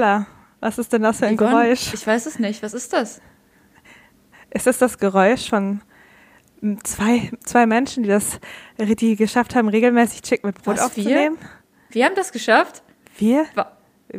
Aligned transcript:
Viola, 0.00 0.26
was 0.60 0.78
ist 0.78 0.92
denn 0.92 1.02
das 1.02 1.18
für 1.18 1.26
ein 1.26 1.36
Yvonne, 1.36 1.50
Geräusch? 1.50 1.92
Ich 1.94 2.06
weiß 2.06 2.26
es 2.26 2.38
nicht. 2.38 2.62
Was 2.62 2.74
ist 2.74 2.92
das? 2.92 3.20
Ist 4.50 4.66
das 4.66 4.78
das 4.78 4.98
Geräusch 4.98 5.48
von 5.50 5.80
zwei, 6.84 7.30
zwei 7.44 7.66
Menschen, 7.66 8.02
die 8.02 8.08
das, 8.08 8.40
die 8.78 9.16
geschafft 9.16 9.54
haben, 9.54 9.68
regelmäßig 9.68 10.22
Chick 10.22 10.44
mit 10.44 10.62
Brot 10.62 10.76
Was, 10.76 10.86
aufzunehmen? 10.86 11.38
Wir 11.90 12.04
haben 12.06 12.14
das 12.14 12.32
geschafft? 12.32 12.82
Wir? 13.18 13.44
Wa- 13.54 13.72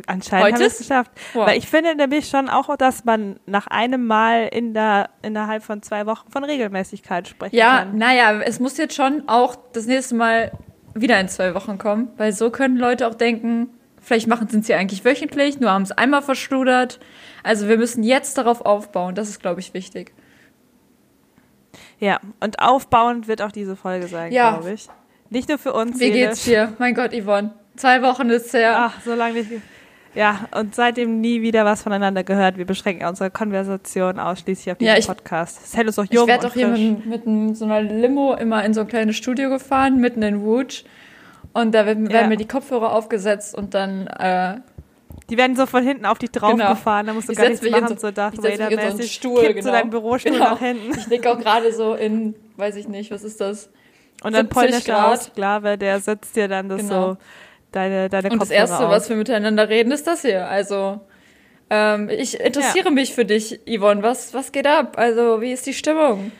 Anscheinend 0.06 0.44
Heute? 0.46 0.54
haben 0.54 0.60
wir 0.60 0.66
es 0.68 0.78
geschafft. 0.78 1.10
Wow. 1.34 1.46
Weil 1.48 1.58
ich 1.58 1.68
finde 1.68 1.94
nämlich 1.94 2.26
schon 2.28 2.48
auch, 2.48 2.74
dass 2.76 3.04
man 3.04 3.38
nach 3.44 3.66
einem 3.66 4.06
Mal 4.06 4.48
in 4.50 4.72
der, 4.72 5.10
innerhalb 5.20 5.62
von 5.62 5.82
zwei 5.82 6.06
Wochen 6.06 6.30
von 6.30 6.44
Regelmäßigkeit 6.44 7.28
sprechen 7.28 7.54
Ja, 7.54 7.80
kann. 7.80 7.98
naja, 7.98 8.40
es 8.40 8.58
muss 8.58 8.78
jetzt 8.78 8.94
schon 8.94 9.28
auch 9.28 9.54
das 9.74 9.84
nächste 9.84 10.14
Mal 10.14 10.52
wieder 10.94 11.20
in 11.20 11.28
zwei 11.28 11.54
Wochen 11.54 11.76
kommen, 11.76 12.08
weil 12.16 12.32
so 12.32 12.50
können 12.50 12.78
Leute 12.78 13.06
auch 13.06 13.14
denken, 13.14 13.68
vielleicht 14.02 14.26
machen 14.26 14.48
sind 14.48 14.66
sie 14.66 14.74
eigentlich 14.74 15.04
wöchentlich, 15.04 15.58
nur 15.60 15.70
haben 15.70 15.82
es 15.82 15.92
einmal 15.92 16.20
verschludert. 16.22 17.00
Also 17.42 17.68
wir 17.68 17.78
müssen 17.78 18.02
jetzt 18.02 18.36
darauf 18.36 18.60
aufbauen, 18.60 19.14
das 19.14 19.28
ist, 19.30 19.40
glaube 19.40 19.60
ich, 19.60 19.72
wichtig. 19.74 20.12
Ja, 21.98 22.20
und 22.40 22.58
aufbauend 22.60 23.28
wird 23.28 23.42
auch 23.42 23.52
diese 23.52 23.76
Folge 23.76 24.08
sein, 24.08 24.32
Ja. 24.32 24.52
glaube 24.56 24.72
ich. 24.72 24.88
Nicht 25.30 25.48
nur 25.48 25.58
für 25.58 25.72
uns. 25.72 25.98
Wie 26.00 26.10
geht's 26.10 26.44
dir? 26.44 26.72
Mein 26.78 26.94
Gott, 26.94 27.12
Yvonne. 27.14 27.52
Zwei 27.76 28.02
Wochen 28.02 28.28
ist 28.28 28.52
her. 28.52 28.74
Ach, 28.76 29.00
so 29.02 29.14
lange 29.14 29.34
nicht. 29.40 29.50
Ja, 30.14 30.46
und 30.54 30.74
seitdem 30.74 31.22
nie 31.22 31.40
wieder 31.40 31.64
was 31.64 31.82
voneinander 31.82 32.22
gehört. 32.22 32.58
Wir 32.58 32.66
beschränken 32.66 33.06
unsere 33.06 33.30
Konversation 33.30 34.18
ausschließlich 34.18 34.72
auf 34.72 34.76
diesen 34.78 34.92
Ja, 34.92 34.98
ich- 34.98 35.06
Podcast. 35.06 35.62
Das 35.62 35.74
hält 35.74 35.86
uns 35.86 35.96
doch 35.96 36.04
ich 36.04 36.12
jung 36.12 36.26
werde 36.26 36.44
und 36.46 36.50
doch 36.50 36.54
hier 36.54 36.68
mit, 36.68 37.24
mit 37.26 37.56
so 37.56 37.64
einer 37.64 37.80
Limo 37.80 38.34
immer 38.34 38.62
in 38.62 38.74
so 38.74 38.82
ein 38.82 38.88
kleines 38.88 39.16
Studio 39.16 39.48
gefahren, 39.48 39.96
mitten 39.98 40.22
in 40.22 40.42
Wutsch. 40.42 40.84
Und 41.54 41.72
da 41.74 41.84
werden, 41.86 42.08
Ja. 42.10 42.26
mir 42.26 42.36
die 42.36 42.48
Kopfhörer 42.48 42.92
aufgesetzt 42.92 43.54
und 43.54 43.74
dann 43.74 44.06
äh, 44.06 44.60
Die 45.30 45.36
werden 45.36 45.54
so 45.56 45.66
von 45.66 45.82
hinten 45.84 46.04
auf 46.06 46.18
dich 46.18 46.30
draufgefahren, 46.30 47.06
da 47.06 47.12
musst 47.12 47.28
du 47.28 47.32
Ich 47.32 47.38
gar 47.38 47.48
nichts 47.48 47.68
machen, 47.70 47.88
so- 47.88 47.96
so 47.96 48.10
Darth 48.10 48.34
in 48.34 48.42
so 48.42 48.48
Vader-mäßig. 48.48 49.12
Stuhl, 49.12 49.40
Kippt 49.40 49.54
genau. 49.56 49.66
so 49.66 49.70
deinen 49.72 49.90
Bürostuhl 49.90 50.32
Genau. 50.32 50.44
nach 50.50 50.58
hinten. 50.58 50.98
Ich 50.98 51.06
lieg 51.08 51.26
auch 51.26 51.38
gerade 51.38 51.72
so 51.72 51.94
in, 51.94 52.34
weiß 52.56 52.76
ich 52.76 52.88
nicht, 52.88 53.10
was 53.10 53.22
ist 53.22 53.40
das? 53.40 53.70
Und 54.24 54.34
dann 54.34 54.46
70 54.46 54.50
polnischer 54.50 54.92
Grad. 54.92 55.12
Ausklave, 55.18 55.78
der 55.78 56.00
setzt 56.00 56.36
dir 56.36 56.48
dann 56.48 56.68
das 56.68 56.80
Genau. 56.82 57.12
so, 57.12 57.16
deine, 57.72 58.08
deine 58.08 58.30
Und 58.30 58.40
das 58.40 58.48
Kopfhörer 58.48 58.58
Erste, 58.60 58.86
auf. 58.86 58.90
was 58.90 59.08
wir 59.08 59.16
miteinander 59.16 59.68
reden, 59.68 59.92
ist 59.92 60.06
das 60.06 60.22
hier. 60.22 60.48
Also, 60.48 61.00
ähm, 61.70 62.08
ich 62.08 62.38
interessiere 62.40 62.90
mich 62.90 63.14
für 63.14 63.24
dich, 63.24 63.60
Yvonne. 63.66 64.02
Was, 64.02 64.32
was 64.34 64.52
geht 64.52 64.66
ab? 64.66 64.94
Also, 64.98 65.40
wie 65.40 65.52
ist 65.52 65.66
die 65.66 65.74
Stimmung? 65.74 66.30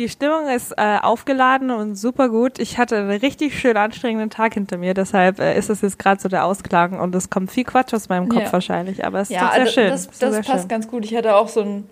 Die 0.00 0.08
Stimmung 0.08 0.48
ist 0.48 0.72
äh, 0.78 0.96
aufgeladen 1.02 1.70
und 1.70 1.94
super 1.94 2.30
gut. 2.30 2.58
Ich 2.58 2.78
hatte 2.78 2.96
einen 2.96 3.10
richtig 3.10 3.60
schön 3.60 3.76
anstrengenden 3.76 4.30
Tag 4.30 4.54
hinter 4.54 4.78
mir, 4.78 4.94
deshalb 4.94 5.38
äh, 5.38 5.58
ist 5.58 5.68
es 5.68 5.82
jetzt 5.82 5.98
gerade 5.98 6.18
so 6.18 6.30
der 6.30 6.46
Ausklang 6.46 6.98
und 6.98 7.14
es 7.14 7.28
kommt 7.28 7.50
viel 7.50 7.64
Quatsch 7.64 7.92
aus 7.92 8.08
meinem 8.08 8.30
Kopf 8.30 8.44
Ja. 8.44 8.52
wahrscheinlich, 8.54 9.04
aber 9.04 9.20
es 9.20 9.28
ist 9.28 9.36
Ja, 9.36 9.42
doch 9.48 9.52
sehr 9.52 9.60
also 9.60 9.72
schön. 9.74 9.88
das, 9.90 10.06
ist 10.06 10.18
sehr 10.18 10.30
das 10.30 10.46
passt 10.46 10.60
schön. 10.60 10.68
ganz 10.68 10.88
gut. 10.88 11.04
Ich 11.04 11.14
hatte 11.14 11.36
auch 11.36 11.48
so 11.48 11.60
einen 11.60 11.90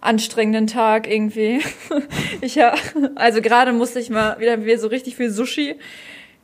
anstrengenden 0.00 0.68
Tag 0.68 1.08
irgendwie. 1.10 1.60
ich 2.40 2.54
ja, 2.54 2.72
also 3.16 3.42
gerade 3.42 3.72
musste 3.72 3.98
ich 3.98 4.10
mal 4.10 4.38
wieder 4.38 4.56
mir 4.56 4.78
so 4.78 4.86
richtig 4.86 5.16
viel 5.16 5.30
Sushi 5.30 5.74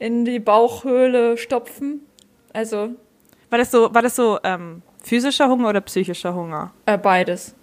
in 0.01 0.25
die 0.25 0.41
Bauchhöhle 0.41 1.37
stopfen. 1.39 2.01
Also 2.53 2.97
War 3.51 3.59
das 3.61 3.71
so, 3.71 3.95
war 3.95 4.03
das 4.03 4.17
so 4.17 4.41
ähm, 4.43 4.83
physischer 5.05 5.49
Hunger 5.49 5.69
oder 5.69 5.83
psychischer 5.83 6.34
Hunger? 6.34 6.73
äh, 6.87 6.99
beides. 6.99 7.55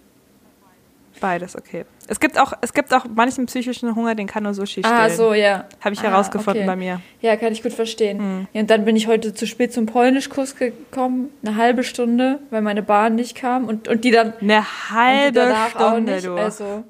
Beides, 1.20 1.56
okay. 1.56 1.84
Es 2.08 2.20
gibt 2.20 2.38
auch, 2.38 2.52
es 2.60 2.72
gibt 2.72 2.92
auch 2.92 3.06
manchen 3.14 3.46
psychischen 3.46 3.94
Hunger, 3.94 4.14
den 4.14 4.26
kann 4.26 4.42
nur 4.42 4.54
Sushi 4.54 4.80
stillen. 4.82 4.94
Ah, 4.94 5.08
so, 5.08 5.32
ja. 5.34 5.64
Habe 5.80 5.94
ich 5.94 6.00
Ah, 6.00 6.04
herausgefunden 6.04 6.62
okay. 6.62 6.66
bei 6.66 6.76
mir. 6.76 7.00
Ja, 7.20 7.36
kann 7.36 7.52
ich 7.52 7.62
gut 7.62 7.72
verstehen. 7.72 8.18
Hm. 8.18 8.46
Ja, 8.52 8.60
und 8.60 8.70
dann 8.70 8.84
bin 8.84 8.96
ich 8.96 9.06
heute 9.06 9.32
zu 9.32 9.46
spät 9.46 9.72
zum 9.72 9.86
Polnischkurs 9.86 10.56
gekommen, 10.56 11.30
eine 11.44 11.56
halbe 11.56 11.84
Stunde, 11.84 12.40
weil 12.50 12.62
meine 12.62 12.82
Bahn 12.82 13.14
nicht 13.14 13.34
kam 13.34 13.64
und, 13.64 13.88
und 13.88 14.04
die 14.04 14.10
dann 14.10 14.34
Eine 14.40 14.64
halbe 14.90 15.54
Stunde, 15.70 16.20
du. 16.20 16.34
Also, 16.34 16.84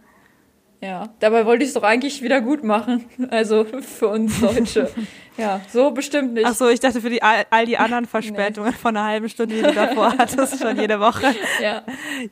ja, 0.84 1.08
dabei 1.20 1.46
wollte 1.46 1.64
ich 1.64 1.68
es 1.68 1.74
doch 1.74 1.82
eigentlich 1.82 2.20
wieder 2.20 2.42
gut 2.42 2.62
machen. 2.62 3.06
Also 3.30 3.64
für 3.64 4.08
uns 4.08 4.38
Deutsche. 4.38 4.90
ja, 5.38 5.62
so 5.72 5.90
bestimmt 5.92 6.34
nicht. 6.34 6.44
Ach 6.46 6.54
so, 6.54 6.68
ich 6.68 6.78
dachte 6.78 7.00
für 7.00 7.08
die, 7.08 7.22
all, 7.22 7.44
all 7.48 7.64
die 7.64 7.78
anderen 7.78 8.04
Verspätungen 8.06 8.74
von 8.74 8.94
einer 8.94 9.06
halben 9.06 9.28
Stunde, 9.30 9.54
die 9.54 9.62
du 9.62 9.72
davor 9.72 10.14
hattest, 10.18 10.60
schon 10.60 10.78
jede 10.78 11.00
Woche. 11.00 11.34
Ja, 11.62 11.82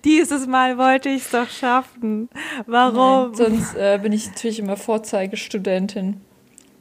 Dieses 0.04 0.46
Mal 0.46 0.76
wollte 0.76 1.08
ich 1.08 1.22
es 1.22 1.30
doch 1.30 1.48
schaffen. 1.48 2.28
Warum? 2.66 3.30
nein, 3.30 3.34
sonst 3.34 3.74
äh, 3.74 3.98
bin 4.02 4.12
ich 4.12 4.28
natürlich 4.28 4.58
immer 4.58 4.76
Vorzeigestudentin. 4.76 6.20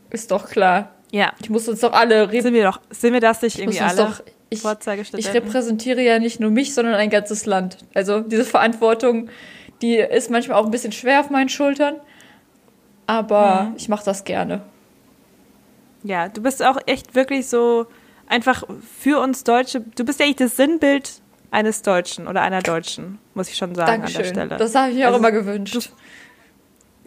Ist 0.10 0.30
doch 0.32 0.50
klar. 0.50 0.90
ja. 1.12 1.32
Ich 1.42 1.50
muss 1.50 1.70
uns 1.70 1.80
doch 1.80 1.94
alle 1.94 2.30
Sind 2.42 2.54
wir 2.54 2.66
doch, 2.66 2.82
sind 2.90 3.14
wir 3.14 3.22
das 3.22 3.42
nicht 3.42 3.60
irgendwie 3.60 3.80
alle? 3.80 3.96
doch 3.96 4.22
ich, 4.54 4.66
ich 4.66 5.34
repräsentiere 5.34 6.02
ja 6.02 6.20
nicht 6.20 6.42
nur 6.42 6.52
mich, 6.52 6.74
sondern 6.74 6.96
ein 6.96 7.10
ganzes 7.10 7.46
Land. 7.46 7.78
Also 7.94 8.20
diese 8.20 8.44
Verantwortung, 8.44 9.30
die 9.82 9.96
ist 9.98 10.30
manchmal 10.30 10.58
auch 10.58 10.66
ein 10.66 10.72
bisschen 10.72 10.92
schwer 10.92 11.20
auf 11.22 11.30
meinen 11.30 11.50
Schultern, 11.50 11.96
aber 13.08 13.64
Mhm. 13.70 13.76
ich 13.78 13.90
mache 13.90 14.06
das 14.06 14.24
gerne. 14.24 14.62
Ja, 16.04 16.30
du 16.30 16.42
bist 16.42 16.64
auch 16.64 16.78
echt 16.88 17.14
wirklich 17.16 17.48
so 17.48 17.86
einfach 18.28 18.64
für 18.98 19.20
uns 19.20 19.44
Deutsche. 19.44 19.82
Du 19.96 20.04
bist 20.04 20.20
ja 20.20 20.26
echt 20.26 20.40
das 20.40 20.56
Sinnbild 20.56 21.22
eines 21.52 21.82
Deutschen 21.82 22.28
oder 22.28 22.42
einer 22.42 22.62
Deutschen, 22.62 23.20
muss 23.34 23.50
ich 23.50 23.58
schon 23.58 23.76
sagen 23.76 24.02
an 24.04 24.08
der 24.08 24.10
Dankeschön. 24.10 24.34
Stelle. 24.36 24.58
Das 24.58 24.74
habe 24.74 24.90
ich 24.92 24.96
mir 24.98 25.04
auch 25.04 25.14
Also, 25.14 25.20
immer 25.20 25.32
gewünscht. 25.32 25.92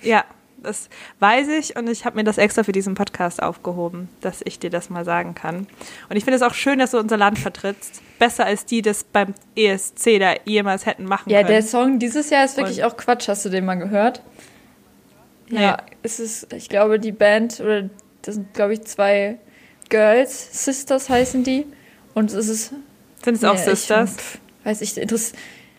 Ja, 0.03 0.25
das 0.65 0.89
weiß 1.21 1.49
ich 1.49 1.77
und 1.77 1.89
ich 1.89 2.05
habe 2.05 2.17
mir 2.17 2.25
das 2.25 2.39
extra 2.39 2.63
für 2.65 2.73
diesen 2.73 2.95
Podcast 2.95 3.43
aufgehoben, 3.43 4.09
dass 4.21 4.41
ich 4.45 4.59
dir 4.59 4.71
das 4.71 4.91
mal 4.91 5.05
sagen 5.05 5.35
kann. 5.35 5.67
Und 6.09 6.17
ich 6.17 6.25
finde 6.25 6.37
es 6.37 6.43
auch 6.43 6.55
schön, 6.55 6.79
dass 6.79 6.91
du 6.91 6.99
unser 6.99 7.17
Land 7.17 7.39
vertrittst. 7.39 8.03
Besser 8.19 8.45
als 8.47 8.65
die 8.67 8.83
das 8.83 9.05
beim 9.05 9.35
ESC 9.57 10.19
da 10.19 10.35
jemals 10.45 10.87
hätten 10.87 11.05
machen 11.05 11.31
Ja, 11.31 11.39
können. 11.39 11.51
der 11.51 11.63
Song 11.63 11.99
dieses 11.99 12.31
Jahr 12.31 12.45
ist 12.45 12.57
wirklich 12.57 12.79
Und- 12.79 12.85
auch 12.93 12.97
Quatsch. 12.97 13.29
Hast 13.29 13.45
du 13.45 13.49
den 13.51 13.65
mal 13.65 13.75
gehört? 13.77 14.23
Nee. 15.49 15.63
Ja, 15.63 15.77
es 16.03 16.19
ist, 16.21 16.53
ich 16.53 16.69
glaube, 16.69 16.99
die 16.99 17.13
Band, 17.13 17.61
oder 17.61 17.89
das 18.23 18.37
sind, 18.37 18.55
glaube 18.55 18.73
ich, 18.75 18.83
zwei 18.83 19.39
Girls, 19.91 20.65
Sisters 20.65 21.11
heißen 21.11 21.45
die. 21.45 21.67
Und 22.15 22.33
es 22.33 22.49
ist. 22.49 22.73
Sind 23.23 23.35
es 23.37 23.45
auch 23.45 23.55
Nee, 23.55 23.63
Sisters? 23.65 24.17
Ich, 24.63 24.67
weiß 24.67 24.81
ich, 24.81 24.97
interess 24.97 25.33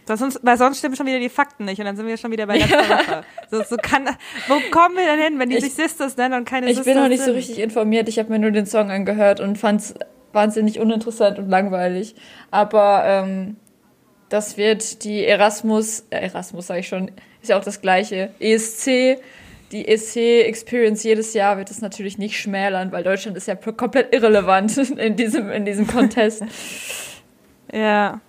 Sonst, 0.07 0.39
weil 0.43 0.57
sonst 0.57 0.77
stimmen 0.79 0.95
schon 0.95 1.07
wieder 1.07 1.19
die 1.19 1.29
Fakten 1.29 1.65
nicht 1.65 1.79
und 1.79 1.85
dann 1.85 1.95
sind 1.97 2.05
wir 2.05 2.15
schon 2.17 2.31
wieder 2.31 2.45
bei 2.45 2.57
letzter 2.59 2.77
Woche. 2.89 3.23
So, 3.49 3.63
so 3.63 3.75
kann, 3.77 4.07
wo 4.47 4.59
kommen 4.69 4.95
wir 4.97 5.05
denn 5.05 5.19
hin, 5.19 5.39
wenn 5.39 5.49
die 5.49 5.57
Ich- 5.57 5.63
sich 5.63 5.73
Sisters 5.73 6.15
nennen 6.17 6.35
und 6.35 6.45
keine 6.45 6.67
Ich 6.67 6.75
Sisters 6.77 6.93
bin 6.93 7.01
noch 7.01 7.09
nicht 7.09 7.19
so 7.21 7.25
sind? 7.25 7.35
richtig 7.37 7.59
informiert. 7.59 8.07
Ich 8.07 8.19
habe 8.19 8.29
mir 8.31 8.37
nur 8.39 8.51
den 8.51 8.65
Song 8.67 8.91
angehört 8.91 9.39
und 9.39 9.57
fand 9.57 9.81
es 9.81 9.95
wahnsinnig 10.31 10.79
uninteressant 10.79 11.39
und 11.39 11.49
langweilig. 11.49 12.13
Aber 12.51 13.03
ähm, 13.05 13.55
das 14.29 14.57
wird 14.57 15.03
die 15.03 15.25
Erasmus, 15.25 16.05
äh, 16.11 16.17
Erasmus 16.19 16.67
sage 16.67 16.81
ich 16.81 16.87
schon, 16.87 17.09
ist 17.41 17.49
ja 17.49 17.57
auch 17.57 17.63
das 17.63 17.81
gleiche, 17.81 18.29
ESC, 18.39 19.17
die 19.71 19.87
ESC-Experience 19.87 21.01
jedes 21.03 21.33
Jahr 21.33 21.57
wird 21.57 21.71
es 21.71 21.81
natürlich 21.81 22.17
nicht 22.19 22.37
schmälern, 22.39 22.91
weil 22.91 23.03
Deutschland 23.03 23.35
ist 23.37 23.47
ja 23.47 23.55
pl- 23.55 23.73
komplett 23.73 24.13
irrelevant 24.13 24.77
in 24.99 25.15
diesem, 25.15 25.49
in 25.49 25.65
diesem 25.65 25.87
Contest. 25.87 26.43
Ja. 27.73 28.21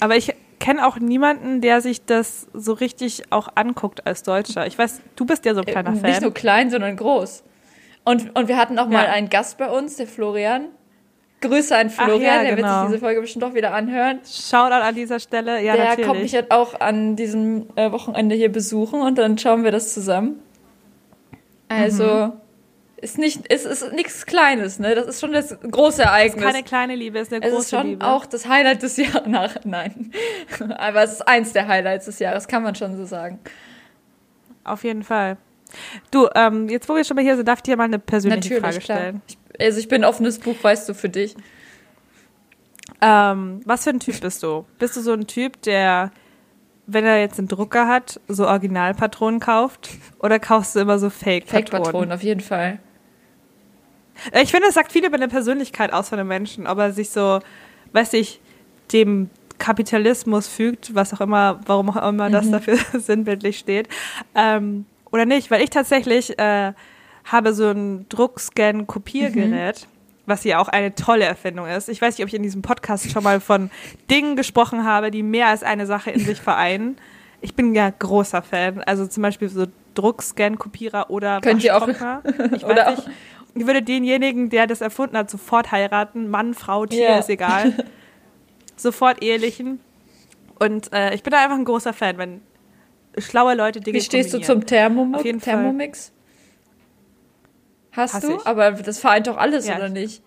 Aber 0.00 0.16
ich 0.16 0.34
kenne 0.62 0.86
auch 0.86 0.98
niemanden, 0.98 1.60
der 1.60 1.80
sich 1.80 2.04
das 2.06 2.46
so 2.54 2.72
richtig 2.72 3.24
auch 3.30 3.48
anguckt 3.56 4.06
als 4.06 4.22
Deutscher. 4.22 4.64
Ich 4.66 4.78
weiß, 4.78 5.00
du 5.16 5.24
bist 5.26 5.44
ja 5.44 5.54
so 5.54 5.60
ein 5.60 5.66
kleiner 5.66 5.90
Äh, 5.90 5.92
Nicht 5.94 6.20
nur 6.22 6.30
Fan. 6.30 6.34
klein, 6.34 6.70
sondern 6.70 6.96
groß. 6.96 7.42
Und, 8.04 8.34
und 8.36 8.46
wir 8.48 8.56
hatten 8.56 8.78
auch 8.78 8.86
mal 8.86 9.04
Ja. 9.04 9.10
einen 9.10 9.28
Gast 9.28 9.58
bei 9.58 9.68
uns, 9.68 9.96
der 9.96 10.06
Florian. 10.06 10.66
Grüße 11.40 11.76
an 11.76 11.90
Florian, 11.90 12.22
ja, 12.22 12.40
der 12.42 12.50
wird 12.56 12.58
genau. 12.60 12.80
sich 12.82 12.86
diese 12.90 12.98
Folge 13.00 13.20
bestimmt 13.20 13.42
doch 13.42 13.54
wieder 13.54 13.74
anhören. 13.74 14.20
Shoutout 14.24 14.74
an 14.74 14.94
dieser 14.94 15.18
Stelle. 15.18 15.60
Ja, 15.60 15.74
der 15.74 15.84
natürlich. 15.88 16.06
kommt 16.08 16.22
mich 16.22 16.34
halt 16.36 16.52
auch 16.52 16.80
an 16.80 17.16
diesem 17.16 17.66
äh, 17.74 17.90
Wochenende 17.90 18.36
hier 18.36 18.52
besuchen 18.52 19.00
und 19.02 19.18
dann 19.18 19.36
schauen 19.38 19.64
wir 19.64 19.72
das 19.72 19.92
zusammen. 19.92 20.38
Also 21.68 22.04
Mhm. 22.04 22.32
Ist 23.02 23.18
nicht, 23.18 23.46
ist, 23.48 23.66
ist 23.66 23.92
nichts 23.92 24.24
Kleines, 24.26 24.78
ne? 24.78 24.94
Das 24.94 25.06
ist 25.06 25.20
schon 25.20 25.32
das 25.32 25.58
große 25.60 26.02
ist 26.02 26.06
Ereignis. 26.06 26.44
keine 26.44 26.62
kleine 26.62 26.94
Liebe, 26.94 27.18
ist 27.18 27.32
eine 27.32 27.44
es 27.44 27.50
große 27.52 27.64
ist 27.64 27.70
schon 27.70 27.86
Liebe. 27.88 28.06
auch 28.06 28.24
das 28.24 28.48
Highlight 28.48 28.82
des 28.82 28.96
Jahres. 28.96 29.22
Nach, 29.26 29.56
nein, 29.64 30.12
aber 30.78 31.02
es 31.02 31.12
ist 31.14 31.28
eins 31.28 31.52
der 31.52 31.66
Highlights 31.66 32.06
des 32.06 32.20
Jahres, 32.20 32.46
kann 32.48 32.62
man 32.62 32.74
schon 32.76 32.96
so 32.96 33.04
sagen. 33.04 33.40
Auf 34.64 34.84
jeden 34.84 35.02
Fall. 35.02 35.36
Du, 36.12 36.28
ähm, 36.34 36.68
jetzt 36.68 36.88
wo 36.88 36.94
wir 36.94 37.04
schon 37.04 37.16
mal 37.16 37.22
hier 37.24 37.34
sind, 37.36 37.48
darf 37.48 37.58
ich 37.58 37.62
dir 37.64 37.76
mal 37.76 37.84
eine 37.84 37.98
persönliche 37.98 38.60
Frage 38.60 38.76
Natürlich, 38.76 38.84
klar. 38.84 38.98
stellen. 38.98 39.22
Ich, 39.26 39.38
also 39.60 39.78
ich 39.80 39.88
bin 39.88 40.04
ein 40.04 40.08
offenes 40.08 40.38
Buch, 40.38 40.56
weißt 40.62 40.88
du, 40.88 40.94
für 40.94 41.08
dich. 41.08 41.34
Ähm, 43.00 43.62
was 43.64 43.82
für 43.84 43.90
ein 43.90 43.98
Typ 44.00 44.20
bist 44.20 44.42
du? 44.44 44.64
Bist 44.78 44.96
du 44.96 45.00
so 45.00 45.12
ein 45.12 45.26
Typ, 45.26 45.60
der, 45.62 46.12
wenn 46.86 47.04
er 47.04 47.18
jetzt 47.20 47.38
einen 47.38 47.48
Drucker 47.48 47.88
hat, 47.88 48.20
so 48.28 48.46
Originalpatronen 48.46 49.40
kauft? 49.40 49.90
Oder 50.20 50.38
kaufst 50.38 50.76
du 50.76 50.80
immer 50.80 50.98
so 51.00 51.10
Fake-Patronen? 51.10 51.66
Fake-Patronen, 51.72 52.12
auf 52.12 52.22
jeden 52.22 52.40
Fall. 52.40 52.78
Ich 54.40 54.50
finde, 54.50 54.68
es 54.68 54.74
sagt 54.74 54.92
viel 54.92 55.04
über 55.04 55.16
eine 55.16 55.28
Persönlichkeit 55.28 55.92
aus 55.92 56.08
von 56.08 56.18
einem 56.18 56.28
Menschen, 56.28 56.66
ob 56.66 56.78
er 56.78 56.92
sich 56.92 57.10
so, 57.10 57.40
weiß 57.92 58.12
ich, 58.14 58.40
dem 58.92 59.30
Kapitalismus 59.58 60.48
fügt, 60.48 60.94
was 60.94 61.14
auch 61.14 61.20
immer, 61.20 61.60
warum 61.66 61.90
auch 61.90 62.08
immer 62.08 62.30
das 62.30 62.46
Mhm. 62.46 62.52
dafür 62.52 62.76
sinnbildlich 62.98 63.58
steht, 63.58 63.88
ähm, 64.34 64.86
oder 65.10 65.24
nicht. 65.26 65.50
Weil 65.50 65.62
ich 65.62 65.70
tatsächlich 65.70 66.38
äh, 66.38 66.72
habe 67.24 67.54
so 67.54 67.68
ein 67.70 68.06
Druckscan-Kopiergerät, 68.08 69.80
Mhm. 69.86 69.86
was 70.26 70.44
ja 70.44 70.58
auch 70.58 70.68
eine 70.68 70.94
tolle 70.94 71.24
Erfindung 71.24 71.66
ist. 71.66 71.88
Ich 71.88 72.00
weiß 72.00 72.16
nicht, 72.16 72.24
ob 72.24 72.28
ich 72.28 72.34
in 72.34 72.42
diesem 72.42 72.62
Podcast 72.62 73.10
schon 73.10 73.22
mal 73.22 73.40
von 73.40 73.70
Dingen 74.10 74.36
gesprochen 74.36 74.84
habe, 74.84 75.10
die 75.10 75.22
mehr 75.22 75.48
als 75.48 75.62
eine 75.62 75.86
Sache 75.86 76.10
in 76.10 76.20
sich 76.20 76.40
vereinen. 76.40 76.96
Ich 77.40 77.54
bin 77.54 77.74
ja 77.74 77.90
großer 77.90 78.42
Fan. 78.42 78.82
Also 78.84 79.06
zum 79.06 79.22
Beispiel 79.22 79.48
so 79.48 79.66
Druckscan-Kopierer 79.94 81.10
oder 81.10 81.40
Könnt 81.40 81.62
ihr 81.64 81.76
auch. 81.76 81.88
Ich 81.88 82.00
weiß 82.62 82.96
nicht. 82.98 83.08
Ich 83.54 83.66
würde 83.66 83.82
denjenigen, 83.82 84.48
der 84.48 84.66
das 84.66 84.80
erfunden 84.80 85.16
hat, 85.16 85.30
sofort 85.30 85.70
heiraten. 85.72 86.28
Mann, 86.30 86.54
Frau, 86.54 86.86
Tier, 86.86 87.02
Ja. 87.10 87.18
ist 87.18 87.28
egal. 87.28 87.74
sofort 88.76 89.22
ehelichen. 89.22 89.80
Und 90.58 90.92
äh, 90.92 91.14
ich 91.14 91.22
bin 91.22 91.32
da 91.32 91.42
einfach 91.42 91.56
ein 91.56 91.64
großer 91.64 91.92
Fan, 91.92 92.18
wenn 92.18 92.40
schlaue 93.18 93.54
Leute 93.54 93.80
Dinge 93.80 93.98
Wie 93.98 94.00
stehst 94.02 94.32
du 94.32 94.40
zum 94.40 94.62
Fall. 94.62 94.66
Thermomix? 95.40 96.12
Hast 97.92 98.14
Hass 98.14 98.22
du? 98.22 98.36
ich. 98.36 98.46
Aber 98.46 98.70
das 98.72 98.98
vereint 98.98 99.26
doch 99.26 99.36
alles, 99.36 99.66
Ja, 99.66 99.76
oder 99.76 99.86
ich- 99.88 99.92
nicht? 99.92 100.22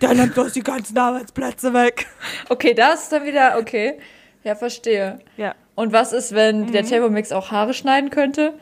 Der 0.00 0.14
nimmt 0.14 0.34
bloß 0.34 0.52
die 0.52 0.62
ganzen 0.62 0.96
Arbeitsplätze 0.96 1.74
weg. 1.74 2.06
Okay, 2.48 2.74
das 2.74 3.04
ist 3.04 3.12
dann 3.12 3.24
wieder, 3.24 3.58
okay. 3.58 3.98
Ja, 4.44 4.54
verstehe. 4.54 5.18
Ja. 5.36 5.54
Und 5.74 5.92
was 5.92 6.12
ist, 6.12 6.32
wenn 6.34 6.66
Mhm. 6.66 6.72
der 6.72 6.84
Thermomix 6.84 7.32
auch 7.32 7.50
Haare 7.50 7.74
schneiden 7.74 8.10
könnte? 8.10 8.54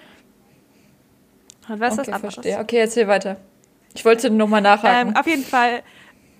Und 1.69 1.81
was 1.81 1.95
ist 1.95 2.01
okay, 2.01 2.07
das 2.07 2.15
anderes? 2.15 2.35
verstehe. 2.35 2.59
Okay, 2.59 2.77
erzähl 2.79 3.09
weiter. 3.09 3.37
Ich 3.95 4.05
wollte 4.05 4.31
nur 4.31 4.49
mal 4.49 4.61
nachhaken. 4.61 5.09
Ähm, 5.09 5.17
auf 5.17 5.27
jeden 5.27 5.45
Fall 5.45 5.83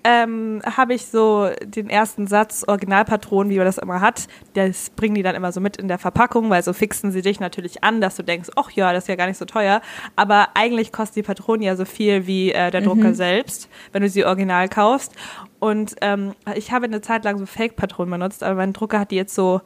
ähm, 0.03 0.61
habe 0.65 0.93
ich 0.93 1.07
so 1.07 1.49
den 1.63 1.89
ersten 1.89 2.27
Satz 2.27 2.63
Originalpatronen, 2.65 3.51
wie 3.51 3.57
man 3.57 3.65
das 3.65 3.77
immer 3.77 4.01
hat. 4.01 4.27
Das 4.53 4.89
bringen 4.91 5.15
die 5.15 5.23
dann 5.23 5.35
immer 5.35 5.51
so 5.51 5.59
mit 5.59 5.77
in 5.77 5.87
der 5.87 5.97
Verpackung, 5.97 6.49
weil 6.49 6.63
so 6.63 6.73
fixen 6.73 7.11
sie 7.11 7.21
dich 7.21 7.39
natürlich 7.39 7.83
an, 7.83 7.99
dass 7.99 8.15
du 8.15 8.23
denkst, 8.23 8.49
ach 8.55 8.71
ja, 8.71 8.93
das 8.93 9.03
ist 9.03 9.07
ja 9.07 9.15
gar 9.15 9.27
nicht 9.27 9.37
so 9.37 9.45
teuer. 9.45 9.81
Aber 10.15 10.49
eigentlich 10.53 10.91
kostet 10.91 11.17
die 11.17 11.23
Patronen 11.23 11.63
ja 11.63 11.75
so 11.75 11.85
viel 11.85 12.27
wie 12.27 12.51
äh, 12.51 12.71
der 12.71 12.81
Drucker 12.81 13.13
selbst, 13.13 13.69
wenn 13.91 14.01
du 14.01 14.09
sie 14.09 14.25
original 14.25 14.69
kaufst. 14.69 15.13
Und 15.59 15.95
ähm, 16.01 16.33
ich 16.55 16.71
habe 16.71 16.85
eine 16.85 17.01
Zeit 17.01 17.25
lang 17.25 17.37
so 17.37 17.45
Fake-Patronen 17.45 18.11
benutzt, 18.11 18.43
aber 18.43 18.55
mein 18.55 18.73
Drucker 18.73 18.99
hat 18.99 19.11
die 19.11 19.17
jetzt 19.17 19.35
so 19.35 19.61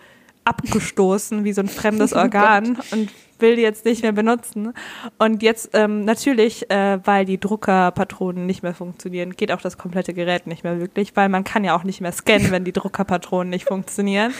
abgestoßen 0.45 1.43
wie 1.43 1.53
so 1.53 1.61
ein 1.61 1.67
fremdes 1.69 2.13
Organ 2.13 2.79
und 2.91 3.11
will 3.43 3.55
die 3.55 3.61
jetzt 3.61 3.85
nicht 3.85 4.01
mehr 4.01 4.11
benutzen. 4.11 4.73
Und 5.19 5.43
jetzt 5.43 5.69
ähm, 5.73 6.03
natürlich, 6.05 6.71
äh, 6.71 6.99
weil 7.05 7.25
die 7.25 7.39
Druckerpatronen 7.39 8.47
nicht 8.47 8.63
mehr 8.63 8.73
funktionieren, 8.73 9.35
geht 9.35 9.51
auch 9.51 9.61
das 9.61 9.77
komplette 9.77 10.15
Gerät 10.15 10.47
nicht 10.47 10.63
mehr 10.63 10.79
wirklich, 10.79 11.15
weil 11.15 11.29
man 11.29 11.43
kann 11.43 11.63
ja 11.63 11.75
auch 11.75 11.83
nicht 11.83 12.01
mehr 12.01 12.11
scannen, 12.11 12.49
wenn 12.49 12.63
die 12.63 12.73
Druckerpatronen 12.73 13.51
nicht 13.51 13.67
funktionieren. 13.67 14.33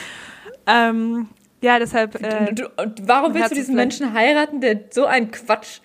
Ähm, 0.65 1.27
ja, 1.61 1.77
deshalb. 1.77 2.15
Äh, 2.21 2.47
Und 2.49 2.59
du, 2.59 2.69
und 2.77 3.07
warum 3.07 3.35
willst 3.35 3.51
du 3.51 3.55
diesen. 3.55 3.75
Menschen 3.75 4.13
heiraten, 4.13 4.59
der 4.59 4.79
so 4.89 5.05
ein 5.05 5.29
Quatsch. 5.29 5.81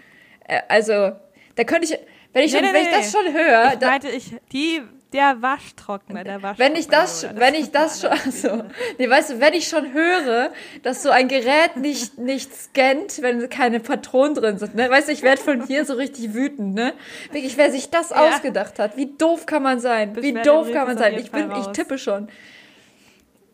Äh, 0.47 0.61
also, 0.69 1.13
da 1.55 1.65
könnte 1.65 1.93
ich. 1.93 1.99
Wenn 2.33 2.45
ich, 2.45 2.53
Nee, 2.53 2.61
nee, 2.61 2.73
wenn 2.73 2.83
ich 2.83 2.89
nee. 2.89 2.97
das 2.97 3.13
schon 3.13 3.33
höre, 3.33 3.73
ich 3.75 3.81
meinte, 3.81 4.09
ich, 4.09 4.35
die, 4.53 4.83
der 5.13 5.41
Waschtrockner, 5.41 6.23
der 6.23 6.43
Waschtrockner. 6.43 6.67
wenn 6.73 6.77
ich 6.81 6.89
das, 6.89 7.25
oder? 7.25 7.37
wenn 7.37 7.55
ich 7.55 7.71
das 7.71 8.01
schon, 8.01 8.11
also, 8.11 8.65
nee, 8.99 9.09
weißt 9.09 9.31
du, 9.31 9.41
wenn 9.41 9.55
ich 9.55 9.69
schon 9.69 9.93
höre, 9.93 10.51
dass 10.83 11.03
so 11.03 11.11
ein 11.11 11.29
Gerät 11.29 11.77
nicht, 11.77 12.19
nicht 12.19 12.55
scannt, 12.55 13.23
wenn 13.23 13.49
keine 13.49 13.81
Patronen 13.81 14.35
drin 14.35 14.59
sind, 14.59 14.75
ne, 14.75 14.91
weißt 14.91 15.09
du, 15.09 15.13
ich 15.13 15.23
werde 15.23 15.41
von 15.41 15.67
hier 15.67 15.85
so 15.85 15.95
richtig 15.95 16.35
wütend, 16.35 16.75
ne, 16.75 16.93
wirklich, 17.33 17.57
wer 17.57 17.71
sich 17.71 17.91
das 17.91 18.11
Ja. 18.11 18.29
ausgedacht 18.29 18.79
hat, 18.79 18.97
wie 18.97 19.07
doof 19.17 19.47
kann 19.47 19.63
man 19.63 19.81
sein, 19.81 20.11
wie 20.17 20.33
Beschwerdebrief 20.33 20.45
doof 20.45 20.73
kann 20.73 20.87
man 20.87 20.99
sein, 20.99 21.19
ich 21.19 21.31
bin, 21.31 21.51
ich 21.53 21.67
tippe 21.69 21.99
schon. 21.99 22.29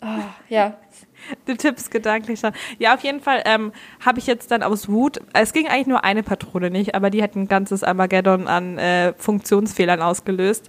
Ah, 0.01 0.35
ja, 0.49 0.77
Du 1.47 1.55
tippst 1.57 1.91
gedanklich 1.91 2.41
schon. 2.41 2.53
Ja, 2.79 2.95
auf 2.95 3.01
jeden 3.01 3.21
Fall 3.21 3.43
ähm, 3.45 3.73
habe 4.05 4.19
ich 4.19 4.27
jetzt 4.27 4.51
dann 4.51 4.63
aus 4.63 4.89
Wut, 4.89 5.21
es 5.35 5.53
ging 5.53 5.69
eigentlich 5.69 5.87
nur 5.87 6.05
eine 6.05 6.23
Patrone 6.23 6.71
nicht, 6.71 6.95
aber 6.95 7.11
die 7.11 7.23
hat 7.23 7.37
ein 7.37 7.49
ganzes 7.49 7.85
Armageddon 7.85 8.49
an 8.49 8.79
äh, 8.79 9.13
Funktionsfehlern 9.19 10.01
ausgelöst. 10.01 10.69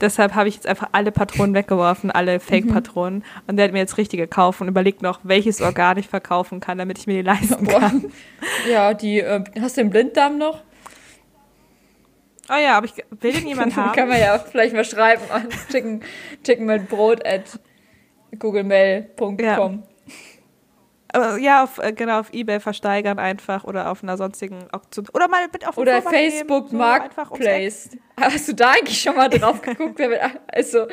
Deshalb 0.00 0.34
habe 0.34 0.48
ich 0.48 0.56
jetzt 0.56 0.66
einfach 0.66 0.88
alle 0.92 1.10
Patronen 1.10 1.54
weggeworfen, 1.54 2.10
alle 2.10 2.38
Fake-Patronen. 2.38 3.24
Und 3.46 3.56
der 3.56 3.66
hat 3.66 3.72
mir 3.72 3.78
jetzt 3.78 3.96
richtige 3.96 4.26
gekauft 4.26 4.60
und 4.60 4.68
überlegt 4.68 5.02
noch, 5.02 5.20
welches 5.22 5.62
Organ 5.62 5.96
ich 5.98 6.08
verkaufen 6.08 6.60
kann, 6.60 6.78
damit 6.78 6.98
ich 6.98 7.06
mir 7.06 7.14
die 7.14 7.22
leisten 7.22 7.64
Boah. 7.64 7.80
kann. 7.80 8.12
ja, 8.70 8.92
die, 8.92 9.20
äh, 9.20 9.42
hast 9.60 9.76
du 9.76 9.82
den 9.82 9.90
Blinddarm 9.90 10.36
noch? 10.38 10.62
Oh 12.48 12.56
ja, 12.62 12.76
aber 12.76 12.86
ich 12.86 12.94
will 13.20 13.32
den 13.32 13.46
jemand 13.46 13.76
haben. 13.76 13.92
Kann 13.92 14.08
man 14.08 14.20
ja 14.20 14.36
auch 14.36 14.46
vielleicht 14.46 14.74
mal 14.74 14.84
schreiben 14.84 15.22
an 15.30 15.48
chicken, 15.70 16.02
chicken 16.44 16.66
mit 16.66 16.88
Brot 16.88 17.26
at 17.26 17.58
googlemail.com. 18.38 19.38
Ja. 19.38 19.82
Aber 21.12 21.38
ja, 21.38 21.62
auf, 21.62 21.78
äh, 21.78 21.92
genau, 21.92 22.20
auf 22.20 22.32
Ebay 22.32 22.60
versteigern 22.60 23.18
einfach 23.18 23.64
oder 23.64 23.90
auf 23.90 24.02
einer 24.02 24.16
sonstigen 24.16 24.66
Auktion. 24.72 25.06
Oder 25.12 25.28
mal 25.28 25.46
mit 25.52 25.66
auf 25.66 25.78
Oder 25.78 26.02
Facebook 26.02 26.70
so. 26.70 26.76
Marketplace. 26.76 27.90
Hast 28.20 28.48
du 28.48 28.54
da 28.54 28.70
eigentlich 28.72 29.00
schon 29.00 29.16
mal 29.16 29.28
drauf 29.28 29.62
geguckt? 29.62 30.00
Also, 30.48 30.86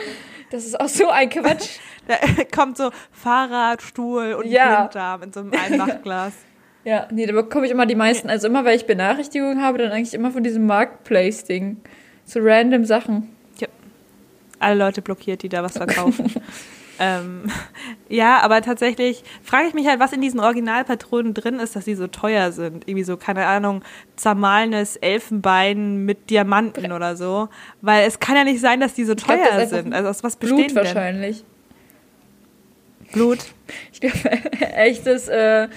das 0.52 0.66
ist 0.66 0.80
auch 0.80 0.88
so 0.88 1.10
ein 1.10 1.30
Quatsch. 1.30 1.80
Da 2.06 2.18
kommt 2.54 2.76
so 2.76 2.90
Fahrrad, 3.14 3.82
Stuhl 3.82 4.34
und 4.34 4.46
Ja. 4.46 4.82
Blinddarm 4.82 5.24
in 5.24 5.32
so 5.34 5.40
einem 5.40 5.54
Einmachglas. 5.54 6.34
Ja, 6.86 7.08
nee, 7.12 7.26
da 7.26 7.32
bekomme 7.32 7.66
ich 7.66 7.72
immer 7.72 7.86
die 7.86 7.96
meisten. 7.96 8.30
Also 8.30 8.48
immer, 8.48 8.66
weil 8.66 8.76
ich 8.76 8.86
Benachrichtigungen 8.86 9.62
habe, 9.64 9.78
dann 9.78 9.94
eigentlich 9.94 10.14
immer 10.14 10.32
von 10.32 10.44
diesem 10.44 10.66
Marketplace-Ding. 10.66 11.78
So 12.26 12.42
random 12.44 12.84
Sachen. 12.84 13.34
Alle 14.60 14.76
Leute 14.76 15.02
blockiert, 15.02 15.44
die 15.44 15.50
da 15.50 15.64
was 15.64 15.78
verkaufen. 15.78 16.30
ähm, 17.04 17.52
ja, 18.10 18.40
aber 18.40 18.62
tatsächlich 18.62 19.24
frage 19.44 19.68
ich 19.68 19.74
mich 19.74 19.88
halt, 19.88 20.00
was 20.00 20.14
in 20.14 20.22
diesen 20.22 20.40
Originalpatronen 20.40 21.34
drin 21.34 21.60
ist, 21.60 21.76
dass 21.76 21.86
die 21.86 21.96
so 21.96 22.08
teuer 22.08 22.52
sind. 22.52 22.88
Irgendwie 22.88 23.04
so, 23.04 23.18
keine 23.18 23.46
Ahnung, 23.46 23.84
zermahlenes 24.16 24.96
Elfenbein 24.98 26.06
mit 26.06 26.30
Diamanten 26.30 26.92
oder 26.92 27.16
so. 27.16 27.50
Weil 27.82 28.08
es 28.08 28.20
kann 28.20 28.36
ja 28.36 28.44
nicht 28.44 28.62
sein, 28.62 28.80
dass 28.80 28.94
die 28.94 29.04
so 29.04 29.16
glaub, 29.16 29.28
teuer 29.28 29.52
einfach 29.52 29.68
sind. 29.68 29.94
Also 29.94 30.10
aus 30.10 30.24
was 30.24 30.36
bestehen 30.36 30.58
Blut 30.58 30.70
denn? 30.70 30.76
wahrscheinlich. 30.76 31.44
Blut. 33.12 33.40
Ich 33.92 34.02
glaube, 34.02 34.18
echtes, 34.76 35.28
äh, 35.28 35.68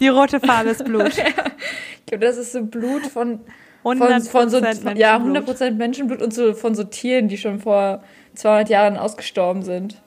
Die 0.00 0.08
rote 0.08 0.40
Farbe 0.40 0.70
ist 0.70 0.84
Blut. 0.84 1.08
ich 1.16 2.06
glaube, 2.06 2.24
das 2.24 2.36
ist 2.36 2.52
so 2.52 2.62
Blut 2.62 3.06
von, 3.06 3.40
von, 3.82 3.98
100% 3.98 4.28
von 4.28 4.50
so, 4.50 4.58
ja, 4.58 5.18
Menschenblut. 5.18 5.56
100% 5.56 5.70
Menschenblut 5.72 6.22
und 6.22 6.34
so 6.34 6.54
von 6.54 6.74
so 6.74 6.84
Tieren, 6.84 7.28
die 7.28 7.38
schon 7.38 7.60
vor 7.60 8.02
200 8.34 8.68
Jahren 8.68 8.96
ausgestorben 8.96 9.62
sind. 9.62 10.02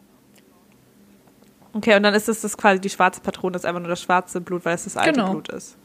Okay, 1.78 1.96
und 1.96 2.04
dann 2.04 2.16
ist 2.16 2.28
es 2.28 2.42
das 2.42 2.58
quasi 2.58 2.82
die 2.82 2.90
schwarze 2.90 3.22
Patrone, 3.22 3.54
das 3.54 3.62
ist 3.62 3.66
einfach 3.66 3.82
nur 3.82 3.90
das 3.90 4.02
schwarze 4.02 4.42
Blut, 4.42 4.66
weil 4.66 4.74
es 4.76 4.86
das 4.86 4.98
alte 4.98 5.14
Genau. 5.14 5.32
Blut 5.32 5.50
ist. 5.50 5.78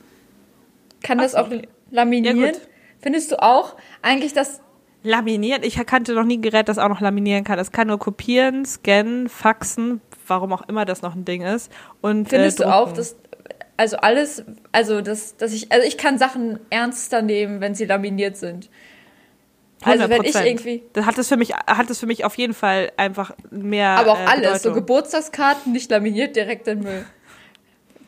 Kann 1.03 1.19
das 1.19 1.35
Ach 1.35 1.45
auch 1.45 1.51
so. 1.51 1.61
laminieren? 1.91 2.39
Ja. 2.39 2.53
Findest 3.01 3.31
du 3.33 3.43
auch 3.43 3.77
eigentlich, 4.01 4.33
dass 4.33 4.61
Laminieren? 5.05 5.65
Ich 5.65 5.75
kannte 5.85 6.15
noch 6.15 6.25
nie 6.25 6.39
ein 6.39 6.43
Gerät, 6.43 6.69
das 6.69 6.79
auch 6.79 6.89
noch 6.89 7.01
laminieren 7.01 7.45
kann. 7.45 7.59
Es 7.59 7.73
kann 7.73 7.89
nur 7.89 7.99
kopieren, 7.99 8.65
scannen, 8.65 9.29
faxen, 9.29 10.01
warum 10.29 10.53
auch 10.53 10.63
immer 10.69 10.85
das 10.85 11.03
noch 11.03 11.15
ein 11.15 11.25
Ding 11.25 11.43
ist. 11.43 11.73
Und, 12.01 12.29
Findest 12.29 12.61
äh, 12.61 12.65
du 12.65 12.73
auch, 12.73 12.93
dass 12.93 13.17
also 13.77 13.97
alles, 13.97 14.45
also 14.71 15.01
dass, 15.01 15.37
dass 15.37 15.53
ich, 15.53 15.73
also 15.73 15.87
ich 15.87 15.99
kann 15.99 16.19
Sachen 16.19 16.61
ernster 16.71 17.21
nehmen, 17.21 17.61
wenn 17.61 17.75
sie 17.75 17.85
laminiert 17.85 18.37
sind. 18.37 18.71
Also 19.85 20.09
wenn 20.09 20.25
ich 20.25 20.35
100%. 20.37 20.47
irgendwie, 20.47 20.83
Das 20.93 21.07
hat 21.07 21.19
es 21.19 21.29
für 21.29 21.37
mich, 21.37 21.53
hat 21.55 21.91
es 21.91 21.99
für 22.01 22.07
mich 22.07 22.25
auf 22.25 22.37
jeden 22.37 22.55
Fall 22.55 22.93
einfach 22.97 23.33
mehr. 23.51 23.89
aber 23.91 24.13
auch 24.13 24.21
äh, 24.21 24.25
alles, 24.27 24.63
so 24.63 24.71
Bedeutung. 24.71 24.75
Geburtstagskarten 24.75 25.73
nicht 25.73 25.91
laminiert, 25.91 26.37
direkt 26.37 26.69
in 26.69 26.81
Müll. 26.81 27.05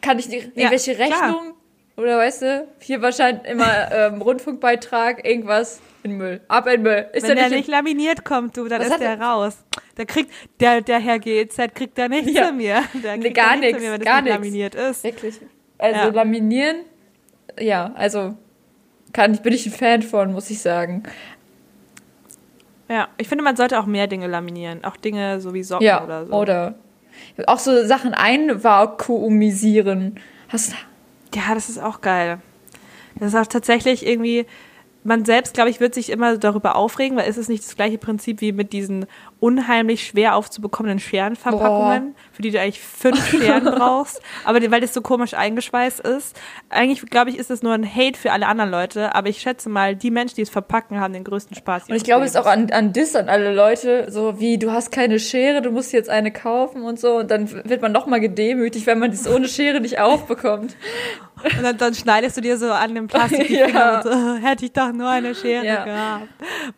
Kann 0.01 0.19
ich 0.19 0.29
die, 0.29 0.37
irgendwelche 0.39 0.95
klar. 0.95 1.09
Rechnungen 1.09 1.55
oder 1.97 2.19
weißt 2.19 2.43
du, 2.43 2.69
hier 2.81 3.01
wahrscheinlich 3.03 3.45
immer 3.51 3.91
ähm, 3.93 4.21
Rundfunkbeitrag, 4.21 5.25
irgendwas 5.27 5.81
in 6.03 6.17
Müll, 6.17 6.41
ab 6.49 6.67
in 6.67 6.83
Müll. 6.83 7.07
Ist 7.13 7.27
Wenn 7.27 7.37
der 7.37 7.49
nicht, 7.49 7.57
nicht 7.57 7.69
laminiert 7.69 8.25
kommt, 8.25 8.57
du, 8.57 8.67
dann 8.69 8.83
ist 8.83 8.99
der 8.99 9.21
raus. 9.21 9.57
Der 9.97 10.05
kriegt, 10.07 10.31
der, 10.61 10.81
der 10.81 10.99
Herr 10.99 11.19
GEZ 11.21 11.57
kriegt 11.75 11.97
da 11.97 12.09
nichts 12.09 12.33
Ja. 12.33 12.49
zu 12.49 12.53
mir. 12.53 12.83
Der 13.03 13.17
Nee, 13.17 13.31
gar 13.31 13.57
nichts 13.57 13.81
mir, 13.81 13.93
wenn 13.93 14.01
gar 14.01 14.19
es 14.19 14.25
nicht 14.25 14.33
laminiert 14.35 14.75
ist. 14.75 15.05
wirklich? 15.05 15.41
Also 15.79 15.99
Ja. 16.01 16.07
laminieren, 16.09 16.79
ja, 17.61 17.93
also 17.95 18.37
kann 19.13 19.33
ich, 19.35 19.41
bin 19.41 19.53
ich 19.53 19.65
ein 19.67 19.73
Fan 19.73 20.03
von, 20.03 20.33
muss 20.33 20.51
ich 20.51 20.61
sagen. 20.61 21.05
Ja, 22.89 23.09
ich 23.17 23.29
finde, 23.29 23.45
man 23.45 23.57
sollte 23.57 23.81
auch 23.81 23.87
mehr 23.87 24.07
Dinge 24.07 24.27
laminieren. 24.27 24.85
Auch 24.85 24.97
Dinge 24.97 25.41
so 25.41 25.55
wie 25.55 25.63
Socken 25.63 25.87
Ja, 25.87 26.05
oder 26.05 26.27
so. 26.27 26.33
oder 26.35 26.75
auch 27.47 27.59
so 27.59 27.85
Sachen 27.85 28.15
einvakuumisieren. 28.15 30.19
Hast 30.49 30.75
Ja, 31.35 31.55
das 31.55 31.69
ist 31.69 31.83
auch 31.83 32.01
geil. 32.01 32.39
Das 33.19 33.33
ist 33.33 33.41
auch 33.41 33.47
tatsächlich 33.47 34.07
irgendwie, 34.07 34.47
man 35.05 35.25
selbst, 35.25 35.55
glaube 35.55 35.71
ich, 35.71 35.81
wird 35.81 35.95
sich 35.95 36.11
immer 36.11 36.39
darüber 36.39 36.77
aufregen, 36.77 37.17
weil 37.17 37.29
es 37.29 37.37
ist 37.37 37.49
nicht 37.49 37.63
das 37.63 37.77
gleiche 37.77 37.99
Prinzip 37.99 38.41
wie 38.41 38.53
mit 38.53 38.73
diesen 38.73 39.07
unheimlich 39.39 40.07
schwer 40.07 40.35
aufzubekommenden 40.37 40.99
Scherenverpackungen, 40.99 42.15
für 42.33 42.41
die 42.41 42.51
du 42.51 42.59
eigentlich 42.59 42.81
fünf 42.81 43.29
Scheren 43.29 43.65
brauchst, 43.77 44.23
aber 44.45 44.59
weil 44.71 44.81
das 44.81 44.95
so 44.95 45.03
komisch 45.03 45.35
eingeschweißt 45.35 46.01
ist. 46.01 46.35
Eigentlich, 46.71 47.05
glaube 47.11 47.29
ich, 47.29 47.39
ist 47.39 47.51
das 47.51 47.63
nur 47.63 47.75
ein 47.75 47.85
Hate 47.85 48.19
für 48.19 48.33
alle 48.33 48.47
anderen 48.47 48.71
Leute, 48.71 49.15
aber 49.15 49.29
ich 49.29 49.43
schätze 49.43 49.69
mal, 49.69 49.95
die 49.95 50.11
Menschen, 50.11 50.37
die 50.37 50.43
es 50.43 50.51
verpacken, 50.51 50.99
haben 50.99 51.13
den 51.13 51.25
größten 51.25 51.55
Spaß. 51.55 51.91
und 51.91 51.95
ich 51.95 52.05
glaube, 52.05 52.25
es 52.25 52.31
ist 52.31 52.37
auch 52.39 52.47
an, 52.47 52.71
an 52.71 52.95
Diss 52.95 53.15
an 53.15 53.29
alle 53.29 53.55
Leute, 53.55 54.11
so 54.11 54.41
wie 54.41 54.57
du 54.57 54.73
hast 54.73 54.91
keine 54.91 55.19
Schere, 55.19 55.61
du 55.61 55.71
musst 55.71 55.93
jetzt 55.93 56.09
eine 56.09 56.33
kaufen 56.33 56.83
und 56.83 56.99
so 56.99 57.19
und 57.19 57.31
dann 57.31 57.51
wird 57.51 57.83
man 57.83 57.93
nochmal 57.93 58.21
gedemütigt, 58.21 58.87
wenn 58.87 58.99
man 58.99 59.11
das 59.11 59.29
ohne 59.29 59.49
Schere 59.49 59.81
nicht 59.81 60.01
aufbekommt. 60.01 60.77
Und 61.45 61.63
dann, 61.63 61.77
dann 61.77 61.95
schneidest 61.95 62.37
du 62.37 62.41
dir 62.41 62.57
so 62.57 62.71
an 62.71 62.95
dem 62.95 63.07
Plastik 63.07 63.51
Ja. 63.51 63.97
und 63.99 64.03
so, 64.05 64.11
"Oh, 64.11 64.35
hätte 64.37 64.65
ich 64.65 64.73
doch 64.73 64.93
nur 64.93 65.09
eine 65.09 65.35
Schere 65.35 65.65
Ja. 65.65 65.85
gehabt. 65.85 66.29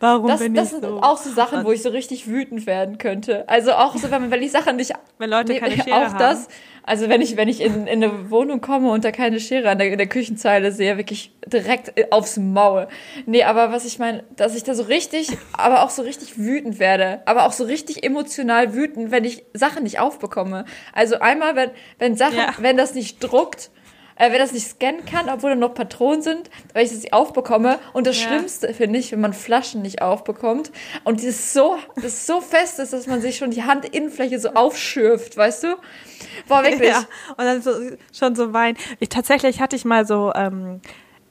Warum 0.00 0.28
Das, 0.28 0.40
bin 0.40 0.54
das 0.54 0.66
ich 0.66 0.70
sind 0.72 0.84
so? 0.84 1.00
auch 1.02 1.18
so 1.18 1.30
Sachen, 1.30 1.64
wo 1.64 1.72
ich 1.72 1.82
so 1.82 1.90
richtig 1.90 2.26
wütend 2.28 2.66
werden 2.66 2.98
könnte. 2.98 3.48
Also 3.48 3.72
auch 3.72 3.96
so, 3.96 4.10
wenn, 4.10 4.22
man- 4.22 4.30
wenn 4.30 4.40
die 4.40 4.48
Sachen 4.48 4.76
nicht 4.76 4.92
Wenn 5.18 5.30
Leute 5.30 5.54
keine 5.58 5.74
Schere 5.76 5.94
auch 5.96 6.04
haben. 6.10 6.18
das. 6.18 6.48
Also 6.88 7.08
wenn 7.08 7.20
ich, 7.20 7.36
wenn 7.36 7.48
ich 7.48 7.60
in, 7.62 7.88
in 7.88 8.04
eine 8.04 8.30
Wohnung 8.30 8.60
komme 8.60 8.90
und 8.92 9.04
da 9.04 9.10
keine 9.10 9.40
Schere 9.40 9.70
an 9.70 9.78
der, 9.78 9.90
in 9.90 9.98
der 9.98 10.06
Küchenzeile 10.06 10.70
sehe, 10.70 10.96
wirklich 10.96 11.32
direkt 11.44 11.98
äh, 11.98 12.06
aufs 12.10 12.36
Maul. 12.36 12.86
Nee, 13.26 13.42
aber 13.42 13.72
was 13.72 13.84
ich 13.84 13.98
meine, 13.98 14.22
dass 14.36 14.54
ich 14.54 14.62
da 14.62 14.72
so 14.74 14.84
richtig, 14.84 15.36
aber 15.52 15.82
auch 15.82 15.90
so 15.90 16.02
richtig 16.02 16.38
wütend 16.38 16.78
werde. 16.78 17.22
Aber 17.26 17.46
auch 17.46 17.52
so 17.52 17.64
richtig 17.64 18.04
emotional 18.04 18.72
wütend, 18.74 19.10
wenn 19.10 19.24
ich 19.24 19.44
Sachen 19.52 19.82
nicht 19.82 19.98
aufbekomme. 19.98 20.64
Also 20.92 21.18
einmal, 21.18 21.56
wenn, 21.56 21.70
wenn 21.98 22.14
Sachen, 22.16 22.36
Ja. 22.36 22.54
wenn 22.58 22.76
das 22.76 22.94
nicht 22.94 23.18
druckt, 23.18 23.70
äh, 24.16 24.30
wenn 24.32 24.38
das 24.38 24.52
nicht 24.52 24.66
scannen 24.66 25.04
kann, 25.04 25.28
obwohl 25.28 25.50
da 25.50 25.56
noch 25.56 25.74
Patronen 25.74 26.22
sind, 26.22 26.50
weil 26.74 26.84
ich 26.84 26.90
das 26.90 27.00
nicht 27.02 27.12
aufbekomme. 27.12 27.78
Und 27.92 28.06
das 28.06 28.20
Ja. 28.20 28.28
Schlimmste 28.28 28.72
finde 28.74 28.98
ich, 28.98 29.12
wenn 29.12 29.20
man 29.20 29.32
Flaschen 29.32 29.82
nicht 29.82 30.02
aufbekommt 30.02 30.72
und 31.04 31.20
dieses 31.20 31.52
so, 31.52 31.76
das 32.02 32.26
so 32.26 32.40
fest 32.40 32.78
ist, 32.78 32.92
dass 32.92 33.06
man 33.06 33.20
sich 33.20 33.36
schon 33.36 33.50
die 33.50 33.62
Handinnenfläche 33.62 34.38
so 34.40 34.50
aufschürft, 34.54 35.36
weißt 35.36 35.64
du? 35.64 35.76
Boah, 36.48 36.62
wirklich. 36.64 36.88
Ja, 36.88 37.00
und 37.36 37.38
dann 37.44 37.62
so, 37.62 37.70
schon 38.12 38.34
so 38.34 38.52
weinen. 38.52 38.76
Ich, 39.00 39.08
tatsächlich 39.08 39.60
hatte 39.60 39.76
ich 39.76 39.84
mal 39.84 40.06
so, 40.06 40.32
ähm, 40.34 40.80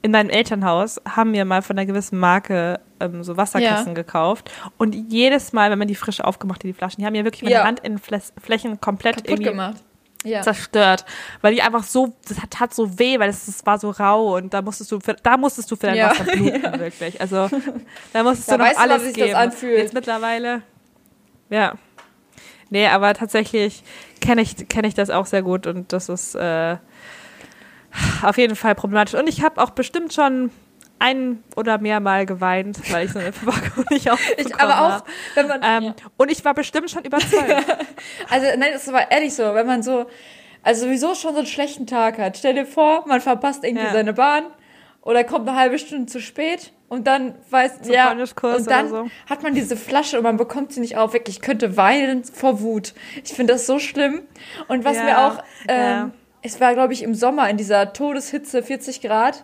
in 0.01 0.11
meinem 0.11 0.29
Elternhaus 0.29 1.01
haben 1.09 1.33
wir 1.33 1.45
mal 1.45 1.63
von 1.63 1.75
einer 1.79 1.87
gewissen 1.87 2.19
Marke 2.19 2.79
ähm, 2.99 3.23
so 3.23 3.37
Wasserkissen 3.37 3.87
Ja. 3.87 3.93
gekauft. 3.93 4.51
Und 4.77 4.93
jedes 4.93 5.51
Mal, 5.51 5.71
wenn 5.71 5.79
man 5.79 5.87
die 5.87 5.95
frisch 5.95 6.21
aufgemacht 6.21 6.59
hat, 6.59 6.63
die 6.63 6.73
Flaschen, 6.73 7.01
die 7.01 7.07
haben 7.07 7.15
ja 7.15 7.23
wirklich 7.23 7.41
meine 7.41 7.55
Ja. 7.55 7.65
Handinnenflächen 7.65 8.79
komplett 8.79 9.15
Kaputt 9.15 9.29
irgendwie 9.31 9.49
gemacht. 9.49 9.83
Ja. 10.25 10.41
zerstört, 10.41 11.05
weil 11.41 11.53
die 11.53 11.61
einfach 11.61 11.83
so, 11.83 12.13
das 12.27 12.41
hat, 12.41 12.59
hat 12.59 12.73
so 12.73 12.99
weh, 12.99 13.17
weil 13.19 13.29
es 13.29 13.45
das 13.45 13.65
war 13.65 13.79
so 13.79 13.91
rau 13.91 14.35
und 14.35 14.53
da 14.53 14.61
musstest 14.61 14.91
du, 14.91 14.99
für, 14.99 15.13
da 15.13 15.37
musstest 15.37 15.71
du 15.71 15.75
für 15.75 15.87
dein 15.87 15.95
Ja. 15.95 16.09
Wasser 16.09 16.23
bluten, 16.25 16.61
wirklich. 16.79 17.21
Also 17.21 17.49
da 18.11 18.23
musstest 18.23 18.49
Da 18.51 18.57
du 18.57 18.63
noch 18.63 18.69
weißt 18.69 18.79
alles 18.79 19.01
wie 19.01 19.05
sich 19.05 19.17
das 19.17 19.25
geben. 19.27 19.37
anfühlt. 19.37 19.77
Jetzt 19.77 19.93
mittlerweile, 19.93 20.61
ja. 21.49 21.75
Nee, 22.71 22.87
aber 22.87 23.13
tatsächlich 23.13 23.83
kenne 24.21 24.41
ich, 24.41 24.67
kenn 24.67 24.83
ich 24.85 24.95
das 24.95 25.09
auch 25.11 25.27
sehr 25.27 25.43
gut 25.43 25.67
und 25.67 25.93
das 25.93 26.09
ist 26.09 26.33
äh, 26.35 26.77
auf 28.23 28.37
jeden 28.37 28.55
Fall 28.55 28.73
problematisch. 28.75 29.13
Und 29.13 29.27
ich 29.29 29.43
habe 29.43 29.61
auch 29.61 29.69
bestimmt 29.69 30.13
schon 30.13 30.49
ein 30.99 31.43
oder 31.55 31.77
mehrmal 31.77 32.25
geweint, 32.25 32.79
weil 32.91 33.05
ich 33.05 33.11
so 33.11 33.19
eine 33.19 33.33
Verpackung 33.33 33.85
nicht 33.91 34.09
aufbekommen 34.09 34.47
Ich, 34.47 34.55
aber 34.59 34.73
auch, 34.81 34.91
habe. 34.91 35.03
wenn 35.35 35.47
man, 35.47 35.61
Ähm, 35.63 35.93
Und 36.17 36.31
ich 36.31 36.43
war 36.45 36.53
bestimmt 36.53 36.89
schon 36.89 37.03
überzeugt. 37.03 37.43
also 38.29 38.47
nein, 38.57 38.69
das 38.73 38.91
war 38.91 39.11
ehrlich 39.11 39.33
so, 39.33 39.43
wenn 39.53 39.67
man 39.67 39.83
so, 39.83 40.05
also 40.63 40.85
sowieso 40.85 41.13
schon 41.15 41.33
so 41.33 41.39
einen 41.39 41.47
schlechten 41.47 41.85
Tag 41.85 42.17
hat. 42.17 42.37
Stell 42.37 42.53
dir 42.53 42.65
vor, 42.65 43.05
man 43.07 43.21
verpasst 43.21 43.63
irgendwie 43.63 43.85
Ja. 43.85 43.91
seine 43.93 44.13
Bahn 44.13 44.43
oder 45.01 45.23
kommt 45.23 45.47
eine 45.47 45.57
halbe 45.57 45.77
Stunde 45.77 46.05
zu 46.07 46.19
spät 46.19 46.71
und 46.87 47.05
dann 47.07 47.35
weiß, 47.49 47.81
Zum 47.83 47.93
ja, 47.93 48.11
und 48.11 48.67
dann 48.69 48.89
so. 48.89 49.07
hat 49.29 49.43
man 49.43 49.53
diese 49.53 49.75
Flasche 49.75 50.17
und 50.17 50.23
man 50.23 50.37
bekommt 50.37 50.71
sie 50.71 50.79
nicht 50.79 50.97
auf. 50.97 51.13
Wirklich, 51.13 51.37
ich 51.37 51.41
könnte 51.41 51.77
weinen 51.77 52.23
vor 52.23 52.61
Wut. 52.61 52.93
Ich 53.23 53.33
finde 53.33 53.53
das 53.53 53.65
so 53.67 53.79
schlimm. 53.79 54.21
Und 54.67 54.85
was 54.85 54.97
Ja, 54.97 55.03
mir 55.03 55.19
auch, 55.27 55.43
ähm, 55.67 55.77
ja. 55.79 56.11
es 56.41 56.59
war 56.61 56.73
glaube 56.73 56.93
ich 56.93 57.03
im 57.03 57.13
Sommer 57.15 57.49
in 57.49 57.57
dieser 57.57 57.91
Todeshitze 57.93 58.63
40 58.63 59.01
Grad, 59.01 59.43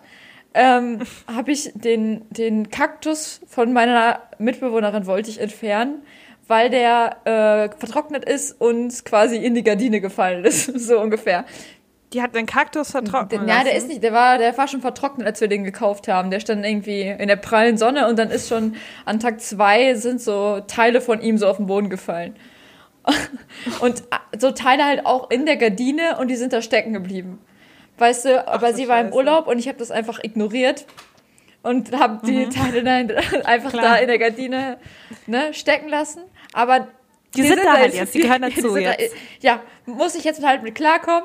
ähm, 0.53 1.00
habe 1.27 1.51
ich 1.51 1.72
den, 1.74 2.24
den 2.29 2.70
Kaktus 2.70 3.41
von 3.48 3.74
meiner 3.74 4.22
Mitbewohnerin 4.38 5.05
wollte 5.05 5.29
ich 5.29 5.39
entfernen, 5.39 6.03
weil 6.48 6.70
der 6.70 7.17
äh, 7.24 7.77
vertrocknet 7.77 8.25
ist 8.25 8.60
und 8.60 9.05
quasi 9.05 9.38
in 9.38 9.55
die 9.55 9.63
Gardine 9.63 10.01
gefallen 10.01 10.43
ist, 10.43 10.65
so 10.79 11.00
ungefähr. 11.00 11.46
Die 12.13 12.22
hat 12.22 12.36
den 12.36 12.46
Kaktus 12.46 12.91
vertrocknet. 12.91 13.48
Ja, 13.48 13.63
der 13.63 13.75
ist 13.75 13.88
nicht, 13.88 14.03
der 14.03 14.12
war, 14.12 14.38
der 14.38 14.58
war 14.58 14.67
schon 14.67 14.81
vertrocknet, 14.81 15.25
als 15.25 15.39
wir 15.39 15.48
den 15.48 15.63
gekauft 15.63 16.10
haben. 16.10 16.29
Der 16.29 16.41
stand 16.41 16.65
irgendwie 16.65 17.03
in 17.03 17.29
der 17.29 17.38
prallen 17.38 17.77
Sonne 17.77 18.10
und 18.10 18.20
dann 18.20 18.29
ist 18.29 18.50
schon 18.50 18.75
an 19.05 19.22
Tag 19.22 19.39
zwei 19.39 19.93
sind 19.93 20.20
so 20.20 20.60
Teile 20.67 21.00
von 21.00 21.22
ihm 21.22 21.38
so 21.38 21.48
auf 21.48 21.55
den 21.55 21.67
Boden 21.67 21.89
gefallen. 21.89 22.36
Und 23.79 24.03
so 24.38 24.51
Teile 24.51 24.86
halt 24.86 25.08
auch 25.08 25.31
in 25.31 25.48
der 25.48 25.58
Gardine 25.58 26.20
und 26.20 26.27
die 26.27 26.36
sind 26.36 26.53
da 26.53 26.62
stecken 26.62 26.93
geblieben. 26.93 27.39
Weißt 27.98 28.25
du, 28.25 28.48
aber 28.48 28.74
sie 28.74 28.88
war 28.88 29.00
im. 29.00 29.13
Urlaub 29.13 29.48
und 29.48 29.60
ich 29.60 29.67
habe 29.67 29.77
das 29.77 29.91
einfach 29.91 30.19
ignoriert 30.24 30.86
und 31.63 31.91
habe 31.98 32.25
die 32.25 32.50
Teile 32.50 32.83
dann 32.83 33.12
einfach 33.45 33.74
Mhm. 33.74 33.77
Klar. 33.77 33.93
da 33.93 33.95
in 33.98 34.07
der 34.07 34.17
Gardine 34.17 34.77
ne, 35.27 35.53
stecken 35.53 35.88
lassen. 35.89 36.21
Aber 36.53 36.88
Die 37.36 37.43
sind 37.43 37.63
da 37.63 37.74
halt 37.74 37.93
jetzt, 37.93 38.13
die 38.15 38.21
gehören 38.21 38.41
dazu 38.41 38.69
sind 38.71 38.83
da- 38.86 38.93
jetzt. 38.98 39.15
ja, 39.41 39.62
muss 39.86 40.15
ich 40.15 40.24
jetzt 40.24 40.43
halt 40.43 40.63
mit 40.63 40.75
klarkommen. 40.75 41.24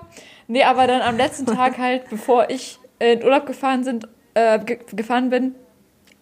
Nee, 0.49 0.62
aber 0.64 0.87
dann 0.87 1.00
am 1.02 1.16
letzten 1.16 1.46
Tag 1.46 1.78
halt, 1.78 2.08
bevor 2.11 2.50
ich 2.50 2.78
in 2.99 3.23
Urlaub 3.25 3.46
gefahren 3.46 3.82
sind, 3.85 4.06
äh, 4.35 4.58
ge 4.58 4.78
gefahren 4.94 5.30
bin, 5.30 5.54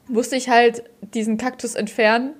musste 0.09 0.37
ich 0.37 0.49
halt 0.49 0.85
diesen 1.01 1.37
Kaktus 1.37 1.75
entfernen, 1.75 2.35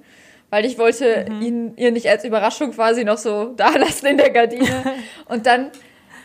weil 0.51 0.65
ich 0.65 0.79
wollte 0.79 1.27
Mhm. 1.29 1.43
ihn 1.43 1.73
ihr 1.77 1.91
nicht 1.91 2.09
als 2.09 2.25
Überraschung 2.25 2.73
quasi 2.73 3.05
noch 3.05 3.19
so 3.19 3.47
da 3.57 3.71
lassen 3.71 4.07
in 4.07 4.17
der 4.19 4.31
Gardine. 4.31 4.85
Und 5.27 5.47
dann, 5.47 5.71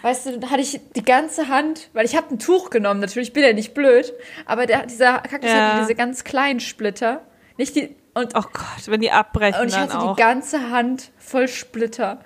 weißt 0.01 0.25
du, 0.25 0.37
dann 0.39 0.49
hatte 0.51 0.61
ich 0.61 0.79
die 0.95 1.03
ganze 1.03 1.47
Hand, 1.47 1.89
weil 1.93 2.05
ich 2.05 2.15
habe 2.15 2.33
ein 2.33 2.39
Tuch 2.39 2.69
genommen, 2.69 2.99
natürlich 2.99 3.33
bin 3.33 3.43
ja 3.43 3.53
nicht 3.53 3.73
blöd, 3.73 4.13
aber 4.45 4.65
der, 4.65 4.85
dieser 4.85 5.19
Kaktus 5.19 5.49
Ja. 5.51 5.57
hatte 5.71 5.81
diese 5.81 5.95
ganz 5.95 6.23
kleinen 6.23 6.59
Splitter, 6.59 7.21
nicht 7.57 7.75
die 7.75 7.95
und 8.13 8.33
Oh 8.35 8.41
Gott, 8.41 8.87
wenn 8.87 9.01
die 9.01 9.11
abbrechen 9.11 9.61
und 9.61 9.67
ich 9.67 9.77
hatte 9.77 9.97
auch. 9.99 10.15
die 10.15 10.21
ganze 10.21 10.69
Hand 10.71 11.11
voll 11.17 11.47
Splitter. 11.47 12.19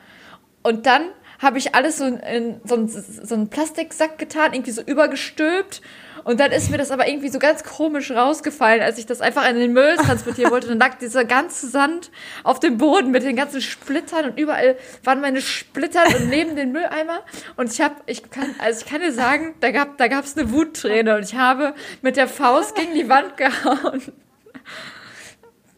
Und 0.63 0.85
dann 0.85 1.09
habe 1.39 1.57
ich 1.57 1.75
alles 1.75 1.97
so 1.97 2.05
in, 2.05 2.17
in 2.19 2.61
so, 2.63 2.75
einen, 2.75 2.87
so 2.87 3.35
einen 3.35 3.49
Plastiksack 3.49 4.17
getan, 4.17 4.53
irgendwie 4.53 4.71
so 4.71 4.81
übergestülpt. 4.81 5.81
Und 6.23 6.39
dann 6.39 6.51
ist 6.51 6.69
mir 6.69 6.77
das 6.77 6.89
aber 6.91 7.07
irgendwie 7.07 7.29
so 7.29 7.39
ganz 7.39 7.63
komisch 7.63 8.11
rausgefallen, 8.11 8.81
als 8.81 8.97
ich 8.97 9.05
das 9.05 9.19
einfach 9.21 9.47
in 9.49 9.57
den 9.57 9.73
Müll 9.73 9.95
transportieren 9.97 10.51
wollte. 10.51 10.67
Dann 10.67 10.79
lag 10.79 10.95
dieser 10.97 11.25
ganze 11.25 11.67
Sand 11.67 12.11
auf 12.43 12.59
dem 12.59 12.77
Boden 12.77 13.11
mit 13.11 13.23
den 13.23 13.35
ganzen 13.35 13.61
Splittern 13.61 14.25
und 14.31 14.39
überall 14.39 14.77
waren 15.03 15.19
meine 15.21 15.41
Splitter 15.41 16.03
und 16.07 16.29
neben 16.29 16.55
den 16.55 16.71
Mülleimer. 16.71 17.21
Und 17.57 17.71
ich 17.71 17.81
habe, 17.81 17.95
ich 18.05 18.29
kann, 18.29 18.55
also 18.59 18.79
ich 18.83 18.89
kann 18.89 19.01
dir 19.01 19.11
sagen, 19.11 19.55
da 19.59 19.71
gab, 19.71 19.97
da 19.97 20.07
gab's 20.07 20.37
eine 20.37 20.51
Wutträne 20.51 21.15
und 21.17 21.23
ich 21.23 21.35
habe 21.35 21.73
mit 22.01 22.15
der 22.15 22.27
Faust 22.27 22.75
gegen 22.75 22.93
die 22.93 23.09
Wand 23.09 23.35
gehauen. 23.37 24.01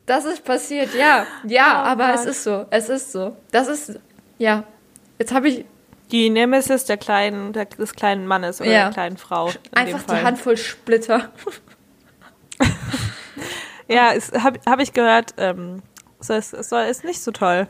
Das 0.05 0.25
ist 0.25 0.43
passiert, 0.43 0.93
ja. 0.93 1.25
Ja, 1.45 1.81
Oh 1.83 1.87
aber 1.87 2.07
Gott. 2.09 2.15
es 2.19 2.25
ist 2.25 2.43
so. 2.43 2.65
Es 2.69 2.89
ist 2.89 3.11
so. 3.11 3.35
Das 3.51 3.67
ist, 3.67 3.99
ja. 4.37 4.63
Jetzt 5.17 5.33
habe 5.33 5.47
ich 5.49 5.65
Die 6.11 6.29
Nemesis 6.29 6.85
der 6.85 6.97
kleinen, 6.97 7.51
der, 7.53 7.65
des 7.65 7.93
kleinen 7.93 8.27
Mannes 8.27 8.61
oder 8.61 8.69
Ja. 8.71 8.83
der 8.83 8.91
kleinen 8.93 9.17
Frau. 9.17 9.47
In 9.49 9.55
einfach 9.73 10.03
die 10.03 10.23
Hand 10.23 10.37
voll 10.39 10.57
Splitter. 10.57 11.29
Ja, 13.87 14.13
habe 14.41 14.59
hab 14.65 14.79
ich 14.79 14.93
gehört, 14.93 15.35
ähm, 15.37 15.83
es, 16.19 16.29
ist, 16.31 16.69
soll, 16.69 16.85
ist 16.85 17.03
nicht 17.03 17.21
so 17.21 17.29
toll. 17.31 17.67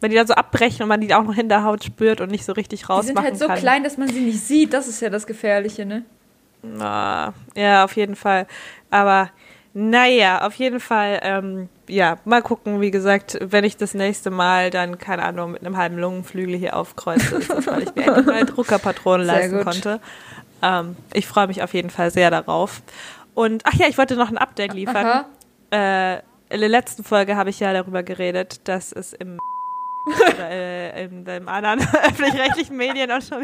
Wenn 0.00 0.10
die 0.10 0.16
dann 0.16 0.28
so 0.28 0.34
abbrechen 0.34 0.82
und 0.84 0.88
man 0.88 1.00
die 1.00 1.12
auch 1.12 1.24
noch 1.24 1.36
in 1.36 1.48
der 1.48 1.64
Haut 1.64 1.82
spürt 1.82 2.20
und 2.20 2.30
nicht 2.30 2.44
so 2.44 2.52
richtig 2.52 2.80
Die 2.82 2.86
rausmachen 2.86 3.14
sind 3.16 3.24
halt 3.24 3.36
so 3.38 3.46
kann. 3.48 3.58
klein, 3.58 3.82
dass 3.84 3.98
man 3.98 4.06
sie 4.08 4.20
nicht 4.20 4.40
sieht. 4.40 4.72
Das 4.72 4.86
ist 4.86 5.00
ja 5.02 5.10
das 5.10 5.26
Gefährliche, 5.26 5.84
ne? 5.84 6.04
Na, 6.62 7.34
ja, 7.56 7.82
auf 7.84 7.96
jeden 7.96 8.14
Fall. 8.14 8.46
Aber 8.90 9.30
naja, 9.72 10.46
auf 10.46 10.54
jeden 10.54 10.80
Fall, 10.80 11.20
ähm, 11.22 11.68
ja, 11.88 12.18
mal 12.24 12.42
gucken, 12.42 12.80
wie 12.80 12.90
gesagt, 12.90 13.38
wenn 13.40 13.64
ich 13.64 13.76
das 13.76 13.94
nächste 13.94 14.30
Mal 14.30 14.70
dann, 14.70 14.98
keine 14.98 15.22
Ahnung, 15.22 15.52
mit 15.52 15.64
einem 15.64 15.76
halben 15.76 15.98
Lungenflügel 15.98 16.56
hier 16.56 16.76
aufkreuze, 16.76 17.36
ist 17.36 17.50
das, 17.50 17.66
weil 17.66 17.84
ich 17.84 17.94
mir 17.94 18.06
endlich 18.06 18.26
mal 18.26 18.44
Druckerpatronen 18.44 19.26
leisten 19.26 19.62
konnte. 19.62 20.00
Ähm, 20.62 20.96
ich 21.12 21.26
freue 21.26 21.46
mich 21.46 21.62
auf 21.62 21.72
jeden 21.72 21.90
Fall 21.90 22.10
sehr 22.10 22.30
darauf. 22.30 22.82
Und, 23.34 23.62
ach 23.64 23.74
ja, 23.74 23.86
ich 23.86 23.96
wollte 23.96 24.16
noch 24.16 24.30
ein 24.30 24.38
Update 24.38 24.74
liefern. 24.74 25.06
Aha. 25.06 25.24
Äh, 25.70 26.18
in 26.52 26.60
der 26.60 26.68
letzten 26.68 27.04
Folge 27.04 27.36
habe 27.36 27.50
ich 27.50 27.60
ja 27.60 27.72
darüber 27.72 28.02
geredet, 28.02 28.66
dass 28.68 28.90
es 28.90 29.12
im 29.12 29.38
oder, 30.34 30.50
äh, 30.50 31.04
in 31.04 31.24
dem 31.24 31.48
anderen 31.48 31.80
öffentlich-rechtlichen 32.04 32.76
Medien 32.76 33.10
auch 33.10 33.22
schon 33.22 33.42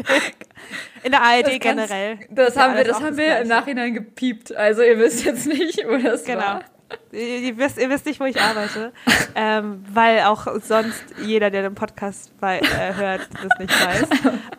in 1.03 1.11
der 1.11 1.21
ARD 1.21 1.47
Das 1.47 1.59
generell. 1.59 2.19
Das 2.29 2.57
haben 2.57 2.75
wir, 2.75 2.83
das 2.83 2.97
haben 2.97 3.07
das 3.07 3.17
wir 3.17 3.25
im 3.25 3.31
Gleiche. 3.31 3.47
Nachhinein 3.47 3.93
gepiept. 3.93 4.55
Also 4.55 4.81
ihr 4.81 4.97
wisst 4.99 5.23
jetzt 5.25 5.45
nicht, 5.47 5.79
wo 5.87 5.97
das 5.97 6.23
Genau. 6.23 6.41
war. 6.41 6.63
Ihr, 7.11 7.39
ihr, 7.39 7.57
wisst, 7.57 7.77
ihr 7.77 7.89
wisst 7.89 8.05
nicht, 8.05 8.19
wo 8.19 8.25
ich 8.25 8.39
arbeite, 8.39 8.93
ähm, 9.35 9.83
weil 9.91 10.21
auch 10.21 10.47
sonst 10.61 11.03
jeder, 11.21 11.49
der 11.49 11.63
den 11.63 11.75
Podcast 11.75 12.31
bei, 12.39 12.59
äh, 12.59 12.93
hört, 12.95 13.27
das 13.33 13.59
nicht 13.59 13.85
weiß. 13.85 14.03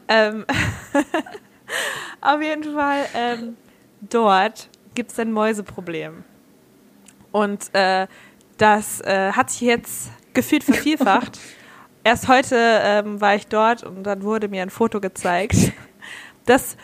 ähm, 0.09 0.45
auf 2.21 2.43
jeden 2.43 2.75
Fall, 2.75 3.07
ähm, 3.15 3.57
dort 4.03 4.69
gibt 4.95 5.13
es 5.13 5.19
ein 5.19 5.33
Mäuseproblem. 5.33 6.25
Und 7.33 7.75
äh, 7.75 8.07
das 8.59 9.01
äh, 9.01 9.33
hat 9.33 9.51
sich 9.51 9.63
jetzt 9.63 10.11
gefühlt 10.35 10.65
vervielfacht. 10.65 11.39
Erst 12.09 12.27
heute 12.27 12.57
ähm, 12.57 13.21
war 13.21 13.35
ich 13.35 13.49
dort 13.49 13.85
und 13.85 14.03
dann 14.03 14.23
wurde 14.23 14.49
mir 14.49 14.63
ein 14.63 14.71
Foto 14.71 14.99
gezeigt, 14.99 15.75
dass 16.47 16.79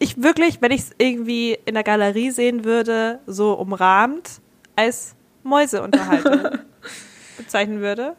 ich 0.00 0.20
wirklich, 0.20 0.60
wenn 0.60 0.72
ich 0.72 0.80
es 0.80 0.90
irgendwie 0.98 1.56
in 1.66 1.74
der 1.74 1.84
Galerie 1.84 2.32
sehen 2.32 2.64
würde, 2.64 3.20
so 3.28 3.52
umrahmt 3.52 4.40
als 4.74 5.14
Mäuse 5.44 5.82
unterhalte. 5.84 6.64
bezeichnen 7.36 7.80
würde. 7.80 8.16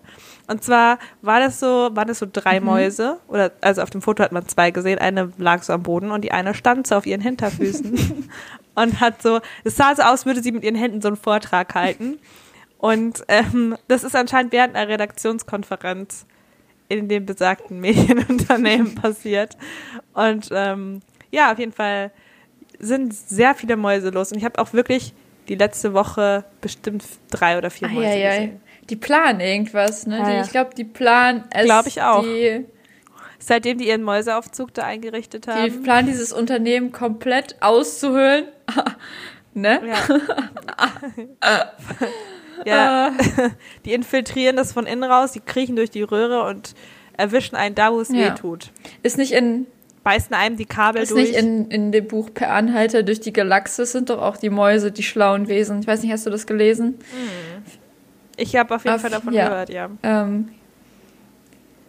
Und 0.48 0.63
zwar 0.63 1.00
war 1.22 1.42
das 1.42 1.60
so, 1.60 1.89
waren 1.92 2.08
das 2.08 2.20
so 2.20 2.27
drei 2.32 2.62
Mhm. 2.62 2.66
Mäuse, 2.68 3.18
oder 3.27 3.51
also 3.60 3.82
auf 3.82 3.89
dem 3.89 4.01
Foto 4.01 4.24
hat 4.24 4.32
man 4.32 4.48
zwei 4.48 4.72
gesehen, 4.72 5.00
eine 5.00 5.34
lag 5.38 5.63
so 5.63 5.74
am 5.74 5.84
Boden 5.84 6.12
und 6.12 6.22
die 6.24 6.32
eine 6.32 6.54
stand 6.54 6.88
so 6.88 6.96
auf 6.96 7.06
ihren 7.06 7.20
Hinterfüßen 7.20 8.30
und 8.75 9.01
hat 9.01 9.22
so, 9.22 9.42
es 9.66 9.75
sah 9.75 9.94
so 9.94 10.04
aus, 10.04 10.25
würde 10.25 10.42
sie 10.42 10.54
mit 10.54 10.63
ihren 10.63 10.75
Händen 10.75 11.01
so 11.01 11.10
einen 11.10 11.18
Vortrag 11.18 11.75
halten. 11.75 12.20
Und 12.77 13.25
ähm, 13.27 13.75
das 13.89 14.06
ist 14.06 14.16
anscheinend 14.16 14.54
während 14.54 14.77
einer 14.77 14.88
Redaktionskonferenz 14.88 16.25
in 16.89 17.08
dem 17.08 17.25
besagten 17.25 17.79
Medienunternehmen 17.82 18.96
passiert. 18.96 19.58
Und 20.13 20.50
ähm, 20.51 21.01
ja, 21.32 21.51
auf 21.51 21.60
jeden 21.60 21.74
Fall 21.74 22.12
sind 22.79 23.13
sehr 23.13 23.56
viele 23.56 23.75
Mäuse 23.75 24.10
los. 24.10 24.32
Und 24.32 24.38
ich 24.38 24.46
habe 24.46 24.60
auch 24.60 24.74
wirklich 24.74 25.13
die 25.48 25.56
letzte 25.56 25.94
Woche 25.94 26.44
bestimmt 26.62 27.03
drei 27.32 27.58
oder 27.58 27.70
vier 27.70 27.88
Mäuse 27.88 28.08
Eieiei. 28.08 28.36
gesehen. 28.38 28.62
Die 28.89 28.96
planen 28.96 29.39
irgendwas, 29.39 30.08
ne? 30.08 30.17
Ja, 30.20 30.25
Die, 30.25 30.32
ja. 30.36 30.41
ich 30.44 30.50
glaube, 30.51 30.70
die 30.75 30.84
planen 30.84 31.44
es. 31.51 31.65
Glaub 31.65 31.88
ich 31.88 32.01
auch. 32.01 32.24
Die, 32.24 32.65
Seitdem 33.39 33.77
die 33.77 33.88
ihren 33.88 34.03
Mäuseaufzug 34.03 34.74
da 34.74 34.84
eingerichtet 34.84 35.46
die 35.46 35.51
haben. 35.51 35.84
planen 35.84 36.08
dieses 36.08 36.34
Unternehmen 36.34 36.91
komplett 36.91 37.56
auszuhöhlen. 37.62 38.46
ne? 39.53 39.82
Ja. 39.88 39.98
ja. 42.65 43.11
Die 43.85 43.93
infiltrieren 43.93 44.55
das 44.55 44.71
von 44.73 44.85
innen 44.85 45.03
raus, 45.03 45.31
die 45.33 45.39
kriechen 45.39 45.75
durch 45.75 45.89
die 45.89 46.03
Röhre 46.03 46.43
und 46.43 46.73
erwischen 47.17 47.55
einen 47.55 47.75
da, 47.75 47.91
wo 47.93 47.99
es 48.01 48.09
Ja. 48.09 48.15
weh 48.31 48.35
tut. 48.35 48.71
Ist 49.03 49.17
nicht 49.17 49.31
in 49.33 49.65
Beißen 50.03 50.33
einem 50.33 50.55
die 50.55 50.65
Kabel 50.65 51.01
Ist 51.01 51.11
durch. 51.11 51.29
nicht 51.31 51.35
in, 51.35 51.69
in 51.69 51.91
dem 51.91 52.07
Buch 52.07 52.29
Per 52.33 52.51
Anhalter 52.51 53.03
durch 53.03 53.19
die 53.19 53.33
Galaxis 53.33 53.91
sind 53.91 54.09
doch 54.09 54.21
auch 54.21 54.37
die 54.37 54.49
Mäuse, 54.49 54.91
die 54.91 55.03
schlauen 55.03 55.47
Wesen. 55.49 55.81
Ich 55.81 55.87
weiß 55.87 56.01
nicht, 56.01 56.11
hast 56.13 56.25
du 56.25 56.29
das 56.29 56.47
gelesen? 56.47 56.95
ich 58.37 58.55
habe 58.55 58.73
auf 58.75 58.83
jeden 58.85 58.95
Auf- 58.95 59.01
Fall 59.01 59.09
davon 59.11 59.33
ja. 59.33 59.49
gehört, 59.49 59.69
ja. 59.69 59.89
Ähm, 60.03 60.49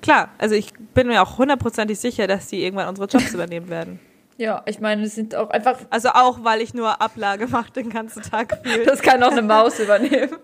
Klar, 0.00 0.28
also 0.38 0.54
ich 0.54 0.72
bin 0.94 1.08
mir 1.08 1.22
auch 1.22 1.38
hundertprozentig 1.38 1.98
sicher, 1.98 2.26
dass 2.28 2.46
die 2.48 2.62
irgendwann 2.62 2.88
unsere 2.88 3.08
Jobs 3.08 3.32
übernehmen 3.34 3.68
werden. 3.68 3.98
ja, 4.36 4.62
ich 4.66 4.80
meine, 4.80 5.02
es 5.02 5.14
sind 5.14 5.34
auch 5.34 5.50
einfach, 5.50 5.78
Also 5.90 6.10
auch, 6.10 6.44
weil 6.44 6.60
ich 6.60 6.72
nur 6.74 7.00
Ablage 7.02 7.46
mache 7.48 7.72
den 7.72 7.90
ganzen 7.90 8.22
Tag 8.22 8.60
viel. 8.64 8.84
das 8.84 9.02
kann 9.02 9.22
auch 9.22 9.32
eine 9.32 9.42
Maus 9.42 9.78
übernehmen. 9.80 10.36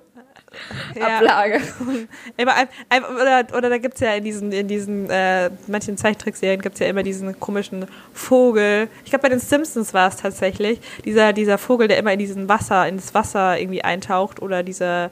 Ja. 0.94 1.18
Ablage. 1.18 1.61
Immer 2.37 2.54
ein, 2.54 2.68
ein, 2.88 3.04
oder, 3.04 3.44
oder 3.56 3.70
da 3.70 3.78
gibt's 3.78 4.00
ja 4.00 4.14
in 4.14 4.25
diesen, 4.25 4.52
in 4.52 4.68
diesen 4.68 5.08
äh, 5.11 5.50
manchen 5.66 5.96
Zeichentrickserien 5.96 6.61
gibt's 6.61 6.80
ja 6.80 6.87
immer 6.87 7.02
diesen 7.02 7.38
komischen 7.40 7.87
Vogel. 8.12 8.88
Ich 9.04 9.11
glaube, 9.11 9.23
bei 9.23 9.28
den 9.28 9.40
Simpsons 9.40 9.92
war 9.94 10.08
es 10.08 10.16
tatsächlich. 10.16 10.80
Dieser, 11.04 11.32
dieser 11.32 11.58
Vogel, 11.58 11.88
der 11.88 11.99
immer 11.99 12.12
in 12.12 12.18
diesen 12.18 12.49
Wasser, 12.49 12.87
ins 12.88 13.14
Wasser 13.14 13.58
irgendwie 13.58 13.82
eintaucht 13.82 14.40
oder 14.42 14.62
diese, 14.62 15.11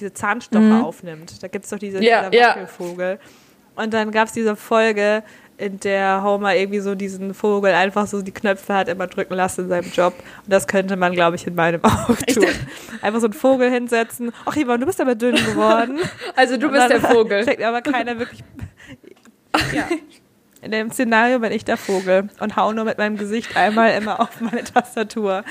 diese 0.00 0.12
Zahnstocher 0.12 0.60
Mhm. 0.64 0.84
aufnimmt. 0.84 1.42
Da 1.42 1.48
gibt's 1.48 1.70
doch 1.70 1.78
diese, 1.78 2.02
Ja, 2.02 2.28
dieser 2.30 2.42
ja. 2.42 2.48
Wackelvogel. 2.50 3.18
Und 3.76 3.92
dann 3.92 4.12
gab's 4.12 4.32
diese 4.32 4.54
Folge, 4.54 5.22
in 5.56 5.78
der 5.80 6.22
Homer 6.24 6.54
irgendwie 6.56 6.80
so 6.80 6.94
diesen 6.94 7.32
Vogel 7.34 7.72
einfach 7.72 8.06
so 8.06 8.22
die 8.22 8.32
Knöpfe 8.32 8.74
hat 8.74 8.88
immer 8.88 9.06
drücken 9.06 9.34
lassen 9.34 9.62
in 9.62 9.68
seinem 9.68 9.90
Job. 9.92 10.14
Und 10.44 10.52
das 10.52 10.66
könnte 10.66 10.96
man, 10.96 11.12
glaube 11.12 11.36
ich, 11.36 11.46
in 11.46 11.54
meinem 11.54 11.80
auch 11.84 12.06
tun. 12.08 12.46
Einfach 13.02 13.20
so 13.20 13.26
einen 13.26 13.34
Vogel 13.34 13.70
hinsetzen. 13.70 14.32
Ach, 14.46 14.56
Ivan, 14.56 14.80
du 14.80 14.86
bist 14.86 15.00
aber 15.00 15.14
dünn 15.14 15.36
geworden. 15.36 15.98
Also 16.36 16.56
du 16.56 16.70
bist 16.70 16.90
der 16.90 17.00
Vogel. 17.00 17.44
Kriegt 17.46 17.62
aber 17.62 17.80
keiner 17.82 18.18
wirklich. 18.18 18.42
Ja. 19.72 19.88
In 20.62 20.70
dem 20.72 20.90
Szenario 20.90 21.38
bin 21.38 21.52
ich 21.52 21.64
der 21.64 21.76
Vogel 21.76 22.28
und 22.40 22.56
hau 22.56 22.72
nur 22.72 22.84
mit 22.84 22.98
meinem 22.98 23.16
Gesicht 23.16 23.56
einmal 23.56 23.92
immer 23.96 24.18
auf 24.20 24.40
meine 24.40 24.64
Tastatur. 24.64 25.44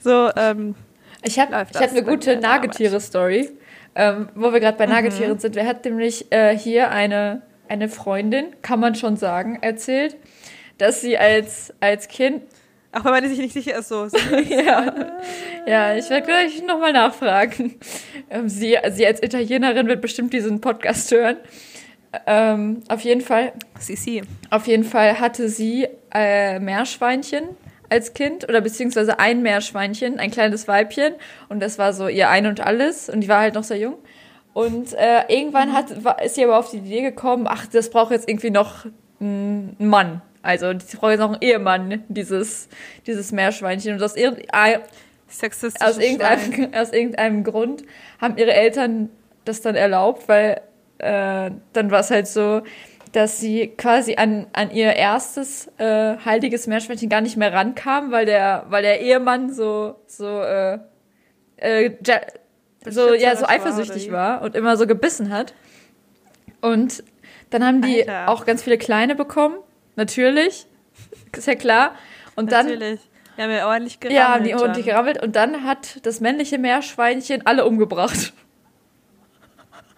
so, 0.00 0.30
ähm, 0.36 0.74
Ich 1.22 1.38
habe 1.38 1.56
hab 1.56 1.74
eine 1.76 2.02
gute 2.02 2.36
Nagetiere-Story, 2.36 3.50
ähm, 3.94 4.28
wo 4.34 4.52
wir 4.52 4.60
gerade 4.60 4.76
bei 4.76 4.86
Mhm. 4.86 4.92
Nagetieren 4.92 5.38
sind. 5.38 5.54
Wir 5.54 5.66
hat 5.66 5.84
nämlich 5.84 6.30
äh, 6.32 6.56
hier 6.58 6.90
eine, 6.90 7.42
eine 7.72 7.88
Freundin, 7.88 8.46
kann 8.60 8.80
man 8.80 8.94
schon 8.94 9.16
sagen, 9.16 9.58
erzählt, 9.62 10.16
dass 10.78 11.00
sie 11.00 11.16
als, 11.16 11.72
als 11.80 12.08
Kind 12.08 12.42
auch 12.94 13.06
wenn 13.06 13.12
man 13.12 13.26
sich 13.26 13.38
nicht 13.38 13.54
sicher 13.54 13.78
ist, 13.78 13.88
so. 13.88 14.06
ja. 14.50 14.94
ja, 15.66 15.94
ich 15.96 16.10
werde 16.10 16.26
gleich 16.26 16.62
nochmal 16.62 16.92
nachfragen. 16.92 17.78
Ähm, 18.28 18.50
sie, 18.50 18.76
sie 18.90 19.06
als 19.06 19.22
Italienerin 19.22 19.86
wird 19.88 20.02
bestimmt 20.02 20.34
diesen 20.34 20.60
Podcast 20.60 21.10
hören. 21.10 21.38
Ähm, 22.26 22.82
auf 22.88 23.00
jeden 23.00 23.22
Fall, 23.22 23.54
CC. 23.78 24.24
auf 24.50 24.66
jeden 24.66 24.84
Fall 24.84 25.20
hatte 25.20 25.48
sie 25.48 25.88
äh, 26.12 26.60
Meerschweinchen 26.60 27.44
als 27.88 28.12
Kind 28.12 28.46
oder 28.46 28.60
beziehungsweise 28.60 29.18
ein 29.18 29.40
Meerschweinchen, 29.40 30.18
ein 30.18 30.30
kleines 30.30 30.68
Weibchen 30.68 31.14
und 31.48 31.60
das 31.60 31.78
war 31.78 31.94
so 31.94 32.08
ihr 32.08 32.28
Ein 32.28 32.46
und 32.46 32.60
Alles 32.60 33.08
und 33.08 33.20
die 33.20 33.28
war 33.28 33.40
halt 33.40 33.54
noch 33.54 33.64
sehr 33.64 33.78
jung. 33.78 33.96
Und 34.54 34.92
äh, 34.92 35.24
irgendwann 35.28 35.72
hat, 35.72 36.04
war, 36.04 36.22
ist 36.22 36.34
sie 36.34 36.44
aber 36.44 36.58
auf 36.58 36.70
die 36.70 36.78
Idee 36.78 37.02
gekommen, 37.02 37.46
ach, 37.48 37.66
das 37.66 37.90
braucht 37.90 38.10
jetzt 38.10 38.28
irgendwie 38.28 38.50
noch 38.50 38.86
einen 39.20 39.76
Mann. 39.78 40.20
Also 40.42 40.72
sie 40.78 40.96
braucht 40.96 41.12
jetzt 41.12 41.20
noch 41.20 41.32
einen 41.32 41.42
Ehemann, 41.42 42.04
dieses, 42.08 42.68
dieses 43.06 43.32
Meerschweinchen. 43.32 43.94
Und 43.94 44.02
aus, 44.02 44.14
Sexistisch. 45.28 45.86
aus, 45.86 45.98
irgendeinem, 45.98 46.74
aus 46.74 46.92
irgendeinem 46.92 47.44
Grund 47.44 47.84
haben 48.20 48.36
ihre 48.36 48.52
Eltern 48.52 49.08
das 49.44 49.60
dann 49.60 49.74
erlaubt, 49.74 50.28
weil 50.28 50.60
äh, 50.98 51.50
dann 51.72 51.90
war 51.90 52.00
es 52.00 52.10
halt 52.10 52.28
so, 52.28 52.62
dass 53.12 53.40
sie 53.40 53.68
quasi 53.68 54.16
an, 54.16 54.46
an 54.52 54.70
ihr 54.70 54.94
erstes 54.94 55.70
äh, 55.78 56.16
heiliges 56.24 56.66
Meerschweinchen 56.66 57.08
gar 57.08 57.20
nicht 57.20 57.36
mehr 57.36 57.52
rankam, 57.52 58.10
weil 58.10 58.26
der, 58.26 58.64
weil 58.68 58.82
der 58.82 59.00
Ehemann 59.00 59.52
so, 59.52 59.96
so, 60.06 60.40
äh, 60.40 60.78
äh, 61.56 61.90
so, 62.88 63.14
ja, 63.14 63.34
so 63.36 63.42
war, 63.42 63.50
eifersüchtig 63.50 64.08
wie? 64.08 64.12
war 64.12 64.42
und 64.42 64.54
immer 64.54 64.76
so 64.76 64.86
gebissen 64.86 65.30
hat. 65.32 65.54
Und 66.60 67.02
dann 67.50 67.64
haben 67.64 67.82
die 67.82 68.08
Alter. 68.08 68.30
auch 68.30 68.44
ganz 68.46 68.62
viele 68.62 68.78
kleine 68.78 69.14
bekommen, 69.14 69.56
natürlich, 69.96 70.66
ist 71.36 71.46
ja 71.46 71.54
klar. 71.54 71.94
Und 72.34 72.52
dann 72.52 72.66
Natürlich. 72.66 73.00
Wir 73.36 73.44
haben 73.44 73.50
ja 73.52 73.66
ordentlich 73.66 73.98
gerammelt. 74.00 74.18
ja, 74.22 74.28
haben 74.34 74.44
die 74.44 74.50
dann. 74.50 74.60
ordentlich 74.60 74.86
gerammelt 74.86 75.22
und 75.22 75.36
dann 75.36 75.64
hat 75.64 76.04
das 76.04 76.20
männliche 76.20 76.58
Meerschweinchen 76.58 77.46
alle 77.46 77.64
umgebracht. 77.64 78.32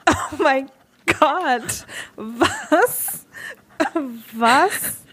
Oh 0.08 0.36
mein 0.42 0.70
Gott. 1.06 1.86
Was? 2.16 3.26
Was? 4.32 5.04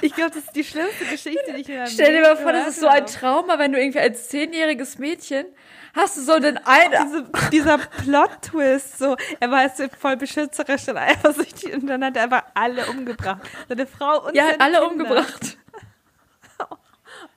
Ich 0.00 0.14
glaube, 0.14 0.30
das 0.30 0.44
ist 0.44 0.56
die 0.56 0.64
schlimmste 0.64 1.04
Geschichte, 1.04 1.52
die 1.54 1.60
ich 1.60 1.68
in 1.68 1.76
meinem 1.76 1.86
Stell 1.86 2.14
dir 2.14 2.22
mal 2.22 2.36
vor, 2.36 2.52
das 2.52 2.68
ist 2.68 2.80
so 2.80 2.88
ein. 2.88 3.06
Trauma, 3.06 3.58
wenn 3.58 3.72
du 3.72 3.78
irgendwie 3.78 4.00
als 4.00 4.28
zehnjähriges 4.28 4.98
Mädchen 4.98 5.46
hast 5.94 6.16
du 6.16 6.22
so 6.22 6.38
den 6.38 6.58
einen. 6.58 7.06
Diese, 7.06 7.24
dieser 7.50 7.78
Plot-Twist, 7.78 8.98
so, 8.98 9.16
er 9.40 9.50
war 9.50 9.62
jetzt 9.62 9.82
voll 9.98 10.16
beschützerisch 10.16 10.88
und 10.88 10.96
eifersüchtig 10.96 11.74
und 11.74 11.86
dann 11.86 12.04
hat 12.04 12.16
er 12.16 12.24
einfach 12.24 12.44
alle 12.54 12.86
umgebracht. 12.86 13.40
Seine 13.68 13.86
Frau 13.86 14.26
und 14.26 14.34
Ja, 14.34 14.46
seine 14.46 14.60
alle 14.60 14.78
Kinder. 14.78 14.90
umgebracht. 14.92 15.58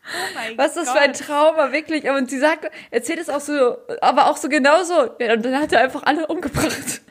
Oh 0.07 0.35
mein 0.35 0.55
Was 0.57 0.77
ist 0.77 0.85
das 0.85 0.91
für 0.91 0.99
ein. 0.99 1.13
Trauma, 1.13 1.71
wirklich? 1.71 2.07
Und 2.09 2.29
sie 2.29 2.37
sagt, 2.37 2.69
erzählt 2.91 3.19
es 3.19 3.27
auch 3.29 3.39
so, 3.41 3.77
aber 4.01 4.27
auch 4.29 4.37
so 4.37 4.49
genauso. 4.49 5.09
Ja, 5.19 5.33
und 5.33 5.43
dann 5.43 5.59
hat 5.59 5.71
er 5.73 5.79
einfach 5.81 6.03
alle 6.03 6.27
umgebracht. 6.27 7.01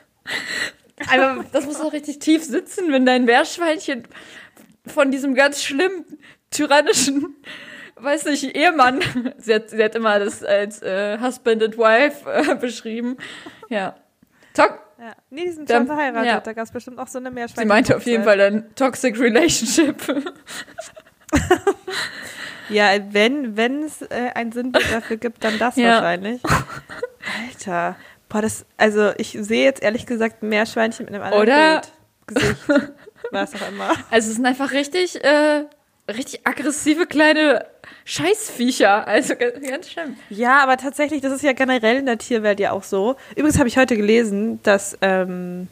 Aber 1.11 1.43
das 1.51 1.65
muss 1.65 1.77
doch 1.79 1.91
richtig 1.91 2.19
tief 2.19 2.43
sitzen, 2.45 2.93
wenn 2.93 3.05
dein 3.05 3.25
Meerschweinchen 3.25 4.07
von 4.87 5.11
diesem 5.11 5.35
ganz 5.35 5.61
schlimmen, 5.61 6.05
tyrannischen, 6.51 7.35
weiß 7.95 8.25
nicht, 8.25 8.55
Ehemann, 8.55 9.01
sie 9.37 9.53
hat, 9.55 9.69
sie 9.69 9.83
hat 9.83 9.95
immer 9.95 10.19
das 10.19 10.43
als 10.43 10.81
äh, 10.81 11.17
Husband 11.19 11.63
and 11.63 11.77
Wife 11.77 12.29
äh, 12.31 12.55
beschrieben. 12.55 13.17
Ja. 13.69 13.95
Tok 14.53 14.79
Ja. 14.99 15.13
Nee, 15.29 15.45
die 15.45 15.51
sind 15.51 15.69
Dann- 15.69 15.87
schon 15.87 15.95
verheiratet. 15.95 16.25
ja. 16.27 16.39
Da 16.39 16.53
gab 16.53 16.65
es 16.65 16.71
bestimmt 16.71 16.99
auch 16.99 17.07
so 17.07 17.19
eine 17.19 17.31
Meerschweinchen. 17.31 17.63
sie 17.63 17.67
meinte 17.67 17.95
auf 17.97 18.05
jeden 18.05 18.23
Fall 18.23 18.37
dann 18.37 18.73
Toxic 18.75 19.19
Relationship. 19.19 19.95
Ja, 22.69 22.89
wenn 23.11 23.55
wenn 23.55 23.83
es 23.83 24.01
äh, 24.01 24.31
ein 24.33 24.51
Sinnbild 24.51 24.91
dafür 24.91 25.17
gibt, 25.17 25.43
dann 25.43 25.59
das 25.59 25.75
Ja. 25.75 25.89
wahrscheinlich. 25.95 26.41
Alter. 27.47 27.95
Boah, 28.27 28.41
das, 28.41 28.65
also 28.77 29.11
ich 29.17 29.37
sehe 29.39 29.63
jetzt 29.65 29.83
ehrlich 29.83 30.07
gesagt 30.07 30.41
ein 30.41 30.49
Meerschweinchen 30.49 31.05
mit 31.05 31.13
einem 31.13 31.23
anderen 31.23 31.43
Oder- 31.43 31.81
Bild. 31.81 31.91
Gesicht. 32.27 32.57
Was 33.31 33.53
auch 33.53 33.69
immer. 33.69 33.91
Also 34.09 34.29
es 34.29 34.35
sind 34.35 34.45
einfach 34.47 34.71
richtig, 34.71 35.23
äh, 35.23 35.65
richtig 36.07 36.45
aggressive 36.45 37.05
kleine 37.07 37.65
Scheißviecher. 38.05 39.07
Also 39.07 39.35
ganz, 39.35 39.89
schlimm. 39.89 40.15
Ja, 40.29 40.61
aber 40.63 40.77
tatsächlich, 40.77 41.21
das 41.21 41.33
ist 41.33 41.43
ja 41.43 41.53
generell 41.53 41.97
in 41.97 42.05
der 42.05 42.17
Tierwelt 42.17 42.59
ja 42.59 42.71
auch 42.71 42.83
so. 42.83 43.15
Übrigens 43.35 43.57
habe 43.57 43.67
ich 43.67 43.77
heute 43.77 43.95
gelesen, 43.95 44.59
dass, 44.63 44.97
ähm, 45.01 45.67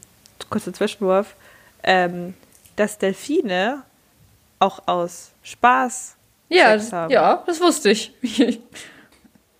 kurzer 0.49 0.73
Zwischenwurf, 0.73 1.35
ähm, 1.83 2.33
dass 2.75 2.97
Delfine 2.97 3.83
auch 4.59 4.87
aus 4.87 5.31
Spaß 5.43 6.15
Ja, 6.49 6.71
Sex 6.71 6.85
das, 6.85 6.93
haben. 6.93 7.11
ja, 7.11 7.43
das 7.45 7.61
wusste 7.61 7.91
ich. 7.91 8.13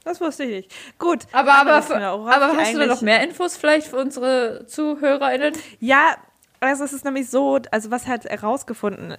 Das 0.06 0.20
wusste 0.20 0.44
ich 0.44 0.50
nicht. 0.50 0.72
Gut. 1.00 1.20
aber 1.32 1.54
aber, 1.54 1.82
worauf 1.90 2.30
aber 2.30 2.58
hast 2.58 2.74
du 2.74 2.80
da 2.80 2.86
noch 2.88 3.02
mehr 3.02 3.24
Infos 3.24 3.56
vielleicht 3.56 3.88
für 3.88 3.96
unsere 3.96 4.66
ZuhörerInnen? 4.68 5.54
Ja, 5.80 6.18
also 6.60 6.84
es 6.84 6.92
ist 6.92 7.06
nämlich 7.06 7.30
so, 7.30 7.58
also 7.72 7.90
was 7.90 8.06
halt 8.06 8.26
herausgefunden 8.26 9.16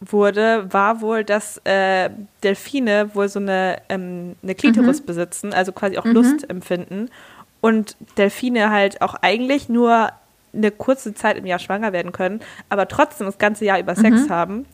wurde, 0.00 0.72
war 0.72 1.00
wohl, 1.00 1.24
dass 1.24 1.58
äh, 1.64 2.10
Delfine 2.42 3.14
wohl 3.14 3.28
so 3.28 3.38
eine, 3.40 3.78
ähm, 3.88 4.36
eine 4.42 4.54
Klitoris 4.54 5.00
besitzen, 5.00 5.52
also 5.54 5.72
quasi 5.72 5.98
auch 5.98 6.04
Lust 6.04 6.48
empfinden. 6.50 7.08
und 7.62 7.96
Delfine 8.18 8.70
halt 8.70 9.00
auch 9.02 9.14
eigentlich 9.22 9.68
nur 9.68 10.10
eine 10.54 10.70
kurze 10.70 11.14
Zeit 11.14 11.36
im 11.36 11.46
Jahr 11.46 11.58
schwanger 11.58 11.92
werden 11.92 12.12
können, 12.12 12.40
aber 12.68 12.86
trotzdem 12.88 13.26
das 13.26 13.38
ganze 13.38 13.64
Jahr 13.64 13.78
über 13.80 13.94
Sex 13.94 14.26
Mhm. 14.26 14.30
haben. 14.30 14.66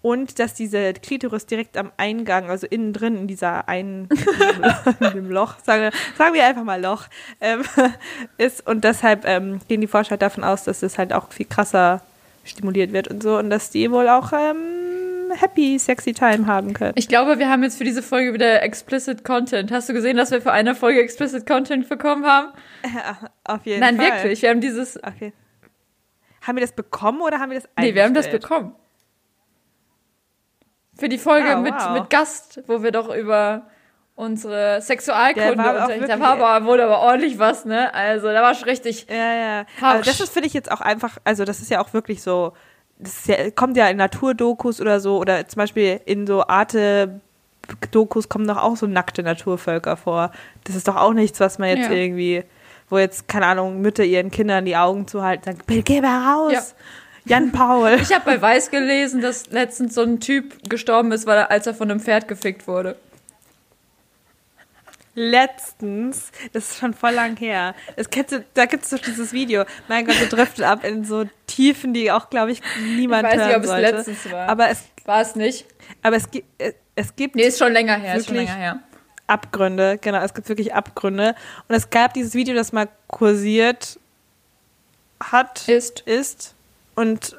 Und 0.00 0.38
dass 0.38 0.54
diese 0.54 0.92
Klitoris 0.94 1.46
direkt 1.46 1.76
am 1.76 1.90
Eingang, 1.96 2.48
also 2.48 2.66
innen 2.68 2.92
drin 2.92 3.16
in 3.16 3.26
dieser 3.26 3.68
einen 3.68 4.08
in 5.00 5.10
dem 5.12 5.30
Loch, 5.30 5.56
sagen, 5.64 5.90
sagen 6.16 6.34
wir 6.34 6.46
einfach 6.46 6.62
mal 6.62 6.80
Loch, 6.80 7.06
ähm, 7.40 7.62
ist. 8.38 8.64
Und 8.66 8.84
deshalb 8.84 9.24
ähm, 9.26 9.60
gehen 9.66 9.80
die 9.80 9.88
Forscher 9.88 10.16
davon 10.16 10.44
aus, 10.44 10.62
dass 10.62 10.82
es 10.84 10.98
halt 10.98 11.12
auch 11.12 11.32
viel 11.32 11.46
krasser 11.46 12.00
stimuliert 12.44 12.92
wird 12.92 13.08
und 13.08 13.22
so 13.22 13.38
und 13.38 13.50
dass 13.50 13.70
die 13.70 13.90
wohl 13.90 14.08
auch 14.08 14.32
ähm, 14.32 15.30
happy, 15.34 15.78
sexy 15.78 16.12
Time 16.12 16.46
haben 16.46 16.72
können. 16.72 16.92
Ich 16.96 17.08
glaube, 17.08 17.38
wir 17.38 17.48
haben 17.50 17.62
jetzt 17.62 17.78
für 17.78 17.84
diese 17.84 18.02
Folge 18.02 18.32
wieder 18.34 18.62
explicit 18.62 19.24
Content. 19.24 19.70
Hast 19.70 19.88
du 19.88 19.92
gesehen, 19.92 20.16
dass 20.16 20.30
wir 20.30 20.40
für 20.40 20.52
eine 20.52 20.74
Folge 20.74 21.00
explicit 21.00 21.46
Content 21.46 21.88
bekommen 21.88 22.24
haben? 22.26 22.52
Auf 23.44 23.66
jeden 23.66 23.80
Nein, 23.80 23.96
Fall. 23.96 24.06
wirklich. 24.06 24.42
Wir 24.42 24.50
haben 24.50 24.60
dieses. 24.60 24.96
Okay. 25.02 25.32
Haben 26.42 26.56
wir 26.56 26.62
das 26.62 26.72
bekommen 26.72 27.20
oder 27.20 27.40
haben 27.40 27.50
wir 27.50 27.60
das 27.60 27.68
Nee, 27.78 27.94
wir 27.94 28.04
haben 28.04 28.14
das 28.14 28.30
bekommen. 28.30 28.74
Für 30.96 31.08
die 31.08 31.18
Folge 31.18 31.56
Ah, 31.56 31.60
mit, 31.60 31.74
wow. 31.74 32.00
mit 32.00 32.10
Gast, 32.10 32.62
wo 32.66 32.82
wir 32.82 32.90
doch 32.90 33.14
über 33.14 33.68
unsere 34.18 34.80
Sexualkunde 34.82 35.54
Der 35.54 35.58
war 35.58 35.84
auch 35.84 35.88
wirklich- 35.88 36.08
Da 36.08 36.18
war 36.18 36.40
aber, 36.40 36.66
wurde 36.66 36.84
aber 36.84 36.98
ordentlich 37.00 37.38
was, 37.38 37.64
ne? 37.64 37.94
Also, 37.94 38.26
da 38.26 38.42
war 38.42 38.54
schon 38.54 38.68
richtig. 38.68 39.06
Ja, 39.08 39.34
ja. 39.34 39.64
Aber 39.80 40.00
das 40.02 40.20
ist, 40.20 40.32
finde 40.32 40.48
ich, 40.48 40.54
jetzt 40.54 40.70
auch 40.72 40.80
einfach, 40.80 41.18
also 41.24 41.44
das 41.44 41.60
ist 41.60 41.70
ja 41.70 41.80
auch 41.80 41.92
wirklich 41.92 42.20
so, 42.22 42.52
das 42.98 43.26
ja, 43.28 43.50
kommt 43.52 43.76
ja 43.76 43.86
in 43.88 43.96
Naturdokus 43.96 44.80
oder 44.80 44.98
so, 44.98 45.18
oder 45.18 45.46
zum 45.46 45.60
Beispiel 45.60 46.00
in 46.04 46.26
so 46.26 46.44
Arte-Dokus 46.46 48.28
kommen 48.28 48.48
doch 48.48 48.56
auch 48.56 48.76
so 48.76 48.86
nackte 48.86 49.22
Naturvölker 49.22 49.96
vor. 49.96 50.32
Das 50.64 50.74
ist 50.74 50.88
doch 50.88 50.96
auch 50.96 51.12
nichts, 51.12 51.38
was 51.40 51.58
man 51.58 51.68
jetzt 51.68 51.88
Ja. 51.88 51.94
irgendwie, 51.96 52.42
wo 52.88 52.98
jetzt, 52.98 53.28
keine 53.28 53.46
Ahnung, 53.46 53.80
Mütter 53.80 54.02
ihren 54.04 54.30
Kindern 54.32 54.64
die 54.64 54.76
Augen 54.76 55.06
zuhalten, 55.06 55.44
sagen, 55.44 55.60
geh 55.84 56.00
mal 56.00 56.34
raus. 56.34 56.52
Ja. 56.52 57.36
Jan 57.36 57.52
Paul. 57.52 57.98
Ich 58.00 58.12
habe 58.12 58.24
bei 58.24 58.40
Weiß 58.40 58.70
gelesen, 58.70 59.20
dass 59.20 59.50
letztens 59.50 59.94
so 59.94 60.02
ein 60.02 60.18
Typ 60.18 60.68
gestorben 60.68 61.12
ist, 61.12 61.26
weil 61.26 61.36
er, 61.36 61.50
als 61.50 61.66
er 61.66 61.74
von 61.74 61.90
einem 61.90 62.00
Pferd 62.00 62.26
gefickt 62.26 62.66
wurde. 62.66 62.96
Letztens, 65.18 66.30
das 66.52 66.70
ist 66.70 66.78
schon 66.78 66.94
voll 66.94 67.10
lang 67.12 67.36
her, 67.38 67.74
das 67.96 68.08
kennst 68.08 68.30
du, 68.32 68.44
da 68.54 68.66
gibt 68.66 68.84
es 68.84 68.90
doch 68.90 69.00
dieses 69.00 69.32
Video, 69.32 69.64
mein 69.88 70.06
Gott, 70.06 70.18
wir 70.20 70.28
driften 70.28 70.62
ab 70.62 70.84
in 70.84 71.04
so 71.04 71.24
Tiefen, 71.48 71.92
die 71.92 72.12
auch, 72.12 72.30
glaube 72.30 72.52
ich, 72.52 72.60
niemand 72.96 73.26
Ich 73.26 73.36
weiß 73.36 73.46
nicht, 73.48 73.56
ob 73.56 73.62
es 73.64 73.68
sollte. 73.68 73.90
letztens 73.90 74.30
war. 74.30 74.48
Aber 74.48 74.68
es, 74.70 74.84
War 75.04 75.20
es 75.20 75.34
nicht? 75.34 75.66
aber 76.02 76.14
es, 76.16 76.30
gibt, 76.30 76.46
es 76.94 77.16
gibt 77.16 77.34
Nee, 77.34 77.42
ist 77.48 77.58
schon 77.58 77.72
länger 77.72 77.96
her. 77.96 78.14
Ist 78.14 78.26
schon 78.26 78.36
länger 78.36 78.54
her. 78.54 78.78
Abgründe, 79.26 79.98
genau, 80.00 80.22
es 80.22 80.32
gibt 80.34 80.48
wirklich 80.48 80.72
Abgründe. 80.72 81.34
Und 81.68 81.74
es 81.74 81.90
gab 81.90 82.14
dieses 82.14 82.34
Video, 82.34 82.54
das 82.54 82.72
mal 82.72 82.88
kursiert 83.08 83.98
hat, 85.20 85.66
Ist. 85.68 86.00
ist. 86.00 86.54
Und 86.94 87.36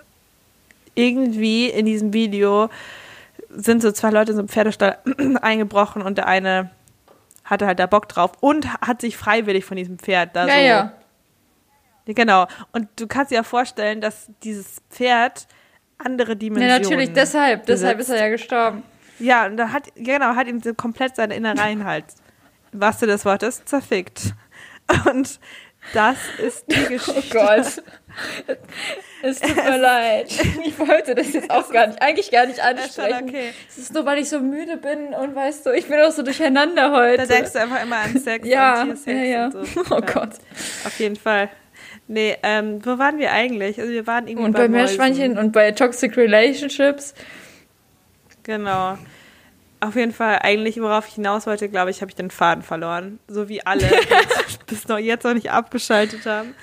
irgendwie 0.96 1.70
in 1.70 1.86
diesem 1.86 2.12
Video 2.12 2.70
sind 3.50 3.82
so 3.82 3.92
zwei 3.92 4.10
Leute 4.10 4.32
in 4.32 4.36
so 4.36 4.42
einem 4.42 4.50
Pferdestall 4.50 4.98
eingebrochen 5.42 6.02
und 6.02 6.18
der 6.18 6.28
eine 6.28 6.70
hatte 7.50 7.66
halt 7.66 7.80
da 7.80 7.86
Bock 7.88 8.08
drauf 8.10 8.32
und 8.42 8.72
hat 8.82 9.02
sich 9.02 9.18
freiwillig 9.18 9.66
von 9.66 9.78
diesem 9.78 9.98
Pferd 10.00 10.36
da 10.36 10.48
Ja, 10.48 10.54
so. 10.54 10.60
ja. 10.60 10.66
Ja, 10.66 10.94
Genau. 12.14 12.48
Und 12.72 12.88
du 12.96 13.06
kannst 13.08 13.32
dir 13.32 13.36
ja 13.36 13.44
vorstellen, 13.44 14.02
dass 14.02 14.28
dieses 14.44 14.82
Pferd 14.90 15.48
andere 16.00 16.32
Ja, 16.32 16.36
Dimensionen. 16.36 16.82
natürlich, 16.82 17.14
deshalb. 17.14 17.66
Deshalb 17.68 18.00
ist 18.00 18.08
besitzt. 18.08 18.20
er 18.20 18.26
ja 18.28 18.32
gestorben. 18.32 18.84
Ja, 19.20 19.46
und 19.46 19.58
da 19.58 19.72
hat, 19.72 19.90
genau, 19.96 20.34
hat 20.36 20.48
ihm 20.48 20.62
so 20.62 20.74
komplett 20.74 21.16
seine 21.16 21.36
Innereien 21.36 21.84
halt, 21.86 22.06
was 22.72 23.00
du 23.00 23.06
des 23.06 23.26
Wortes, 23.26 23.64
zerfickt. 23.66 24.34
Und 25.12 25.40
das 25.94 26.18
ist 26.44 26.66
die 26.70 26.76
Oh 26.86 26.90
Geschichte. 26.90 27.38
Gott. 27.38 27.84
Es 29.22 29.40
tut 29.40 29.56
mir 29.56 29.78
leid. 29.78 30.28
Ich 30.66 30.78
wollte 30.80 31.16
das 31.16 31.34
jetzt 31.34 31.50
auch 31.50 31.70
gar 31.72 31.88
nicht, 31.88 32.02
eigentlich 32.02 32.32
gar 32.32 32.46
nicht 32.46 32.60
ansprechen. 32.60 33.30
okay. 33.30 33.54
Es 33.68 33.78
ist 33.78 33.94
nur, 33.94 34.06
weil 34.06 34.20
ich 34.20 34.30
so 34.30 34.40
müde 34.40 34.78
bin 34.78 35.14
und 35.14 35.36
weißt 35.36 35.66
du, 35.66 35.72
ich 35.72 35.88
bin 35.88 36.00
auch 36.02 36.12
so 36.12 36.22
durcheinander 36.24 36.92
heute. 36.92 37.26
Da 37.28 37.36
denkst 37.36 37.54
du 37.54 37.60
einfach 37.60 37.84
immer 37.84 37.98
an 37.98 38.18
Sex 38.18 38.48
ja, 38.48 38.82
und 38.82 38.88
Tiersex 38.90 39.08
ja, 39.08 39.24
ja. 39.24 39.46
und 39.46 39.68
so. 39.68 39.82
Oh 39.90 40.02
Gott. 40.02 40.32
Auf 40.86 41.00
jeden 41.00 41.16
Fall. 41.16 41.50
Nee, 42.08 42.38
ähm, 42.44 42.84
wo 42.84 42.98
waren 42.98 43.20
wir 43.20 43.32
eigentlich? 43.32 43.80
Also 43.80 43.92
wir 43.92 44.08
waren 44.08 44.28
irgendwie 44.28 44.46
Und 44.48 44.54
bei 44.54 44.62
bei 44.62 44.68
Meerschweinchen 44.70 45.38
und 45.38 45.52
bei 45.52 45.72
Toxic 45.72 46.18
Relationships. 46.18 47.14
Genau. 48.44 48.98
Auf 49.82 49.96
jeden 49.96 50.12
Fall, 50.12 50.40
eigentlich, 50.42 50.82
worauf 50.82 51.08
ich 51.08 51.16
hinaus 51.16 51.48
wollte, 51.48 51.70
glaube 51.70 51.90
ich, 51.92 52.02
habe 52.02 52.10
ich 52.12 52.16
den 52.16 52.32
Faden 52.32 52.64
verloren. 52.64 53.20
So 53.28 53.48
wie 53.48 53.66
alle, 53.66 53.82
die 54.70 54.76
bis 54.76 54.88
noch 54.88 54.98
jetzt 54.98 55.24
noch 55.24 55.34
nicht 55.34 55.52
abgeschaltet 55.52 56.26
haben. 56.26 56.54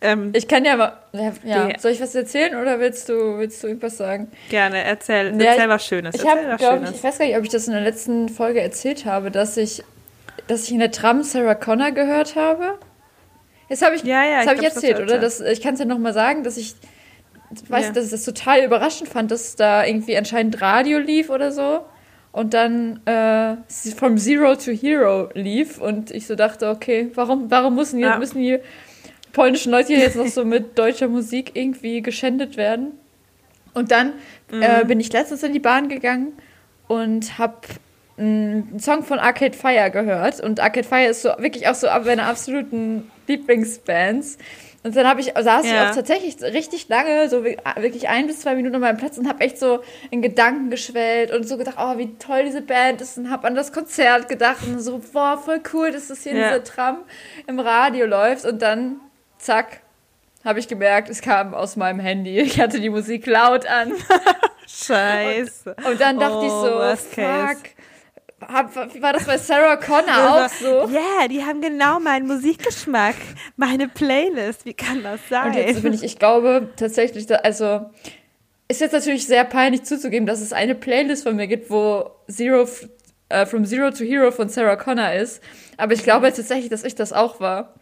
Ähm, 0.00 0.32
Ich 0.34 0.48
kann 0.48 0.64
ja 0.64 0.76
mal. 0.76 0.96
Ja, 1.44 1.68
Soll 1.78 1.92
ich 1.92 2.00
was 2.00 2.14
erzählen 2.14 2.54
oder 2.60 2.80
willst 2.80 3.08
du, 3.10 3.38
willst 3.38 3.62
du 3.62 3.68
irgendwas 3.68 3.98
sagen? 3.98 4.30
gerne, 4.48 4.82
erzähl, 4.84 5.38
Ja, 5.40 5.50
erzähl 5.52 5.68
was 5.68 5.86
Schönes. 5.86 6.14
Ich 6.14 6.22
erzähl 6.24 6.38
habe, 6.38 6.48
was 6.52 6.58
glaube 6.58 6.76
ich, 6.76 6.82
Schönes. 6.86 6.96
ich 6.98 7.04
weiß 7.04 7.18
gar 7.18 7.26
nicht, 7.26 7.36
ob 7.36 7.42
ich 7.44 7.50
das 7.50 7.66
in 7.66 7.72
der 7.74 7.82
letzten 7.82 8.28
Folge 8.30 8.60
erzählt 8.62 9.04
habe, 9.04 9.30
dass 9.30 9.56
ich, 9.58 9.84
dass 10.48 10.64
ich 10.64 10.72
in 10.72 10.78
der 10.78 10.90
Tram 10.90 11.22
Sarah 11.22 11.54
Connor 11.54 11.90
gehört 11.92 12.36
habe. 12.36 12.78
Das 13.68 13.82
habe 13.82 13.94
ich, 13.96 14.02
Ja, 14.02 14.24
ja, 14.24 14.38
das 14.38 14.46
habe 14.46 14.54
ich 14.56 14.60
glaub, 14.62 14.74
das 14.74 14.82
erzählt, 14.82 14.96
oder? 14.96 15.14
erzählt. 15.22 15.22
Das, 15.22 15.40
ich 15.58 15.62
kann 15.62 15.74
es 15.74 15.80
ja 15.80 15.86
noch 15.86 15.98
mal 15.98 16.12
sagen, 16.14 16.42
dass 16.42 16.56
ich, 16.56 16.74
weiß, 17.68 17.86
Ja. 17.88 17.92
dass 17.92 18.06
ich 18.06 18.10
das 18.10 18.24
total 18.24 18.64
überraschend 18.64 19.08
fand, 19.10 19.30
dass 19.30 19.56
da 19.56 19.84
irgendwie 19.84 20.16
anscheinend 20.16 20.60
Radio 20.62 20.98
lief 20.98 21.28
oder 21.30 21.52
so 21.52 21.84
und 22.32 22.54
dann 22.54 23.00
äh, 23.06 23.56
from 23.96 24.16
Zero 24.18 24.54
to 24.56 24.72
Hero 24.72 25.28
lief 25.34 25.78
und 25.80 26.10
ich 26.10 26.26
so 26.26 26.34
dachte, 26.34 26.68
okay, 26.70 27.10
warum, 27.14 27.50
warum 27.50 27.74
müssen, 27.74 27.98
hier, 27.98 28.08
Ja. 28.08 28.18
müssen 28.18 28.38
die 28.42 28.58
polnischen 29.32 29.70
Leute 29.72 29.88
hier 29.88 29.98
jetzt 29.98 30.16
noch 30.16 30.26
so 30.26 30.44
mit 30.44 30.78
deutscher 30.78 31.08
Musik 31.08 31.52
irgendwie 31.54 32.02
geschändet 32.02 32.56
werden? 32.56 32.92
Und 33.74 33.90
dann 33.90 34.12
Mhm. 34.50 34.62
äh, 34.62 34.84
bin 34.84 35.00
ich 35.00 35.10
letztens 35.12 35.42
in 35.42 35.52
die 35.54 35.58
Bahn 35.60 35.88
gegangen 35.88 36.32
und 36.88 37.38
habe 37.38 37.56
einen 38.18 38.78
Song 38.78 39.02
von 39.02 39.18
Arcade 39.18 39.56
Fire 39.56 39.90
gehört. 39.90 40.40
Und 40.40 40.60
Arcade 40.60 40.86
Fire 40.86 41.06
ist 41.06 41.22
so 41.22 41.30
wirklich 41.38 41.66
auch 41.68 41.74
so 41.74 41.88
ab 41.88 42.04
meiner 42.04 42.26
absoluten 42.26 43.10
Lieblingsbands. 43.28 44.36
Und 44.84 44.96
dann 44.96 45.06
habe 45.06 45.20
ich, 45.20 45.32
saß 45.38 45.64
ich 45.64 45.70
Ja. 45.70 45.90
auch 45.90 45.94
tatsächlich 45.94 46.42
richtig 46.42 46.88
lange, 46.88 47.28
so 47.28 47.44
wi- 47.44 47.56
wirklich 47.76 48.08
ein 48.08 48.26
bis 48.26 48.40
zwei 48.40 48.56
Minuten 48.56 48.74
an 48.74 48.80
meinem 48.80 48.96
Platz 48.96 49.16
und 49.16 49.28
habe 49.28 49.40
echt 49.44 49.58
so 49.58 49.80
in 50.10 50.22
Gedanken 50.22 50.70
geschwellt 50.70 51.30
und 51.32 51.46
so 51.48 51.56
gedacht, 51.56 51.76
oh, 51.78 51.98
wie 51.98 52.16
toll 52.18 52.42
diese 52.44 52.62
Band 52.62 53.00
ist 53.00 53.16
und 53.16 53.30
habe 53.30 53.46
an 53.46 53.54
das 53.54 53.72
Konzert 53.72 54.28
gedacht 54.28 54.58
und 54.66 54.80
so, 54.80 55.00
boah, 55.12 55.38
voll 55.38 55.60
cool, 55.72 55.92
dass 55.92 56.08
das 56.08 56.22
hier 56.24 56.32
in 56.32 56.38
Ja. 56.38 56.48
dieser 56.48 56.64
Tram 56.64 56.98
im 57.46 57.60
Radio 57.60 58.06
läuft. 58.06 58.44
Und 58.44 58.60
dann, 58.60 58.96
zack, 59.38 59.82
habe 60.44 60.58
ich 60.58 60.66
gemerkt, 60.66 61.08
es 61.08 61.20
kam 61.20 61.54
aus 61.54 61.76
meinem 61.76 62.00
Handy. 62.00 62.40
Ich 62.40 62.58
hatte 62.60 62.80
die 62.80 62.90
Musik 62.90 63.26
laut 63.26 63.64
an. 63.66 63.92
Scheiße. 64.66 65.76
Und 65.88 66.00
dann 66.00 66.18
dachte 66.18 66.36
Oh, 66.38 66.42
ich 66.44 66.50
so, 66.50 66.62
worst 66.78 67.12
case. 67.12 67.60
Hab, 68.48 68.74
war 69.00 69.12
das 69.12 69.24
bei 69.24 69.38
Sarah 69.38 69.76
Connor 69.76 70.44
auch 70.44 70.48
so? 70.48 70.88
Ja, 70.92 71.28
die 71.28 71.44
haben 71.44 71.60
genau 71.60 72.00
meinen 72.00 72.26
Musikgeschmack, 72.26 73.14
meine 73.56 73.88
Playlist. 73.88 74.64
Wie 74.64 74.74
kann 74.74 75.02
das 75.02 75.20
sein? 75.28 75.48
Und 75.48 75.54
jetzt 75.56 75.82
bin 75.82 75.92
ich, 75.92 76.02
ich 76.02 76.18
glaube 76.18 76.70
tatsächlich, 76.76 77.26
also 77.44 77.90
ist 78.68 78.80
jetzt 78.80 78.92
natürlich 78.92 79.26
sehr 79.26 79.44
peinlich 79.44 79.84
zuzugeben, 79.84 80.26
dass 80.26 80.40
es 80.40 80.52
eine 80.52 80.74
Playlist 80.74 81.24
von 81.24 81.36
mir 81.36 81.46
gibt, 81.46 81.70
wo 81.70 82.10
Zero 82.28 82.66
äh, 83.28 83.46
From 83.46 83.64
Zero 83.64 83.90
to 83.90 84.04
Hero 84.04 84.30
von 84.30 84.48
Sarah 84.48 84.76
Connor 84.76 85.12
ist. 85.12 85.42
Aber 85.76 85.92
ich 85.92 86.02
glaube 86.02 86.32
tatsächlich, 86.32 86.68
dass 86.68 86.84
ich 86.84 86.94
das 86.94 87.12
auch 87.12 87.40
war. 87.40 87.74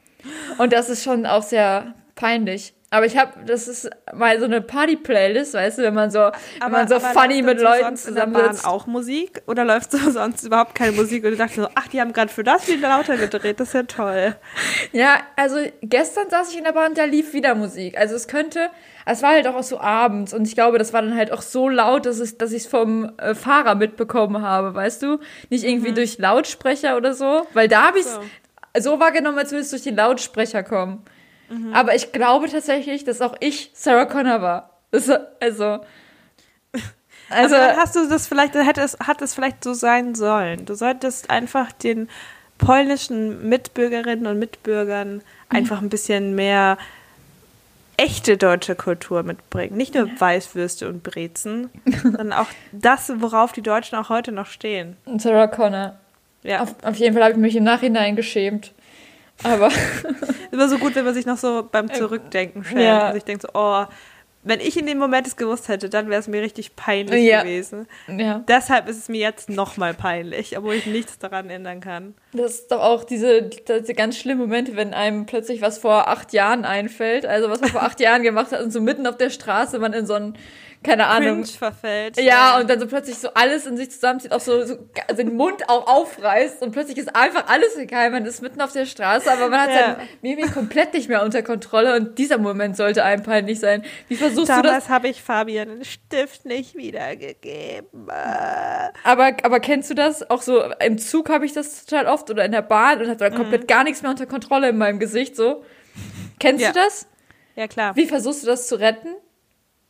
Und 0.58 0.72
das 0.72 0.88
ist 0.88 1.02
schon 1.02 1.26
auch 1.26 1.42
sehr 1.42 1.94
peinlich. 2.14 2.74
Aber 2.92 3.06
ich 3.06 3.16
habe, 3.16 3.44
das 3.46 3.68
ist 3.68 3.88
mal 4.12 4.40
so 4.40 4.46
eine 4.46 4.60
Party-Playlist, 4.60 5.54
weißt 5.54 5.78
du, 5.78 5.82
wenn 5.82 5.94
man 5.94 6.10
so, 6.10 6.32
wenn 6.60 6.72
man 6.72 6.88
so 6.88 6.98
funny 6.98 7.40
mit 7.40 7.60
Leuten 7.60 7.96
zusammensitzt. 7.96 8.66
auch 8.66 8.88
Musik 8.88 9.42
oder 9.46 9.64
läuft 9.64 9.92
so 9.92 9.98
sonst 10.10 10.42
überhaupt 10.44 10.74
keine 10.74 10.90
Musik 10.92 11.22
und 11.22 11.30
du 11.30 11.36
dachtest 11.36 11.60
so, 11.60 11.68
ach, 11.76 11.86
die 11.86 12.00
haben 12.00 12.12
gerade 12.12 12.32
für 12.32 12.42
das 12.42 12.66
wieder 12.66 12.88
lauter 12.88 13.16
gedreht, 13.16 13.60
das 13.60 13.68
ist 13.68 13.74
ja 13.74 13.82
toll. 13.84 14.34
Ja, 14.90 15.20
also 15.36 15.58
gestern 15.82 16.30
saß 16.30 16.50
ich 16.50 16.58
in 16.58 16.64
der 16.64 16.72
Bahn, 16.72 16.94
da 16.94 17.04
lief 17.04 17.32
wieder 17.32 17.54
Musik. 17.54 17.96
Also 17.96 18.16
es 18.16 18.26
könnte, 18.26 18.70
es 19.06 19.22
war 19.22 19.30
halt 19.30 19.46
auch 19.46 19.62
so 19.62 19.78
abends 19.78 20.34
und 20.34 20.48
ich 20.48 20.54
glaube, 20.56 20.78
das 20.78 20.92
war 20.92 21.00
dann 21.00 21.14
halt 21.16 21.30
auch 21.30 21.42
so 21.42 21.68
laut, 21.68 22.06
dass, 22.06 22.18
es, 22.18 22.38
dass 22.38 22.50
ich 22.50 22.64
es 22.64 22.68
vom 22.68 23.12
äh, 23.18 23.36
Fahrer 23.36 23.76
mitbekommen 23.76 24.42
habe, 24.42 24.74
weißt 24.74 25.02
du? 25.02 25.20
Nicht 25.48 25.62
irgendwie 25.62 25.92
durch 25.92 26.18
Lautsprecher 26.18 26.96
oder 26.96 27.14
so, 27.14 27.46
weil 27.54 27.68
da 27.68 27.86
habe 27.86 28.00
ich 28.00 28.06
es 28.06 28.18
So. 28.76 28.90
so. 28.94 29.00
wahrgenommen, 29.00 29.38
als 29.38 29.52
würde 29.52 29.62
es 29.62 29.70
durch 29.70 29.82
die 29.82 29.90
Lautsprecher 29.90 30.64
kommen. 30.64 31.04
Aber 31.72 31.94
ich 31.94 32.12
glaube 32.12 32.48
tatsächlich, 32.48 33.04
dass 33.04 33.20
auch 33.20 33.34
ich 33.40 33.70
Sarah 33.74 34.06
Connor 34.06 34.40
war. 34.40 34.70
Das, 34.90 35.08
also, 35.08 35.64
also 37.30 37.56
Also 37.56 37.56
hast 37.56 37.96
du 37.96 38.08
das 38.08 38.26
vielleicht, 38.26 38.54
dann 38.54 38.64
hätte 38.64 38.80
es, 38.82 38.98
hat 39.00 39.22
es 39.22 39.34
vielleicht 39.34 39.64
so 39.64 39.72
sein 39.74 40.14
sollen. 40.14 40.64
Du 40.66 40.74
solltest 40.74 41.30
einfach 41.30 41.72
den 41.72 42.08
polnischen 42.58 43.48
Mitbürgerinnen 43.48 44.26
und 44.26 44.38
Mitbürgern 44.38 45.22
einfach 45.48 45.80
ein 45.80 45.88
bisschen 45.88 46.34
mehr 46.34 46.76
echte 47.96 48.36
deutsche 48.36 48.74
Kultur 48.74 49.22
mitbringen. 49.22 49.76
Nicht 49.76 49.94
nur 49.94 50.08
Weißwürste 50.18 50.88
und 50.88 51.02
Brezen, 51.02 51.70
sondern 52.02 52.32
auch 52.32 52.48
das, 52.72 53.12
worauf 53.16 53.52
die 53.52 53.62
Deutschen 53.62 53.98
auch 53.98 54.08
heute 54.08 54.32
noch 54.32 54.46
stehen. 54.46 54.96
Sarah 55.18 55.48
Connor. 55.48 55.96
Ja. 56.42 56.62
Auf, 56.62 56.74
auf 56.82 56.96
jeden 56.96 57.14
Fall 57.14 57.24
habe 57.24 57.32
ich 57.32 57.38
mich 57.38 57.56
im 57.56 57.64
Nachhinein 57.64 58.16
geschämt. 58.16 58.72
Aber 59.42 59.70
Immer 60.52 60.68
so 60.68 60.78
gut, 60.78 60.94
wenn 60.96 61.04
man 61.04 61.14
sich 61.14 61.26
noch 61.26 61.38
so 61.38 61.68
beim 61.70 61.92
Zurückdenken 61.92 62.64
schämt 62.64 62.80
Ja. 62.80 63.08
und 63.08 63.14
sich 63.14 63.24
denkt 63.24 63.42
so, 63.42 63.48
oh, 63.54 63.84
wenn 64.42 64.58
ich 64.60 64.78
in 64.78 64.86
dem 64.86 64.96
Moment 64.98 65.26
es 65.26 65.36
gewusst 65.36 65.68
hätte, 65.68 65.90
dann 65.90 66.08
wäre 66.08 66.18
es 66.18 66.26
mir 66.26 66.40
richtig 66.42 66.74
peinlich 66.74 67.22
Ja. 67.24 67.42
gewesen. 67.42 67.86
ja, 68.08 68.42
Deshalb 68.48 68.88
ist 68.88 68.96
es 68.96 69.08
mir 69.10 69.20
jetzt 69.20 69.50
nochmal 69.50 69.92
peinlich, 69.92 70.56
obwohl 70.56 70.74
ich 70.74 70.86
nichts 70.86 71.18
daran 71.18 71.50
ändern 71.50 71.80
kann. 71.80 72.14
das 72.32 72.52
ist 72.54 72.72
doch 72.72 72.80
auch 72.80 73.04
diese, 73.04 73.42
diese 73.42 73.92
ganz 73.94 74.16
schlimmen 74.18 74.40
Momente, 74.40 74.76
wenn 74.76 74.94
einem 74.94 75.26
plötzlich 75.26 75.60
was 75.60 75.78
vor 75.78 76.08
acht 76.08 76.32
Jahren 76.32 76.64
einfällt, 76.64 77.26
also 77.26 77.50
was 77.50 77.60
man 77.60 77.68
vor 77.70 77.82
acht 77.84 78.00
Jahren 78.00 78.22
gemacht 78.22 78.50
hat 78.52 78.62
und 78.62 78.70
so 78.72 78.80
mitten 78.80 79.06
auf 79.06 79.18
der 79.18 79.30
Straße 79.30 79.78
man 79.78 79.92
in 79.92 80.06
so 80.06 80.14
einen, 80.14 80.36
keine 80.82 81.06
Ahnung, 81.08 81.42
Cringe 81.42 81.46
verfällt. 81.46 82.18
Ja, 82.20 82.58
und 82.58 82.70
dann 82.70 82.80
so 82.80 82.86
plötzlich 82.86 83.18
so 83.18 83.28
alles 83.34 83.66
in 83.66 83.76
sich 83.76 83.90
zusammenzieht, 83.90 84.32
auch 84.32 84.40
so, 84.40 84.64
so 84.64 84.76
also 85.08 85.22
den 85.22 85.36
Mund 85.36 85.68
auch 85.68 85.86
aufreißt 85.86 86.62
und 86.62 86.72
plötzlich 86.72 86.96
ist 86.96 87.14
einfach 87.14 87.48
alles 87.48 87.76
egal. 87.76 88.10
Man 88.10 88.24
ist 88.24 88.40
mitten 88.40 88.60
auf 88.62 88.72
der 88.72 88.86
Straße, 88.86 89.30
aber 89.30 89.48
man 89.48 89.60
hat 89.60 89.68
Ja. 89.70 89.76
sein 89.76 89.96
Mimik 90.22 90.54
komplett 90.54 90.94
nicht 90.94 91.08
mehr 91.08 91.22
unter 91.22 91.42
Kontrolle 91.42 91.94
und 91.96 92.18
dieser 92.18 92.38
Moment 92.38 92.76
sollte 92.78 93.04
einem 93.04 93.22
peinlich 93.22 93.60
sein. 93.60 93.84
Wie 94.08 94.16
versuchst 94.16 94.48
du 94.48 94.54
das? 94.54 94.62
Damals 94.62 94.88
habe 94.88 95.08
ich 95.08 95.22
Fabian 95.22 95.68
den 95.68 95.84
Stift 95.84 96.46
nicht 96.46 96.74
wiedergegeben. 96.74 98.08
Aber, 99.04 99.32
aber 99.42 99.60
kennst 99.60 99.90
du 99.90 99.94
das? 99.94 100.28
Auch 100.30 100.42
so 100.42 100.62
im 100.80 100.98
Zug 100.98 101.28
habe 101.28 101.44
ich 101.44 101.52
das 101.52 101.84
total 101.84 102.06
oft 102.06 102.30
oder 102.30 102.44
in 102.44 102.52
der 102.52 102.62
Bahn 102.62 103.00
und 103.02 103.08
habe 103.08 103.16
dann 103.18 103.34
komplett 103.34 103.68
gar 103.68 103.84
nichts 103.84 104.02
mehr 104.02 104.10
unter 104.10 104.26
Kontrolle 104.26 104.70
in 104.70 104.78
meinem 104.78 104.98
Gesicht 104.98 105.36
so. 105.36 105.64
Kennst 106.38 106.62
Ja. 106.62 106.72
du 106.72 106.78
das? 106.80 107.06
Ja, 107.56 107.68
klar. 107.68 107.94
Wie 107.96 108.06
versuchst 108.06 108.42
du 108.42 108.46
das 108.46 108.66
zu 108.66 108.76
retten? 108.76 109.08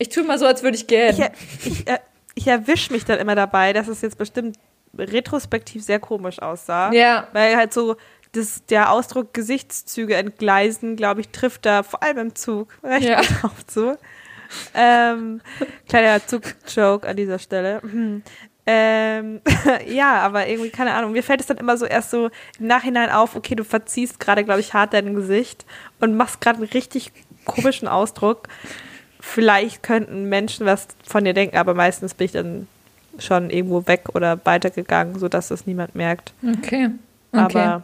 Ich 0.01 0.09
tue 0.09 0.23
mal 0.23 0.39
so, 0.39 0.47
als 0.47 0.63
würde 0.63 0.75
ich 0.75 0.87
gähnen. 0.87 1.29
Ich, 1.63 1.71
ich, 1.71 1.87
äh, 1.87 1.99
ich 2.33 2.47
erwische 2.47 2.91
mich 2.91 3.05
dann 3.05 3.19
immer 3.19 3.35
dabei, 3.35 3.71
dass 3.71 3.87
es 3.87 4.01
jetzt 4.01 4.17
bestimmt 4.17 4.57
retrospektiv 4.97 5.83
sehr 5.83 5.99
komisch 5.99 6.41
aussah. 6.41 6.91
Ja. 6.91 7.27
Weil 7.33 7.55
halt 7.55 7.71
so 7.71 7.97
das, 8.31 8.65
der 8.65 8.91
Ausdruck 8.91 9.31
Gesichtszüge 9.35 10.15
entgleisen, 10.15 10.95
glaube 10.95 11.21
ich, 11.21 11.29
trifft 11.29 11.67
da 11.67 11.83
vor 11.83 12.01
allem 12.01 12.17
im 12.17 12.35
Zug 12.35 12.69
recht 12.83 13.07
Ja. 13.07 13.21
drauf 13.21 13.63
zu. 13.67 13.95
Ähm, 14.73 15.39
kleiner 15.87 16.25
Zug-Joke 16.25 17.07
an 17.07 17.15
dieser 17.15 17.37
Stelle. 17.37 17.83
Hm. 17.83 18.23
Ähm, 18.65 19.41
ja, 19.85 20.15
aber 20.21 20.47
irgendwie, 20.47 20.71
keine 20.71 20.93
Ahnung, 20.93 21.11
mir 21.11 21.23
fällt 21.23 21.41
es 21.41 21.47
dann 21.47 21.57
immer 21.57 21.77
so 21.77 21.85
erst 21.85 22.09
so 22.09 22.31
im 22.59 22.65
Nachhinein 22.65 23.11
auf, 23.11 23.35
okay, 23.35 23.53
du 23.53 23.63
verziehst 23.63 24.19
gerade, 24.19 24.43
glaube 24.43 24.61
ich, 24.61 24.73
hart 24.73 24.93
dein 24.95 25.13
Gesicht 25.13 25.63
und 25.99 26.17
machst 26.17 26.41
gerade 26.41 26.57
einen 26.57 26.69
richtig 26.69 27.11
komischen 27.45 27.87
Ausdruck. 27.87 28.47
Vielleicht 29.21 29.83
könnten 29.83 30.29
Menschen 30.29 30.65
was 30.65 30.87
von 31.07 31.23
dir 31.23 31.33
denken, 31.33 31.55
aber 31.57 31.73
meistens 31.73 32.13
bin 32.13 32.25
ich 32.25 32.31
dann 32.31 32.67
schon 33.19 33.49
irgendwo 33.49 33.87
weg 33.87 34.09
oder 34.13 34.39
weitergegangen, 34.45 35.19
sodass 35.19 35.49
das 35.49 35.67
niemand 35.67 35.95
merkt. 35.95 36.33
Okay. 36.43 36.89
okay. 37.31 37.39
Aber 37.39 37.83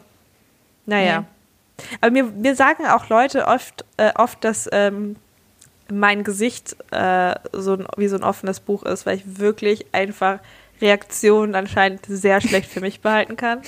naja. 0.86 1.24
Aber 2.00 2.10
mir, 2.10 2.24
mir 2.24 2.56
sagen 2.56 2.86
auch 2.86 3.08
Leute 3.08 3.46
oft, 3.46 3.84
äh, 3.98 4.10
oft 4.16 4.42
dass 4.42 4.68
ähm, 4.72 5.16
mein 5.90 6.24
Gesicht 6.24 6.76
äh, 6.90 7.34
so 7.52 7.74
ein, 7.74 7.86
wie 7.96 8.08
so 8.08 8.16
ein 8.16 8.24
offenes 8.24 8.60
Buch 8.60 8.82
ist, 8.82 9.06
weil 9.06 9.16
ich 9.16 9.38
wirklich 9.38 9.86
einfach 9.92 10.40
Reaktionen 10.80 11.54
anscheinend 11.54 12.00
sehr 12.06 12.40
schlecht 12.40 12.70
für 12.70 12.80
mich 12.80 13.00
behalten 13.00 13.36
kann. 13.36 13.60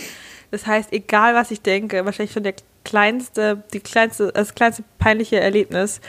Das 0.50 0.66
heißt, 0.66 0.92
egal 0.92 1.34
was 1.34 1.50
ich 1.50 1.62
denke, 1.62 2.04
wahrscheinlich 2.04 2.32
schon 2.32 2.42
der 2.42 2.54
kleinste, 2.84 3.62
die 3.72 3.80
kleinste, 3.80 4.32
das 4.32 4.54
kleinste 4.54 4.82
peinliche 4.98 5.38
Erlebnis 5.38 6.00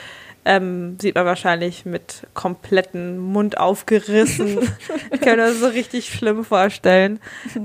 ähm, 0.45 0.97
sieht 0.99 1.15
man 1.15 1.25
wahrscheinlich 1.25 1.85
mit 1.85 2.27
kompletten 2.33 3.17
Mund 3.19 3.57
aufgerissen. 3.57 4.57
ich 5.11 5.21
kann 5.21 5.37
mir 5.37 5.45
das 5.47 5.59
so 5.59 5.67
richtig 5.67 6.09
schlimm 6.13 6.43
vorstellen. 6.43 7.19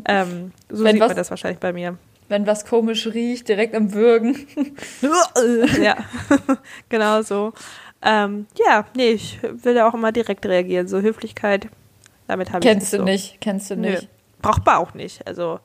Ähm, 0.06 0.52
so 0.68 0.84
Wenn 0.84 0.92
sieht 0.92 1.00
was- 1.00 1.08
man 1.08 1.16
das 1.16 1.30
wahrscheinlich 1.30 1.60
bei 1.60 1.72
mir. 1.72 1.96
Wenn 2.28 2.46
was 2.46 2.66
komisch 2.66 3.06
riecht, 3.06 3.48
direkt 3.48 3.74
am 3.76 3.92
Würgen. 3.94 4.48
ja, 5.80 5.96
genau 6.88 7.22
so. 7.22 7.52
Ähm, 8.02 8.46
ja, 8.66 8.84
nee, 8.96 9.10
ich 9.10 9.38
will 9.42 9.74
da 9.74 9.88
auch 9.88 9.94
immer 9.94 10.10
direkt 10.12 10.44
reagieren. 10.44 10.88
So 10.88 11.00
Höflichkeit, 11.00 11.68
damit 12.26 12.48
habe 12.52 12.58
ich 12.58 12.70
Kennst 12.70 12.92
du 12.92 12.98
so. 12.98 13.04
nicht, 13.04 13.40
kennst 13.40 13.70
du 13.70 13.76
nicht. 13.76 14.08
braucht 14.42 14.66
man 14.66 14.76
auch 14.76 14.92
nicht. 14.94 15.24
Also, 15.26 15.60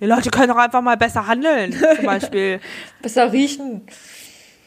die 0.00 0.06
Leute 0.06 0.30
können 0.30 0.48
doch 0.48 0.56
einfach 0.56 0.80
mal 0.80 0.96
besser 0.96 1.26
handeln, 1.26 1.72
zum 1.96 2.04
Beispiel. 2.06 2.60
Besser 3.02 3.30
riechen 3.32 3.82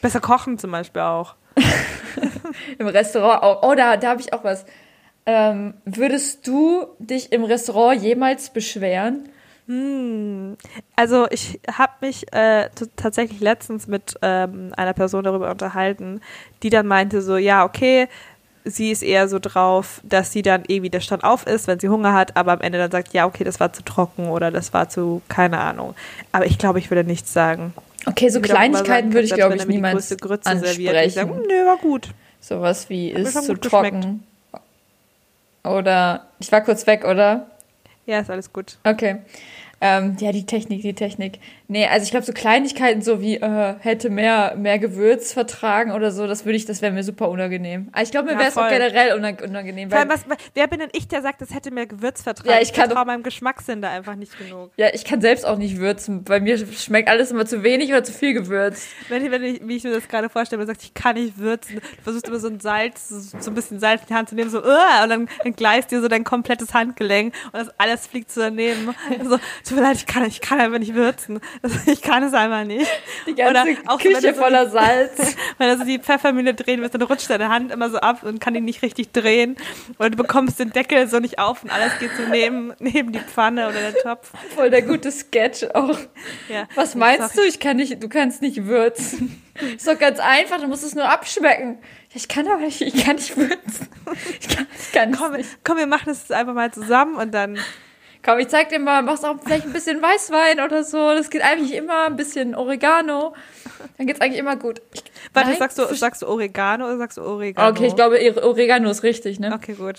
besser 0.02 0.20
kochen 0.20 0.58
zum 0.58 0.72
Beispiel 0.72 1.02
auch. 1.04 1.36
im 2.78 2.88
Restaurant 2.88 3.44
auch. 3.44 3.64
Oh, 3.64 3.76
da, 3.76 3.98
da 3.98 4.10
habe 4.10 4.22
ich 4.22 4.34
auch 4.34 4.44
was. 4.44 4.66
Ähm, 5.26 5.76
würdest 5.86 6.48
du 6.48 6.88
dich 7.00 7.32
im 7.32 7.44
Restaurant 7.44 8.02
jemals 8.02 8.50
beschweren? 8.50 9.30
Also 10.96 11.28
ich 11.30 11.62
habe 11.72 11.94
mich 12.02 12.34
äh, 12.34 12.70
tatsächlich 12.98 13.40
letztens 13.40 13.88
mit 13.88 14.16
ähm, 14.22 14.74
einer 14.76 14.94
Person 14.94 15.24
darüber 15.24 15.50
unterhalten, 15.50 16.20
die 16.64 16.70
dann 16.70 16.88
meinte 16.88 17.22
so, 17.22 17.38
ja, 17.38 17.64
okay, 17.64 18.10
sie 18.66 18.92
ist 18.92 19.02
eher 19.02 19.30
so 19.30 19.40
drauf, 19.40 20.02
dass 20.04 20.32
sie 20.32 20.42
dann 20.42 20.64
eh 20.68 20.82
wieder 20.82 21.00
stand 21.00 21.24
auf 21.24 21.48
ist, 21.48 21.68
wenn 21.68 21.80
sie 21.80 21.90
Hunger 21.90 22.14
hat, 22.14 22.36
aber 22.36 22.52
am 22.52 22.62
Ende 22.62 22.80
dann 22.80 22.92
sagt, 22.92 23.14
ja, 23.14 23.26
okay, 23.26 23.44
das 23.44 23.60
war 23.60 23.72
zu 23.72 23.84
trocken 23.84 24.28
oder 24.28 24.52
das 24.52 24.74
war 24.74 24.90
zu, 24.90 25.22
keine 25.30 25.60
Ahnung. 25.60 25.96
Aber 26.32 26.46
ich 26.46 26.58
glaube, 26.58 26.80
ich 26.80 26.90
würde 26.92 27.04
nichts 27.04 27.32
sagen. 27.32 27.74
Okay, 28.06 28.30
so 28.30 28.42
Kleinigkeiten 28.42 28.86
sagen, 29.12 29.14
würde 29.14 29.26
ich, 29.26 29.34
glaube 29.34 29.56
ich, 29.56 29.68
niemals 29.68 29.96
größte 29.96 30.18
Grütze 30.18 30.58
serviert, 30.58 31.06
ich 31.06 31.14
sage, 31.14 31.32
ansprechen. 31.32 31.48
nö, 31.50 31.66
war 31.66 31.78
gut. 31.78 32.10
Sowas 32.40 32.90
wie 32.90 33.14
Hat 33.14 33.22
ist 33.22 33.44
zu 33.44 33.54
gut 33.54 33.62
geschmeckt. 33.62 34.04
trocken. 34.04 34.24
Oder 35.64 36.28
ich 36.40 36.52
war 36.52 36.62
kurz 36.62 36.88
weg, 36.88 37.06
oder? 37.06 37.48
Ja, 38.08 38.20
ist 38.20 38.30
alles 38.32 38.52
gut. 38.52 38.78
Okay. 38.84 39.18
Ähm, 39.84 40.16
ja, 40.20 40.32
die 40.32 40.46
Technik, 40.46 40.84
die 40.84 40.94
Technik. 40.94 41.40
Nee, 41.68 41.88
also 41.88 42.04
ich 42.04 42.12
glaube, 42.12 42.24
so 42.26 42.34
Kleinigkeiten, 42.34 43.02
so 43.02 43.20
wie 43.20 43.38
äh, 43.38 43.74
hätte 43.80 44.12
mehr, 44.12 44.54
mehr 44.56 44.78
Gewürz 44.78 45.34
vertragen 45.34 45.92
oder 45.92 46.12
so, 46.12 46.28
das 46.28 46.46
würde 46.46 46.56
ich, 46.58 46.66
das 46.66 46.84
wäre 46.84 46.92
mir 46.94 47.04
super 47.04 47.30
unangenehm. 47.30 47.90
Aber 47.92 48.04
ich 48.04 48.12
glaube, 48.12 48.28
mir 48.28 48.34
Ja, 48.34 48.40
wäre 48.40 48.50
es 48.50 48.58
auch 48.58 48.70
generell 48.70 49.18
unang- 49.18 49.42
unangenehm. 49.44 49.92
Weil, 49.92 50.08
was, 50.08 50.26
wer 50.54 50.68
bin 50.68 50.80
denn 50.82 50.90
ich, 50.94 51.08
der 51.08 51.24
sagt, 51.24 51.42
das 51.42 51.52
hätte 51.54 51.72
mehr 51.72 51.88
Gewürz 51.88 52.22
vertragen? 52.22 52.50
Ja, 52.50 52.62
ich 52.62 52.74
kann 52.74 52.88
vertraue 52.90 53.06
meinem 53.06 53.24
Geschmackssinn 53.24 53.82
da 53.82 53.90
einfach 53.90 54.16
nicht 54.16 54.38
genug. 54.38 54.70
ja, 54.78 54.88
ich 54.94 55.04
kann 55.04 55.20
selbst 55.20 55.46
auch 55.48 55.58
nicht 55.58 55.78
würzen. 55.78 56.24
Bei 56.26 56.40
mir 56.40 56.58
schmeckt 56.60 57.10
alles 57.10 57.32
immer 57.32 57.48
zu 57.48 57.64
wenig 57.64 57.90
oder 57.90 58.04
zu 58.04 58.12
viel 58.14 58.34
gewürzt. 58.34 58.88
Wenn 59.10 59.26
ich, 59.26 59.32
wenn 59.32 59.44
ich, 59.44 59.62
wie 59.68 59.78
ich 59.78 59.84
mir 59.84 59.94
das 59.94 60.08
gerade 60.08 60.30
vorstelle, 60.30 60.60
man 60.60 60.68
sagt, 60.68 60.84
ich 60.84 60.94
kann 60.94 61.16
nicht 61.16 61.40
würzen, 61.40 61.78
du 61.78 62.04
versuchst 62.04 62.28
immer 62.28 62.40
so 62.40 62.50
ein 62.50 62.60
Salz, 62.60 63.10
so 63.10 63.50
ein 63.50 63.56
bisschen 63.56 63.80
Salz 63.80 64.02
in 64.04 64.08
die 64.10 64.14
Hand 64.14 64.30
zu 64.30 64.36
nehmen, 64.36 64.52
so, 64.52 64.62
"Uah", 64.64 65.04
und 65.04 65.10
dann 65.10 65.30
entgleist 65.44 65.90
dir 65.90 66.02
so 66.02 66.08
dein 66.08 66.24
komplettes 66.24 66.74
Handgelenk 66.76 67.34
und 67.46 67.54
das 67.60 67.70
alles 67.80 68.06
fliegt 68.06 68.30
so 68.32 68.42
daneben. 68.42 68.94
So, 69.24 69.40
tut 69.72 69.80
mir 69.80 69.88
leid, 69.88 69.98
ich 69.98 70.06
kann, 70.06 70.26
ich 70.26 70.42
kann 70.42 70.60
einfach 70.60 70.80
nicht 70.80 70.94
würzen. 70.94 71.40
Ich 71.86 72.02
kann 72.02 72.24
es 72.24 72.34
einfach 72.34 72.64
nicht. 72.64 72.88
Die 73.26 73.34
ganze 73.36 73.62
auch 73.88 74.00
so, 74.00 74.06
wenn 74.06 74.14
Küche 74.16 74.34
so 74.34 74.42
voller 74.42 74.66
die, 74.66 74.72
Salz. 74.72 75.36
Wenn 75.58 75.70
du 75.70 75.78
so 75.78 75.84
die 75.84 76.00
Pfeffermühle 76.00 76.54
drehen 76.54 76.82
willst, 76.82 76.94
dann 76.94 77.02
rutscht 77.02 77.30
deine 77.30 77.50
Hand 77.50 77.72
immer 77.72 77.90
so 77.90 77.98
ab 77.98 78.24
und 78.24 78.40
kann 78.40 78.54
die 78.54 78.62
nicht 78.62 78.82
richtig 78.82 79.12
drehen. 79.12 79.56
Und 79.98 80.14
du 80.14 80.18
bekommst 80.18 80.60
den 80.60 80.72
Deckel 80.72 81.08
so 81.08 81.20
nicht 81.20 81.40
auf 81.40 81.64
und 81.64 81.72
alles 81.72 81.98
geht 82.00 82.12
so 82.18 82.24
neben, 82.30 82.74
neben 82.80 83.12
die 83.12 83.20
Pfanne 83.20 83.68
oder 83.68 83.92
den 83.92 83.96
Topf. 84.04 84.32
Voll 84.56 84.70
der 84.70 84.82
gute 84.82 85.12
Sketch 85.12 85.64
auch. 85.74 85.98
Ja. 86.50 86.68
Was 86.76 86.96
meinst 86.96 87.38
du? 87.38 87.42
Ich 87.42 87.60
kann 87.60 87.78
nicht, 87.78 88.02
du 88.02 88.10
kannst 88.10 88.42
nicht 88.42 88.66
würzen. 88.66 89.42
Ist 89.76 89.88
doch 89.88 89.98
ganz 89.98 90.20
einfach, 90.20 90.60
du 90.60 90.68
musst 90.68 90.84
es 90.84 90.96
nur 90.96 91.10
abschmecken. 91.10 91.78
Ich 92.14 92.28
kann 92.28 92.48
aber 92.48 92.62
nicht, 92.62 92.82
ich 92.82 93.06
kann 93.06 93.16
nicht 93.16 93.38
würzen. 93.38 93.88
Ich 94.40 94.50
kann, 94.50 94.68
ich 94.78 94.92
kann 94.92 95.12
Komm, 95.12 95.34
nicht. 95.34 95.50
komm, 95.64 95.78
wir 95.78 95.88
machen 95.88 96.06
das 96.08 96.20
jetzt 96.20 96.32
einfach 96.32 96.54
mal 96.54 96.72
zusammen 96.72 97.16
und 97.16 97.34
dann 97.34 97.58
Komm, 98.24 98.38
ich 98.40 98.50
zeig 98.50 98.70
dir 98.70 98.80
mal, 98.80 99.02
machst 99.02 99.26
auch 99.26 99.36
vielleicht 99.44 99.66
ein 99.66 99.74
bisschen 99.74 100.02
Weißwein 100.02 100.60
oder 100.60 100.84
so. 100.84 100.98
Das 101.16 101.30
geht 101.30 101.42
eigentlich 101.42 101.74
immer, 101.74 102.06
ein 102.06 102.16
bisschen 102.16 102.54
Oregano. 102.54 103.34
Dann 103.98 104.06
geht's 104.06 104.22
eigentlich 104.22 104.40
immer 104.40 104.56
gut. 104.58 104.82
Warte, 105.34 105.50
Nein? 105.50 105.58
sagst 105.60 105.80
du, 105.80 105.86
sagst 105.96 106.22
du 106.22 106.28
Oregano 106.28 106.86
oder 106.86 106.98
sagst 106.98 107.18
du 107.18 107.24
Oregano? 107.24 107.70
Okay, 107.70 107.88
ich 107.88 107.96
glaube, 107.96 108.20
Oregano 108.44 108.90
ist 108.92 109.02
richtig, 109.04 109.40
ne? 109.40 109.52
Okay, 109.56 109.74
gut. 109.74 109.96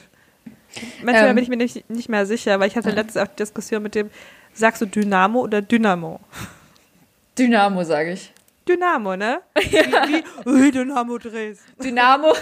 Manchmal 1.03 1.29
Ähm. 1.31 1.35
bin 1.35 1.43
ich 1.43 1.51
mir 1.51 1.57
nicht, 1.57 1.91
nicht 1.91 2.09
mehr 2.09 2.25
sicher, 2.27 2.61
weil 2.61 2.69
ich 2.69 2.77
hatte 2.77 2.91
letztens 2.91 3.17
auch 3.17 3.29
die 3.29 3.37
Diskussion 3.37 3.83
mit 3.83 3.95
dem, 3.95 4.11
sagst 4.55 4.81
du 4.81 4.87
Dynamo 4.87 5.41
oder 5.41 5.61
Dynamo? 5.61 6.21
Dynamo, 7.39 7.83
sage 7.85 8.13
ich. 8.13 8.33
Dynamo, 8.69 9.17
ne? 9.17 9.41
Wie, 9.57 10.25
wie 10.45 10.69
äh, 10.69 10.71
Dynamo 10.71 11.19
Dresden. 11.19 11.83
Dynamo, 11.83 12.33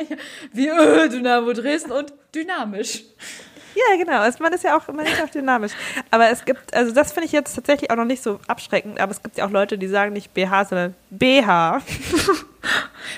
wie 0.52 0.68
äh, 0.68 1.08
Dynamo 1.08 1.52
Dresden 1.52 1.90
und 1.90 2.12
dynamisch. 2.32 3.02
Ja, 3.74 3.96
genau. 3.96 4.20
Man 4.40 4.52
ist 4.52 4.64
ja 4.64 4.76
auch, 4.76 4.86
man 4.88 5.04
ist 5.06 5.22
auch 5.22 5.28
dynamisch. 5.28 5.72
Aber 6.10 6.30
es 6.30 6.44
gibt, 6.44 6.72
also 6.74 6.92
das 6.92 7.12
finde 7.12 7.26
ich 7.26 7.32
jetzt 7.32 7.54
tatsächlich 7.54 7.90
auch 7.90 7.96
noch 7.96 8.04
nicht 8.04 8.22
so 8.22 8.38
abschreckend, 8.46 9.00
aber 9.00 9.10
es 9.12 9.22
gibt 9.22 9.36
ja 9.36 9.46
auch 9.46 9.50
Leute, 9.50 9.78
die 9.78 9.88
sagen 9.88 10.12
nicht 10.12 10.32
BH, 10.34 10.64
sondern 10.66 10.94
BH. 11.10 11.80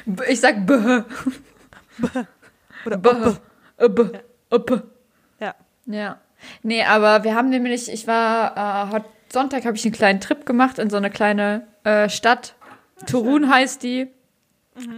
B- 0.07 0.25
Ich 0.29 0.40
sag 0.40 0.66
bäh. 0.66 1.03
Oder 2.85 2.97
Bäh. 2.97 3.09
Oppe. 3.11 3.40
Äh, 3.79 3.88
bäh. 3.88 4.09
Äh, 4.51 4.59
bäh. 4.59 4.79
Ja. 5.40 5.55
Ja. 5.87 6.19
Nee, 6.62 6.85
aber 6.85 7.25
wir 7.25 7.35
haben 7.35 7.49
nämlich, 7.51 7.90
ich 7.92 8.07
war, 8.07 8.57
äh, 8.57 8.92
heute 8.92 9.07
Sonntag 9.33 9.64
habe 9.64 9.77
ich 9.77 9.85
einen 9.85 9.95
kleinen 9.95 10.21
Trip 10.21 10.47
gemacht 10.47 10.79
in 10.79 10.88
so 10.90 10.97
eine 10.97 11.11
kleine 11.11 11.66
äh, 11.85 12.09
Stadt. 12.09 12.55
Turun 13.07 13.51
heißt 13.51 13.83
die. 13.83 14.09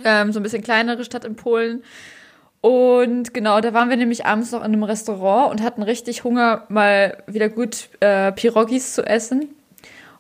Ähm, 0.05 0.33
so 0.33 0.41
ein 0.41 0.43
bisschen 0.43 0.63
kleinere 0.63 1.05
Stadt 1.05 1.25
in 1.25 1.37
Polen. 1.37 1.83
Und 2.61 3.33
genau, 3.35 3.61
da 3.61 3.73
waren 3.73 3.89
wir 3.89 3.97
nämlich 3.97 4.27
abends 4.27 4.51
noch 4.53 4.61
in 4.61 4.67
einem 4.67 4.83
Restaurant 4.83 5.53
und 5.53 5.63
hatten 5.63 5.83
richtig 5.83 6.25
Hunger, 6.25 6.65
mal 6.69 7.23
wieder 7.27 7.49
gut 7.49 7.89
äh, 8.01 8.33
Pirogis 8.33 8.95
zu 8.95 9.05
essen. 9.05 9.55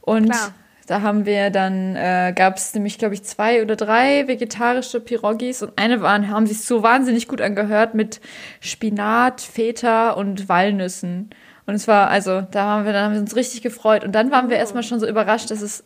Und 0.00 0.30
Klar. 0.30 0.52
Da 0.88 1.02
haben 1.02 1.26
wir 1.26 1.50
dann, 1.50 1.96
äh, 1.96 2.32
gab 2.34 2.56
es 2.56 2.72
nämlich, 2.72 2.96
glaube 2.96 3.12
ich, 3.12 3.22
zwei 3.22 3.62
oder 3.62 3.76
drei 3.76 4.26
vegetarische 4.26 5.00
Pirogis 5.00 5.62
und 5.62 5.72
eine 5.76 6.00
waren, 6.00 6.30
haben 6.30 6.46
sich 6.46 6.64
so 6.64 6.82
wahnsinnig 6.82 7.28
gut 7.28 7.42
angehört 7.42 7.92
mit 7.92 8.22
Spinat, 8.60 9.42
Feta 9.42 10.12
und 10.12 10.48
Walnüssen. 10.48 11.28
Und 11.66 11.74
es 11.74 11.88
war, 11.88 12.08
also, 12.08 12.40
da 12.40 12.64
haben 12.64 12.86
wir, 12.86 12.94
dann 12.94 13.04
haben 13.04 13.12
wir 13.12 13.20
uns 13.20 13.36
richtig 13.36 13.60
gefreut. 13.60 14.02
Und 14.02 14.12
dann 14.12 14.30
waren 14.30 14.48
wir 14.48 14.56
erstmal 14.56 14.82
schon 14.82 14.98
so 14.98 15.06
überrascht, 15.06 15.50
dass 15.50 15.60
es, 15.60 15.84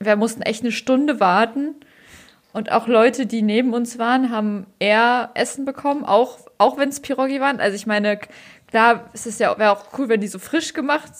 wir 0.00 0.16
mussten 0.16 0.42
echt 0.42 0.64
eine 0.64 0.72
Stunde 0.72 1.20
warten. 1.20 1.76
Und 2.52 2.72
auch 2.72 2.88
Leute, 2.88 3.26
die 3.26 3.42
neben 3.42 3.74
uns 3.74 3.98
waren, 3.98 4.30
haben 4.30 4.66
eher 4.78 5.30
Essen 5.34 5.64
bekommen, 5.64 6.04
auch, 6.04 6.38
auch 6.58 6.78
wenn 6.78 6.88
es 6.88 7.00
Pirogi 7.00 7.40
waren. 7.40 7.60
Also 7.60 7.76
ich 7.76 7.86
meine, 7.86 8.18
klar, 8.68 9.08
es 9.12 9.26
ist 9.26 9.40
ja, 9.40 9.56
wäre 9.58 9.72
auch 9.72 9.98
cool, 9.98 10.08
wenn 10.08 10.20
die 10.20 10.28
so 10.28 10.38
frisch 10.38 10.72
gemacht 10.72 11.12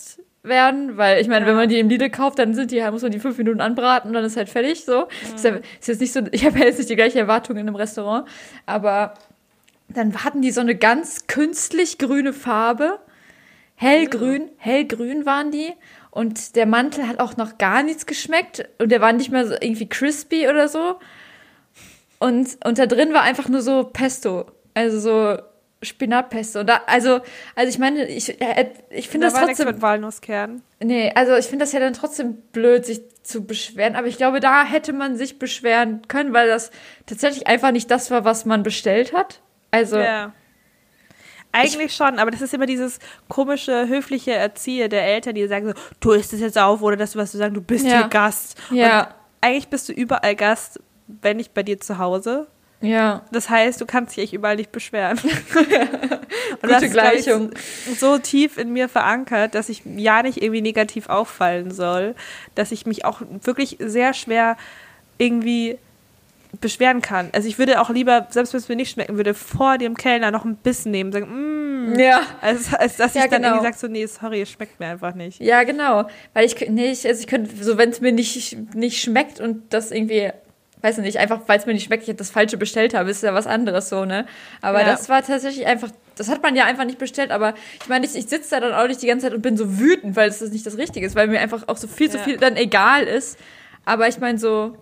werden, 0.43 0.97
weil 0.97 1.21
ich 1.21 1.29
meine, 1.29 1.43
ja. 1.43 1.51
wenn 1.51 1.57
man 1.57 1.69
die 1.69 1.79
im 1.79 1.88
Lidl 1.88 2.11
kauft, 2.11 2.38
dann 2.38 2.55
sind 2.55 2.71
die, 2.71 2.81
muss 2.90 3.03
man 3.03 3.12
die 3.12 3.21
fünf 3.21 3.38
Minuten 3.38 3.61
anbraten 3.61 4.09
und 4.09 4.14
dann 4.14 4.25
ist 4.25 4.37
halt 4.37 4.49
fertig 4.49 4.85
so. 4.85 5.03
Mhm. 5.03 5.35
Ist, 5.35 5.45
ja, 5.45 5.57
ist 5.79 5.88
jetzt 5.88 6.01
nicht 6.01 6.12
so, 6.12 6.21
ich 6.33 6.45
habe 6.45 6.59
ja 6.59 6.64
jetzt 6.64 6.79
nicht 6.79 6.90
die 6.90 6.97
gleiche 6.97 7.19
Erwartung 7.19 7.57
in 7.57 7.69
einem 7.69 7.77
Restaurant, 7.77 8.27
aber 8.66 9.14
dann 9.88 10.25
hatten 10.25 10.40
die 10.40 10.51
so 10.51 10.61
eine 10.61 10.75
ganz 10.75 11.27
künstlich 11.27 11.99
grüne 11.99 12.33
Farbe 12.33 13.01
Hellgrün, 13.81 14.51
hellgrün 14.59 15.25
waren 15.25 15.51
die. 15.51 15.73
Und 16.11 16.57
der 16.57 16.66
Mantel 16.66 17.07
hat 17.07 17.20
auch 17.20 17.37
noch 17.37 17.59
gar 17.59 17.83
nichts 17.83 18.07
geschmeckt. 18.07 18.68
Und 18.79 18.90
der 18.90 19.01
war 19.01 19.12
nicht 19.12 19.31
mehr 19.31 19.46
so 19.46 19.55
irgendwie 19.55 19.88
crispy 19.88 20.49
oder 20.49 20.68
so. 20.68 20.99
Und, 22.18 22.59
und 22.64 22.79
da 22.79 22.87
drin 22.87 23.14
war 23.14 23.23
einfach 23.23 23.49
nur 23.49 23.62
so 23.62 23.85
Pesto. 23.85 24.46
Also 24.75 24.99
so 25.01 25.42
Spinatpesto. 25.83 26.61
Und 26.61 26.68
da, 26.68 26.83
also, 26.87 27.20
also 27.55 27.68
ich 27.68 27.79
meine, 27.79 28.07
ich, 28.07 28.40
äh, 28.40 28.70
ich 28.90 29.09
finde 29.09 29.29
da 29.29 29.33
das 29.33 29.46
trotzdem. 29.46 29.66
mit 29.68 29.83
Walnusskern. 29.83 30.62
Nee, 30.81 31.12
also 31.14 31.37
ich 31.37 31.46
finde 31.46 31.64
das 31.64 31.73
ja 31.73 31.81
dann 31.81 31.94
trotzdem 31.94 32.37
blöd, 32.53 32.85
sich 32.85 33.01
zu 33.23 33.46
beschweren. 33.46 33.96
Aber 33.96 34.07
ich 34.07 34.16
glaube, 34.16 34.40
da 34.40 34.64
hätte 34.64 34.92
man 34.92 35.16
sich 35.16 35.38
beschweren 35.38 36.03
können, 36.09 36.33
weil 36.33 36.49
das 36.49 36.70
tatsächlich 37.07 37.46
einfach 37.46 37.70
nicht 37.70 37.90
das 37.90 38.11
war, 38.11 38.25
was 38.25 38.44
man 38.44 38.62
bestellt 38.62 39.12
hat. 39.12 39.40
Also. 39.70 39.99
Ja. 39.99 40.33
Eigentlich 41.53 41.87
ich, 41.87 41.97
schon, 41.97 42.19
aber 42.19 42.31
das 42.31 42.41
ist 42.41 42.55
immer 42.55 42.67
dieses 42.67 42.99
komische, 43.29 43.89
höfliche 43.89 44.33
Erzieher 44.33 44.89
der 44.89 45.05
Eltern, 45.05 45.35
die 45.35 45.47
sagen 45.49 45.67
so, 45.67 45.75
du 45.99 46.13
isst 46.13 46.33
es 46.33 46.41
jetzt 46.41 46.59
auf 46.59 46.83
oder 46.83 46.97
dass 46.97 47.13
du 47.13 47.19
was 47.19 47.33
zu 47.33 47.39
sagen, 47.39 47.55
du 47.55 47.61
bist 47.61 47.87
ja. 47.87 47.99
hier 47.99 48.09
Gast. 48.09 48.57
Ja. 48.71 49.01
Und 49.01 49.09
eigentlich 49.41 49.69
bist 49.69 49.89
du 49.89 49.93
überall 49.93 50.37
Gast, 50.37 50.81
wenn 51.07 51.39
nicht 51.39 51.53
bei 51.55 51.63
dir 51.63 51.81
zu 51.81 51.99
Hause. 51.99 52.47
Ja. 52.81 53.23
Das 53.31 53.51
heißt, 53.51 53.81
du 53.81 53.87
kannst 53.87 54.17
dich 54.17 54.25
echt 54.25 54.33
überall 54.33 54.57
nicht 54.57 54.73
beschweren. 54.73 55.19
Und 56.63 56.63
Gute 56.63 56.81
das 56.81 56.91
Gleichung. 56.91 57.53
Ist 57.53 58.01
so 58.01 58.19
tief 58.19 58.57
in 58.57 58.73
mir 58.73 58.89
verankert, 58.89 59.55
dass 59.55 59.69
ich 59.69 59.83
ja 59.85 60.23
nicht 60.23 60.43
irgendwie 60.43 60.63
negativ 60.63 61.09
auffallen 61.09 61.71
soll, 61.71 62.15
dass 62.55 62.73
ich 62.73 62.87
mich 62.87 63.05
auch 63.05 63.21
wirklich 63.43 63.77
sehr 63.81 64.15
schwer 64.15 64.57
irgendwie 65.19 65.79
beschweren 66.61 67.01
kann. 67.01 67.31
Also 67.33 67.49
ich 67.49 67.59
würde 67.59 67.81
auch 67.81 67.91
lieber, 67.91 68.27
selbst 68.31 68.53
wenn 68.53 68.59
es 68.59 68.69
mir 68.69 68.77
nicht 68.77 68.91
schmecken 68.91 69.17
würde, 69.17 69.35
vor 69.35 69.79
dem 69.79 69.97
Kellner 69.97 70.31
noch 70.31 70.45
ein 70.45 70.57
Bissen 70.57 70.91
nehmen, 70.91 71.13
sagen, 71.13 71.93
mm, 71.93 71.99
ja. 71.99 72.23
als, 72.41 72.75
als 72.75 72.97
dass 72.97 73.15
ja, 73.15 73.25
ich 73.25 73.31
dann 73.31 73.43
genau. 73.43 73.55
irgendwie 73.55 73.67
sage, 73.67 73.79
so, 73.79 73.87
nee, 73.87 74.07
sorry, 74.07 74.43
es 74.43 74.51
schmeckt 74.51 74.81
mir 74.81 74.87
einfach 74.87 75.15
nicht. 75.15 75.41
Ja, 75.41 75.63
genau. 75.63 76.07
Weil 76.35 76.47
ich, 76.47 76.69
nee, 76.69 76.91
ich, 76.91 77.07
also 77.07 77.21
ich 77.21 77.27
könnte, 77.27 77.63
so 77.63 77.79
wenn 77.79 77.91
es 77.91 78.01
mir 78.01 78.13
nicht, 78.13 78.57
nicht 78.75 79.01
schmeckt 79.01 79.39
und 79.39 79.73
das 79.73 79.93
irgendwie, 79.93 80.31
weiß 80.83 80.99
ich 80.99 81.05
nicht, 81.05 81.19
einfach 81.19 81.43
weil 81.47 81.59
es 81.59 81.67
mir 81.67 81.75
nicht 81.75 81.85
schmeckt, 81.85 82.09
ich 82.09 82.17
das 82.17 82.31
Falsche 82.31 82.57
bestellt 82.57 82.95
habe, 82.95 83.11
ist 83.11 83.23
ja 83.23 83.33
was 83.33 83.47
anderes 83.47 83.89
so, 83.89 84.05
ne? 84.05 84.27
Aber 84.61 84.81
ja. 84.81 84.87
das 84.87 85.09
war 85.09 85.23
tatsächlich 85.23 85.67
einfach, 85.67 85.91
das 86.17 86.29
hat 86.29 86.43
man 86.43 86.57
ja 86.57 86.65
einfach 86.65 86.85
nicht 86.85 86.99
bestellt, 86.99 87.31
aber 87.31 87.55
ich 87.81 87.89
meine, 87.89 88.05
ich, 88.05 88.17
ich 88.17 88.27
sitze 88.27 88.51
da 88.51 88.61
dann 88.61 88.75
auch 88.75 88.89
nicht 88.89 89.03
die 89.03 89.07
ganze 89.07 89.27
Zeit 89.27 89.35
und 89.35 89.43
bin 89.43 89.57
so 89.57 89.79
wütend, 89.79 90.17
weil 90.17 90.29
es 90.29 90.41
nicht 90.41 90.67
das 90.67 90.79
Richtige 90.79 91.07
ist, 91.07 91.15
weil 91.15 91.29
mir 91.29 91.41
einfach 91.41 91.69
auch 91.69 91.77
so 91.77 91.87
viel 91.87 92.11
zu 92.11 92.19
viel 92.19 92.39
dann 92.39 92.57
egal 92.57 93.05
ist. 93.05 93.39
Aber 93.85 94.09
ich 94.09 94.19
meine 94.19 94.39
so, 94.39 94.77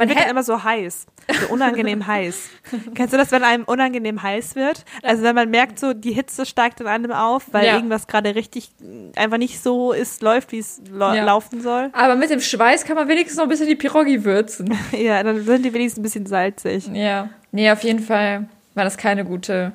man 0.00 0.08
wird 0.08 0.18
dann 0.18 0.30
immer 0.30 0.42
so 0.42 0.64
heiß, 0.64 1.06
so 1.42 1.52
unangenehm 1.52 2.06
heiß. 2.06 2.48
Kennst 2.94 3.12
du 3.12 3.18
das, 3.18 3.30
wenn 3.32 3.44
einem 3.44 3.64
unangenehm 3.64 4.22
heiß 4.22 4.56
wird? 4.56 4.86
Also 5.02 5.22
wenn 5.22 5.34
man 5.34 5.50
merkt, 5.50 5.78
so 5.78 5.92
die 5.92 6.12
Hitze 6.12 6.46
steigt 6.46 6.80
in 6.80 6.86
einem 6.86 7.12
auf, 7.12 7.52
weil 7.52 7.66
ja. 7.66 7.74
irgendwas 7.74 8.06
gerade 8.06 8.34
richtig 8.34 8.70
einfach 9.14 9.36
nicht 9.36 9.62
so 9.62 9.92
ist, 9.92 10.22
läuft, 10.22 10.52
wie 10.52 10.58
es 10.58 10.80
ja. 10.98 11.22
laufen 11.22 11.60
soll. 11.60 11.90
Aber 11.92 12.16
mit 12.16 12.30
dem 12.30 12.40
Schweiß 12.40 12.84
kann 12.86 12.96
man 12.96 13.08
wenigstens 13.08 13.36
noch 13.36 13.44
ein 13.44 13.50
bisschen 13.50 13.68
die 13.68 13.76
Pirogi 13.76 14.24
würzen. 14.24 14.74
ja, 14.92 15.22
dann 15.22 15.44
sind 15.44 15.64
die 15.66 15.74
wenigstens 15.74 16.00
ein 16.00 16.02
bisschen 16.02 16.26
salzig. 16.26 16.88
Ja, 16.94 17.28
nee, 17.52 17.70
auf 17.70 17.82
jeden 17.82 18.00
Fall 18.00 18.48
war 18.74 18.84
das 18.84 18.96
keine 18.96 19.26
gute, 19.26 19.72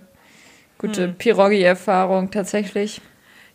gute 0.80 1.04
hm. 1.04 1.16
Pirogi-Erfahrung 1.16 2.32
tatsächlich. 2.32 3.00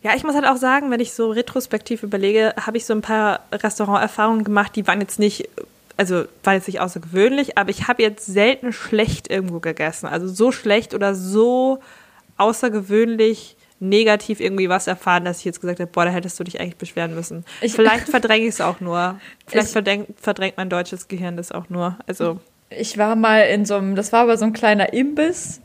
Ja, 0.03 0.15
ich 0.15 0.23
muss 0.23 0.35
halt 0.35 0.47
auch 0.47 0.55
sagen, 0.55 0.89
wenn 0.89 0.99
ich 1.01 1.13
so 1.13 1.29
retrospektiv 1.29 2.01
überlege, 2.01 2.55
habe 2.65 2.77
ich 2.77 2.85
so 2.85 2.93
ein 2.93 3.01
paar 3.01 3.41
Restauranterfahrungen 3.51 4.43
gemacht, 4.43 4.75
die 4.75 4.87
waren 4.87 4.99
jetzt 4.99 5.19
nicht 5.19 5.47
also 6.01 6.23
war 6.43 6.55
jetzt 6.55 6.65
nicht 6.65 6.79
außergewöhnlich, 6.79 7.59
aber 7.59 7.69
ich 7.69 7.87
habe 7.87 8.01
jetzt 8.01 8.25
selten 8.25 8.73
schlecht 8.73 9.29
irgendwo 9.29 9.59
gegessen. 9.59 10.07
Also 10.07 10.27
so 10.27 10.51
schlecht 10.51 10.95
oder 10.95 11.13
so 11.13 11.77
außergewöhnlich 12.37 13.55
negativ 13.79 14.39
irgendwie 14.39 14.67
was 14.67 14.87
erfahren, 14.87 15.25
dass 15.25 15.37
ich 15.39 15.45
jetzt 15.45 15.61
gesagt 15.61 15.79
habe, 15.79 15.91
boah, 15.91 16.05
da 16.05 16.09
hättest 16.09 16.39
du 16.39 16.43
dich 16.43 16.59
eigentlich 16.59 16.77
beschweren 16.77 17.13
müssen. 17.13 17.45
Ich, 17.61 17.73
Vielleicht 17.73 18.09
verdränge 18.09 18.45
ich 18.45 18.55
es 18.55 18.61
auch 18.61 18.79
nur. 18.79 19.19
Vielleicht 19.45 19.67
ich, 19.67 19.73
verdrängt, 19.73 20.07
verdrängt 20.19 20.57
mein 20.57 20.71
deutsches 20.71 21.07
Gehirn 21.07 21.37
das 21.37 21.51
auch 21.51 21.69
nur. 21.69 21.99
Also 22.07 22.39
ich 22.71 22.97
war 22.97 23.15
mal 23.15 23.41
in 23.41 23.65
so 23.65 23.75
einem, 23.75 23.95
das 23.95 24.11
war 24.11 24.21
aber 24.21 24.37
so 24.37 24.45
ein 24.45 24.53
kleiner 24.53 24.93
Imbiss 24.93 25.61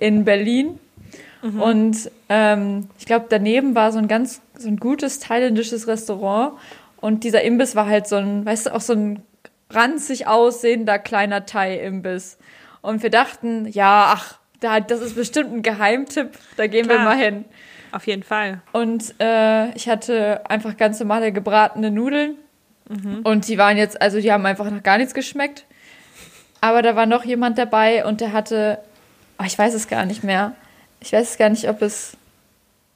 in 0.00 0.24
Berlin. 0.24 0.80
Mhm. 1.42 1.62
Und 1.62 2.10
ähm, 2.28 2.88
ich 2.98 3.06
glaube, 3.06 3.26
daneben 3.28 3.76
war 3.76 3.92
so 3.92 3.98
ein 3.98 4.08
ganz, 4.08 4.40
so 4.58 4.66
ein 4.66 4.78
gutes 4.78 5.20
thailändisches 5.20 5.86
Restaurant. 5.86 6.54
Und 7.00 7.22
dieser 7.22 7.42
Imbiss 7.42 7.76
war 7.76 7.86
halt 7.86 8.08
so 8.08 8.16
ein, 8.16 8.44
weißt 8.44 8.66
du, 8.66 8.74
auch 8.74 8.80
so 8.80 8.94
ein 8.94 9.22
ranzig 9.70 10.26
aussehender 10.26 10.98
kleiner 10.98 11.46
Thai-Imbiss. 11.46 12.38
Und 12.82 13.02
wir 13.02 13.10
dachten, 13.10 13.66
ja, 13.66 14.14
ach, 14.16 14.38
das 14.60 15.00
ist 15.00 15.14
bestimmt 15.14 15.52
ein 15.52 15.62
Geheimtipp, 15.62 16.30
da 16.56 16.66
gehen 16.66 16.86
Klar. 16.86 16.98
wir 16.98 17.04
mal 17.04 17.16
hin. 17.16 17.44
Auf 17.92 18.06
jeden 18.06 18.22
Fall. 18.22 18.60
Und 18.72 19.14
äh, 19.20 19.70
ich 19.74 19.88
hatte 19.88 20.48
einfach 20.50 20.76
ganz 20.76 21.00
normale 21.00 21.32
gebratene 21.32 21.90
Nudeln. 21.90 22.36
Mhm. 22.88 23.20
Und 23.22 23.48
die 23.48 23.58
waren 23.58 23.76
jetzt, 23.76 24.00
also 24.00 24.20
die 24.20 24.32
haben 24.32 24.44
einfach 24.46 24.70
noch 24.70 24.82
gar 24.82 24.98
nichts 24.98 25.14
geschmeckt. 25.14 25.64
Aber 26.60 26.82
da 26.82 26.96
war 26.96 27.06
noch 27.06 27.24
jemand 27.24 27.58
dabei 27.58 28.04
und 28.04 28.20
der 28.20 28.32
hatte, 28.32 28.78
oh, 29.38 29.44
ich 29.46 29.58
weiß 29.58 29.74
es 29.74 29.88
gar 29.88 30.04
nicht 30.06 30.24
mehr. 30.24 30.54
Ich 31.00 31.12
weiß 31.12 31.30
es 31.30 31.38
gar 31.38 31.48
nicht, 31.48 31.68
ob 31.68 31.82
es 31.82 32.16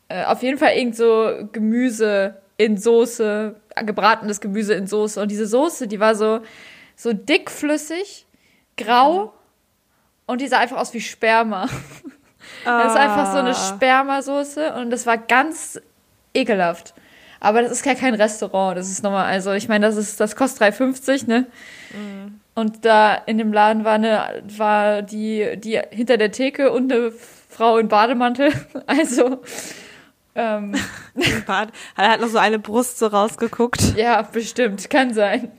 äh, 0.09 0.25
auf 0.25 0.43
jeden 0.43 0.59
Fall 0.59 0.73
irgend 0.73 0.97
so 0.97 1.49
Gemüse 1.53 2.40
in 2.61 2.77
Soße, 2.77 3.55
gebratenes 3.87 4.43
Gemüse 4.43 4.75
in 4.75 4.87
Soße. 4.87 5.23
Und 5.23 5.31
diese 5.31 5.47
Soße, 5.47 5.89
die 5.89 5.99
war 5.99 6.15
so, 6.15 6.41
so 6.95 7.15
dickflüssig, 7.15 8.27
grau 8.77 9.33
und 10.27 10.43
die 10.43 10.47
sah 10.47 10.59
einfach 10.59 10.77
aus 10.77 10.93
wie 10.93 11.01
Sperma. 11.01 11.65
Ah. 11.65 11.69
Das 12.83 12.93
ist 12.93 12.99
einfach 12.99 13.33
so 13.33 13.39
eine 13.39 13.51
ah. 13.51 13.55
Spermasoße 13.55 14.75
und 14.75 14.91
das 14.91 15.07
war 15.07 15.17
ganz 15.17 15.81
ekelhaft. 16.35 16.95
Aber 17.39 17.63
das 17.63 17.71
ist 17.71 17.87
ja 17.87 17.95
kein 17.95 18.15
Restaurant, 18.15 18.77
das 18.77 18.91
ist 18.91 19.03
nochmal, 19.03 19.27
also 19.27 19.53
ich 19.53 19.69
meine, 19.69 19.87
das 19.87 19.97
ist, 19.97 20.21
das 20.21 20.37
kostet 20.37 20.75
3,50, 20.75 21.27
ne? 21.27 21.47
Mhm. 21.91 22.41
Und 22.55 22.85
da 22.85 23.15
in 23.15 23.39
dem 23.39 23.53
Laden 23.53 23.85
war 23.85 23.95
eine, 23.95 24.43
war 24.57 25.03
die, 25.03 25.57
die 25.57 25.81
hinter 25.91 26.17
der 26.17 26.33
Theke 26.33 26.73
und 26.73 26.93
eine 26.93 27.13
Frau 27.49 27.79
in 27.79 27.89
Bademantel. 27.89 28.53
Also 28.87 29.41
ähm. 30.41 30.75
Er 31.97 32.11
hat 32.11 32.21
noch 32.21 32.29
so 32.29 32.39
eine 32.39 32.59
Brust 32.59 32.99
so 32.99 33.07
rausgeguckt. 33.07 33.97
Ja, 33.97 34.23
bestimmt. 34.23 34.89
Kann 34.89 35.13
sein. 35.13 35.53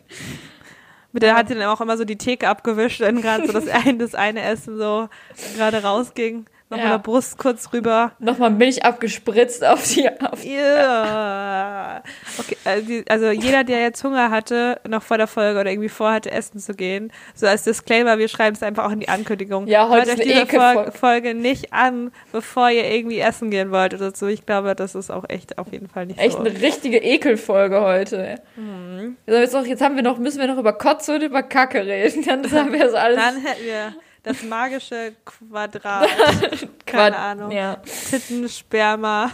Mit 1.12 1.24
der 1.24 1.36
hat 1.36 1.50
sie 1.50 1.56
dann 1.56 1.64
auch 1.64 1.82
immer 1.82 1.98
so 1.98 2.06
die 2.06 2.18
Theke 2.18 2.48
abgewischt, 2.48 3.02
wenn 3.02 3.22
gerade 3.22 3.46
so 3.46 3.54
das 3.54 3.68
eine, 3.86 3.98
das 3.98 4.16
eine 4.16 4.42
Essen 4.42 4.78
so 4.78 5.10
gerade 5.56 5.84
rausging. 5.84 6.46
Nochmal 6.72 6.86
ja. 6.86 6.92
der 6.94 7.04
Brust 7.04 7.38
kurz 7.38 7.74
rüber. 7.74 8.14
Nochmal 8.20 8.50
Milch 8.50 8.86
abgespritzt 8.86 9.62
auf 9.66 9.86
die. 9.90 10.10
Auf 10.22 10.46
ja. 10.46 12.02
Okay, 12.40 12.56
also, 12.64 12.94
also 13.10 13.32
jeder, 13.32 13.66
der 13.66 13.82
jetzt 13.82 14.02
Hunger 14.06 14.32
hatte, 14.32 14.80
noch 14.88 15.04
vor 15.04 15.18
der 15.18 15.28
Folge 15.28 15.60
oder 15.60 15.70
irgendwie 15.70 15.90
vorhatte, 15.90 16.32
essen 16.32 16.60
zu 16.60 16.74
gehen, 16.74 17.12
so 17.36 17.46
als 17.46 17.64
Disclaimer, 17.64 18.20
wir 18.20 18.30
schreiben 18.30 18.56
es 18.56 18.64
einfach 18.64 18.86
auch 18.86 18.92
in 18.92 19.02
die 19.02 19.10
Ankündigung. 19.10 19.68
Ja, 19.68 19.90
heute 19.90 20.12
Hört 20.12 20.20
euch 20.20 20.26
diese 20.26 20.46
Folge, 20.46 20.92
Folge 20.94 21.34
nicht 21.36 21.74
an, 21.74 22.14
bevor 22.32 22.70
ihr 22.70 22.90
irgendwie 22.90 23.20
essen 23.20 23.52
gehen 23.52 23.72
wollt 23.72 23.94
oder 23.94 24.16
so. 24.16 24.28
Ich 24.28 24.46
glaube, 24.46 24.74
das 24.74 24.96
ist 24.96 25.12
auch 25.12 25.26
echt 25.28 25.58
auf 25.58 25.74
jeden 25.74 25.90
Fall 25.90 26.06
nicht 26.06 26.22
echt 26.22 26.38
so. 26.38 26.46
Echt 26.46 26.56
eine 26.56 26.62
richtige 26.66 27.00
Ekelfolge 27.00 27.82
heute. 27.82 28.38
Mhm. 28.56 29.18
Also 29.28 29.42
jetzt, 29.42 29.56
auch, 29.58 29.66
jetzt 29.66 29.82
haben 29.82 29.98
wir 29.98 30.04
noch, 30.04 30.20
müssen 30.20 30.40
wir 30.40 30.48
noch 30.48 30.58
über 30.58 30.72
Kotze 30.72 31.16
und 31.16 31.22
über 31.22 31.44
Kacke 31.44 31.86
reden. 31.86 32.24
Dann 32.26 32.50
haben 32.50 32.72
wir 32.72 32.80
das 32.80 32.94
alles. 32.94 33.18
Dann 33.18 33.42
hätten 33.42 33.66
wir 33.66 33.94
das 34.24 34.44
magische 34.44 35.16
Quadrat. 35.26 36.10
Keine 36.86 37.18
Ahnung. 37.18 37.52
Ja. 37.52 37.78
Titten, 38.10 38.48
Sperma, 38.48 39.32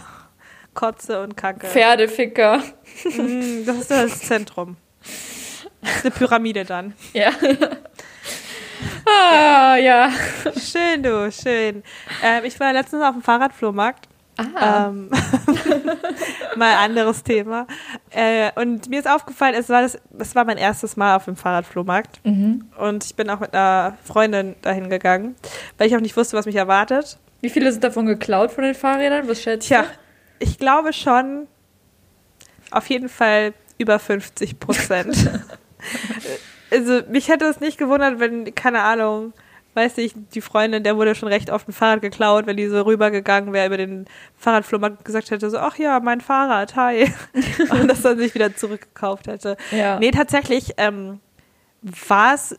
Kotze 0.74 1.22
und 1.22 1.36
Kacke. 1.36 1.66
Pferdeficker. 1.66 2.58
Mm, 3.04 3.64
das 3.64 3.76
ist 3.78 3.90
das 3.90 4.20
Zentrum. 4.20 4.76
Das 5.80 5.96
ist 5.96 6.04
eine 6.04 6.10
Pyramide 6.12 6.64
dann. 6.64 6.94
Ja. 7.12 7.32
Ah, 9.04 9.76
ja. 9.76 10.10
Schön, 10.56 11.02
du, 11.02 11.30
schön. 11.32 11.82
Ähm, 12.22 12.44
ich 12.44 12.58
war 12.60 12.72
letztens 12.72 13.02
auf 13.02 13.12
dem 13.12 13.22
Fahrradflohmarkt 13.22 14.08
Ah. 14.38 14.88
Ähm, 14.88 15.10
mal 16.56 16.74
anderes 16.76 17.24
Thema. 17.24 17.66
Äh, 18.10 18.50
und 18.54 18.88
mir 18.88 19.00
ist 19.00 19.10
aufgefallen, 19.10 19.54
es 19.58 19.68
war, 19.68 19.82
das, 19.82 19.98
es 20.18 20.34
war 20.34 20.44
mein 20.44 20.58
erstes 20.58 20.96
Mal 20.96 21.16
auf 21.16 21.24
dem 21.24 21.34
Fahrradflohmarkt. 21.34 22.24
Mhm. 22.24 22.66
Und 22.78 23.04
ich 23.04 23.16
bin 23.16 23.28
auch 23.30 23.40
mit 23.40 23.52
einer 23.52 23.98
Freundin 24.04 24.54
dahin 24.62 24.90
gegangen, 24.90 25.34
weil 25.76 25.88
ich 25.88 25.96
auch 25.96 26.00
nicht 26.00 26.16
wusste, 26.16 26.36
was 26.36 26.46
mich 26.46 26.56
erwartet. 26.56 27.18
Wie 27.40 27.50
viele 27.50 27.72
sind 27.72 27.82
davon 27.82 28.06
geklaut 28.06 28.52
von 28.52 28.64
den 28.64 28.74
Fahrrädern? 28.74 29.28
Was 29.28 29.42
schätzt 29.42 29.66
Tja, 29.66 29.84
ich 30.38 30.58
glaube 30.58 30.92
schon 30.92 31.48
auf 32.70 32.88
jeden 32.88 33.08
Fall 33.08 33.54
über 33.78 33.98
50 33.98 34.60
Prozent. 34.60 35.16
also 36.70 37.00
mich 37.08 37.28
hätte 37.28 37.46
es 37.46 37.60
nicht 37.60 37.78
gewundert, 37.78 38.20
wenn, 38.20 38.54
keine 38.54 38.82
Ahnung, 38.82 39.32
weiß 39.74 39.98
ich, 39.98 40.14
die 40.34 40.40
Freundin, 40.40 40.82
der 40.82 40.96
wurde 40.96 41.14
schon 41.14 41.28
recht 41.28 41.50
oft 41.50 41.68
ein 41.68 41.72
Fahrrad 41.72 42.02
geklaut, 42.02 42.46
wenn 42.46 42.56
die 42.56 42.66
so 42.66 42.82
rübergegangen 42.82 43.52
wäre 43.52 43.66
über 43.66 43.76
den 43.76 44.06
Fahrradflohmarkt 44.36 44.98
und 44.98 45.04
gesagt 45.04 45.30
hätte, 45.30 45.48
so, 45.50 45.58
ach 45.58 45.78
ja, 45.78 46.00
mein 46.00 46.20
Fahrrad, 46.20 46.74
hi. 46.76 47.12
und 47.70 47.88
das 47.88 48.02
dann 48.02 48.18
sich 48.18 48.34
wieder 48.34 48.56
zurückgekauft 48.56 49.28
hätte. 49.28 49.56
Ja. 49.70 49.98
Nee, 49.98 50.10
tatsächlich 50.10 50.74
ähm, 50.78 51.20
war 51.82 52.34
es 52.34 52.56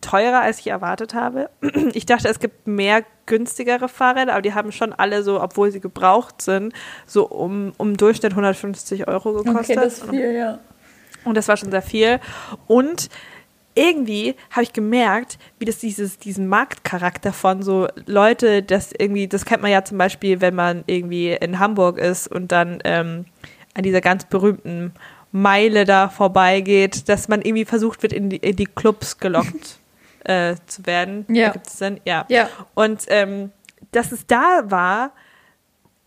teurer, 0.00 0.40
als 0.40 0.60
ich 0.60 0.68
erwartet 0.68 1.14
habe. 1.14 1.50
Ich 1.94 2.06
dachte, 2.06 2.28
es 2.28 2.38
gibt 2.38 2.66
mehr 2.66 3.04
günstigere 3.26 3.88
Fahrräder, 3.88 4.32
aber 4.32 4.42
die 4.42 4.54
haben 4.54 4.72
schon 4.72 4.92
alle 4.92 5.22
so, 5.22 5.40
obwohl 5.40 5.70
sie 5.70 5.80
gebraucht 5.80 6.40
sind, 6.40 6.72
so 7.06 7.26
um, 7.26 7.72
um 7.76 7.96
Durchschnitt 7.96 8.32
150 8.32 9.08
Euro 9.08 9.34
gekostet. 9.34 9.76
Okay, 9.76 9.84
das 9.84 9.98
ist 9.98 10.10
viel, 10.10 10.32
ja. 10.32 10.58
Und 11.24 11.36
das 11.36 11.48
war 11.48 11.56
schon 11.56 11.70
sehr 11.70 11.82
viel. 11.82 12.18
Und 12.66 13.08
irgendwie 13.74 14.34
habe 14.50 14.62
ich 14.62 14.72
gemerkt, 14.72 15.38
wie 15.58 15.64
das 15.64 15.78
dieses, 15.78 16.18
diesen 16.18 16.46
Marktcharakter 16.48 17.32
von 17.32 17.62
so 17.62 17.88
Leute, 18.06 18.62
das 18.62 18.92
irgendwie, 18.96 19.28
das 19.28 19.44
kennt 19.44 19.62
man 19.62 19.70
ja 19.70 19.84
zum 19.84 19.98
Beispiel, 19.98 20.40
wenn 20.40 20.54
man 20.54 20.84
irgendwie 20.86 21.32
in 21.32 21.58
Hamburg 21.58 21.98
ist 21.98 22.28
und 22.28 22.52
dann 22.52 22.80
ähm, 22.84 23.24
an 23.74 23.82
dieser 23.82 24.00
ganz 24.00 24.26
berühmten 24.26 24.92
Meile 25.32 25.84
da 25.84 26.10
vorbeigeht, 26.10 27.08
dass 27.08 27.28
man 27.28 27.40
irgendwie 27.40 27.64
versucht 27.64 28.02
wird, 28.02 28.12
in 28.12 28.28
die, 28.28 28.36
in 28.36 28.56
die 28.56 28.66
Clubs 28.66 29.18
gelockt 29.18 29.78
äh, 30.24 30.56
zu 30.66 30.86
werden. 30.86 31.24
Ja. 31.28 31.50
Gibt 31.50 31.66
es 31.66 31.76
denn? 31.76 32.00
Ja. 32.04 32.26
Ja. 32.28 32.48
Und 32.74 33.04
ähm, 33.08 33.50
dass 33.92 34.12
es 34.12 34.26
da 34.26 34.64
war, 34.66 35.12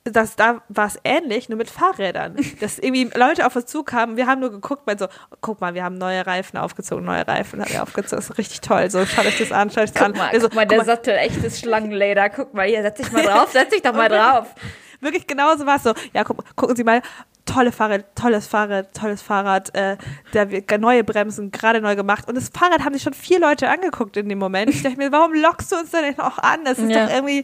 dass 0.05 0.35
da 0.35 0.61
war 0.69 0.85
es 0.85 0.99
ähnlich, 1.03 1.49
nur 1.49 1.57
mit 1.57 1.69
Fahrrädern. 1.69 2.35
Dass 2.59 2.77
irgendwie 2.77 3.09
Leute 3.15 3.45
auf 3.45 3.55
uns 3.55 3.65
zukamen, 3.65 4.17
wir 4.17 4.27
haben 4.27 4.39
nur 4.39 4.51
geguckt, 4.51 4.83
weil 4.85 4.99
so, 4.99 5.07
guck 5.41 5.61
mal, 5.61 5.73
wir 5.73 5.83
haben 5.83 5.97
neue 5.97 6.25
Reifen 6.25 6.57
aufgezogen, 6.57 7.03
neue 7.03 7.27
Reifen 7.27 7.59
haben 7.59 7.71
wir 7.71 7.81
aufgezogen, 7.81 8.17
das 8.17 8.29
ist 8.29 8.37
richtig 8.37 8.61
toll. 8.61 8.89
So, 8.91 9.03
schaut 9.05 9.25
euch 9.25 9.39
das 9.39 9.51
an, 9.51 9.71
schaut 9.71 9.83
euch 9.83 9.91
das 9.91 10.03
an. 10.03 10.13
Guck 10.13 10.21
mal, 10.21 10.31
Wir 10.31 10.41
so, 10.41 10.47
guck 10.47 10.55
mal, 10.55 10.67
der 10.67 10.85
Sattel, 10.85 11.15
echtes 11.15 11.59
Schlangenleder. 11.59 12.29
Guck 12.29 12.53
mal, 12.53 12.67
hier, 12.67 12.83
setz 12.83 12.99
dich 12.99 13.11
mal 13.11 13.23
drauf, 13.25 13.51
setz 13.51 13.69
dich 13.69 13.81
doch 13.81 13.93
mal 13.93 14.09
drauf. 14.09 14.53
Wirklich 15.01 15.25
genauso 15.25 15.65
war 15.65 15.77
es 15.77 15.83
so. 15.83 15.93
Ja, 16.13 16.23
guck, 16.23 16.43
gucken 16.55 16.75
Sie 16.75 16.83
mal, 16.83 17.01
tolle 17.45 17.71
Fahrrad, 17.71 18.05
tolles 18.15 18.47
Fahrrad, 18.47 18.93
tolles 18.93 19.21
Fahrrad, 19.21 19.73
äh, 19.75 19.97
der 20.33 20.49
wird- 20.51 20.79
neue 20.79 21.03
Bremsen, 21.03 21.51
gerade 21.51 21.79
neu 21.81 21.95
gemacht. 21.95 22.27
Und 22.27 22.35
das 22.35 22.49
Fahrrad 22.49 22.83
haben 22.83 22.93
sich 22.93 23.03
schon 23.03 23.13
vier 23.13 23.39
Leute 23.39 23.69
angeguckt 23.69 24.17
in 24.17 24.27
dem 24.29 24.39
Moment. 24.39 24.69
Ich 24.71 24.81
dachte 24.83 24.97
mir, 24.97 25.11
warum 25.11 25.33
lockst 25.33 25.71
du 25.71 25.75
uns 25.77 25.91
denn 25.91 26.17
auch 26.19 26.37
an? 26.39 26.65
Das 26.65 26.79
ist 26.79 26.89
Ja. 26.89 27.05
doch 27.05 27.13
irgendwie, 27.13 27.43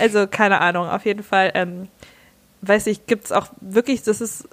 also 0.00 0.26
keine 0.26 0.60
Ahnung, 0.60 0.88
auf 0.88 1.04
jeden 1.04 1.22
Fall, 1.22 1.50
ähm, 1.54 1.88
weiß 2.62 2.86
ich, 2.86 3.06
gibt 3.06 3.26
es 3.26 3.32
auch 3.32 3.48
wirklich, 3.60 4.02
das 4.02 4.20
ist 4.20 4.48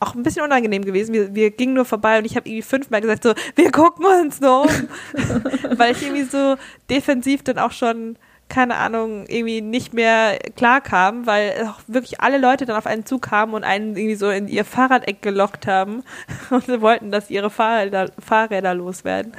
auch 0.00 0.14
ein 0.14 0.22
bisschen 0.22 0.42
unangenehm 0.42 0.84
gewesen. 0.84 1.12
Wir, 1.14 1.34
wir 1.34 1.50
gingen 1.50 1.74
nur 1.74 1.84
vorbei 1.86 2.18
und 2.18 2.24
ich 2.26 2.36
habe 2.36 2.48
irgendwie 2.48 2.62
fünfmal 2.62 3.00
gesagt, 3.00 3.22
so, 3.22 3.34
wir 3.56 3.70
gucken 3.72 4.04
uns 4.04 4.40
nur 4.40 4.62
um. 4.62 4.68
Weil 5.78 5.92
ich 5.92 6.02
irgendwie 6.02 6.24
so 6.24 6.56
defensiv 6.90 7.42
dann 7.42 7.58
auch 7.58 7.72
schon, 7.72 8.16
keine 8.54 8.76
Ahnung, 8.76 9.26
irgendwie 9.26 9.60
nicht 9.60 9.94
mehr 9.94 10.38
klar 10.54 10.80
kam, 10.80 11.26
weil 11.26 11.66
auch 11.68 11.80
wirklich 11.88 12.20
alle 12.20 12.38
Leute 12.38 12.66
dann 12.66 12.76
auf 12.76 12.86
einen 12.86 13.04
zukamen 13.04 13.52
und 13.52 13.64
einen 13.64 13.96
irgendwie 13.96 14.14
so 14.14 14.30
in 14.30 14.46
ihr 14.46 14.64
Fahrradeck 14.64 15.22
gelockt 15.22 15.66
haben 15.66 16.04
und 16.50 16.64
sie 16.64 16.80
wollten, 16.80 17.10
dass 17.10 17.30
ihre 17.30 17.50
Fahrräder, 17.50 18.12
Fahrräder 18.20 18.72
loswerden. 18.74 19.32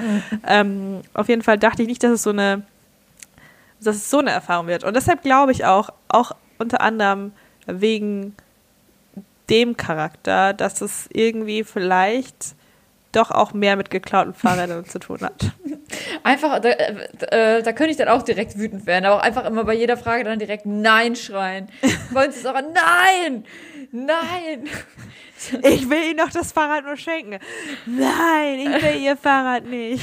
ähm, 0.46 1.00
auf 1.14 1.30
jeden 1.30 1.44
Fall 1.44 1.58
dachte 1.58 1.84
ich 1.84 1.88
nicht, 1.88 2.04
dass 2.04 2.12
es 2.12 2.24
so 2.24 2.32
eine, 2.32 2.64
dass 3.80 3.96
es 3.96 4.10
so 4.10 4.20
eine 4.20 4.32
Erfahrung 4.32 4.68
wird. 4.68 4.84
Und 4.84 4.98
deshalb 4.98 5.22
glaube 5.22 5.54
ich 5.54 5.64
auch, 5.64 5.92
auch 6.10 6.34
unter 6.58 6.82
anderem 6.82 7.32
wegen 7.68 8.36
dem 9.50 9.78
Charakter, 9.78 10.52
dass 10.52 10.82
es 10.82 11.08
irgendwie 11.14 11.64
vielleicht 11.64 12.56
doch 13.16 13.32
auch 13.32 13.54
mehr 13.54 13.76
mit 13.76 13.90
geklauten 13.90 14.34
Fahrrädern 14.34 14.86
zu 14.86 15.00
tun 15.00 15.20
hat. 15.22 15.52
Einfach, 16.24 16.60
da, 16.60 16.70
äh, 16.70 17.62
da 17.64 17.72
könnte 17.74 17.92
ich 17.92 17.98
dann 17.98 18.08
auch 18.08 18.22
direkt 18.24 18.58
wütend 18.58 18.86
werden, 18.86 19.06
aber 19.06 19.16
auch 19.18 19.22
einfach 19.24 19.46
immer 19.46 19.64
bei 19.64 19.74
jeder 19.76 19.98
Frage 19.98 20.24
dann 20.24 20.40
direkt 20.40 20.66
Nein 20.66 21.16
schreien. 21.16 21.70
Wollen 22.12 22.32
Sie 22.32 22.40
es 22.40 22.46
auch? 22.46 22.54
Nein! 22.54 23.46
Nein! 23.92 24.68
Ich 25.62 25.90
will 25.90 26.02
Ihnen 26.10 26.18
doch 26.18 26.32
das 26.32 26.52
Fahrrad 26.54 26.86
nur 26.86 26.98
schenken. 26.98 27.38
Nein, 27.86 28.60
ich 28.60 28.84
will 28.84 29.02
Ihr 29.02 29.16
Fahrrad 29.16 29.66
nicht. 29.66 30.02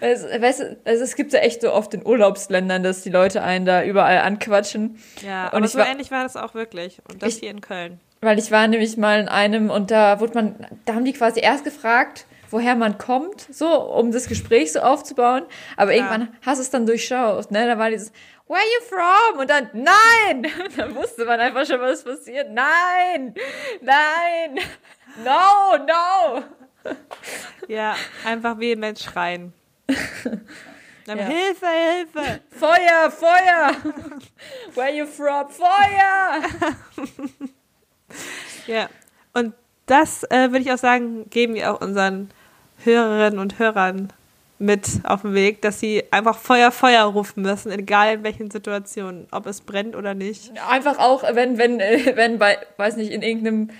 Es, 0.00 0.24
weißt 0.24 0.60
du, 0.60 0.76
also 0.84 1.04
es 1.04 1.16
gibt 1.16 1.32
ja 1.32 1.38
echt 1.40 1.62
so 1.62 1.72
oft 1.72 1.94
in 1.94 2.04
Urlaubsländern, 2.04 2.82
dass 2.82 3.02
die 3.02 3.10
Leute 3.10 3.42
einen 3.42 3.64
da 3.64 3.82
überall 3.82 4.18
anquatschen. 4.18 4.98
Ja, 5.26 5.46
Und 5.48 5.54
aber 5.54 5.64
ich 5.66 5.72
so 5.72 5.78
war- 5.78 5.88
ähnlich 5.88 6.10
war 6.10 6.22
das 6.22 6.36
auch 6.36 6.54
wirklich. 6.54 6.98
Und 7.10 7.22
das 7.22 7.34
Ich- 7.34 7.40
hier 7.40 7.50
in 7.50 7.60
Köln. 7.60 7.98
Weil 8.20 8.38
ich 8.38 8.50
war 8.50 8.66
nämlich 8.66 8.96
mal 8.96 9.20
in 9.20 9.28
einem 9.28 9.70
und 9.70 9.90
da 9.90 10.18
wurde 10.20 10.34
man, 10.34 10.66
da 10.84 10.94
haben 10.94 11.04
die 11.04 11.12
quasi 11.12 11.40
erst 11.40 11.64
gefragt, 11.64 12.26
woher 12.50 12.74
man 12.74 12.98
kommt, 12.98 13.46
so, 13.54 13.68
um 13.68 14.10
das 14.10 14.26
Gespräch 14.26 14.72
so 14.72 14.80
aufzubauen. 14.80 15.44
Aber 15.76 15.92
Ja. 15.92 15.98
irgendwann 15.98 16.36
hast 16.44 16.58
du 16.58 16.62
es 16.62 16.70
dann 16.70 16.86
durchschaut, 16.86 17.50
ne? 17.50 17.66
Da 17.66 17.78
war 17.78 17.90
dieses, 17.90 18.10
where 18.48 18.58
are 18.58 18.66
you 18.66 18.88
from? 18.88 19.38
Und 19.40 19.50
dann, 19.50 19.70
nein! 19.72 20.50
dann 20.76 20.94
wusste 20.94 21.24
man 21.26 21.38
einfach 21.38 21.66
schon, 21.66 21.80
was 21.80 22.02
passiert. 22.02 22.48
Nein! 22.50 23.34
Nein! 23.82 24.58
No, 25.24 25.76
no! 25.86 26.42
Ja, 27.68 27.94
einfach 28.24 28.58
vehement 28.58 28.98
schreien. 28.98 29.52
Dann 31.06 31.18
Ja. 31.18 31.24
Hilfe, 31.26 31.66
Hilfe! 31.66 32.40
Feuer, 32.50 33.10
Feuer! 33.10 33.72
Where 34.74 34.86
are 34.88 34.94
you 34.94 35.06
from? 35.06 35.48
Feuer! 35.48 36.42
Ja. 38.66 38.90
Und 39.32 39.54
das 39.86 40.24
äh, 40.24 40.50
würde 40.50 40.58
ich 40.58 40.70
auch 40.70 40.76
sagen, 40.76 41.30
geben 41.30 41.54
wir 41.54 41.72
auch 41.72 41.80
unseren 41.80 42.30
Hörerinnen 42.84 43.38
und 43.38 43.58
Hörern 43.58 44.12
mit 44.58 45.00
auf 45.04 45.22
den 45.22 45.34
Weg, 45.34 45.62
dass 45.62 45.80
sie 45.80 46.04
einfach 46.10 46.36
Feuer, 46.36 46.70
Feuer 46.70 47.04
rufen 47.04 47.42
müssen, 47.42 47.70
egal 47.72 48.14
in 48.14 48.24
welchen 48.24 48.50
Situationen, 48.50 49.26
ob 49.30 49.46
es 49.46 49.60
brennt 49.60 49.96
oder 49.96 50.14
nicht. 50.14 50.52
Einfach 50.68 50.98
auch, 50.98 51.22
wenn, 51.34 51.58
wenn, 51.58 51.80
äh, 51.80 52.12
wenn 52.16 52.38
bei, 52.38 52.58
weiß 52.76 52.96
nicht, 52.96 53.12
in 53.12 53.22
irgendeinem 53.22 53.70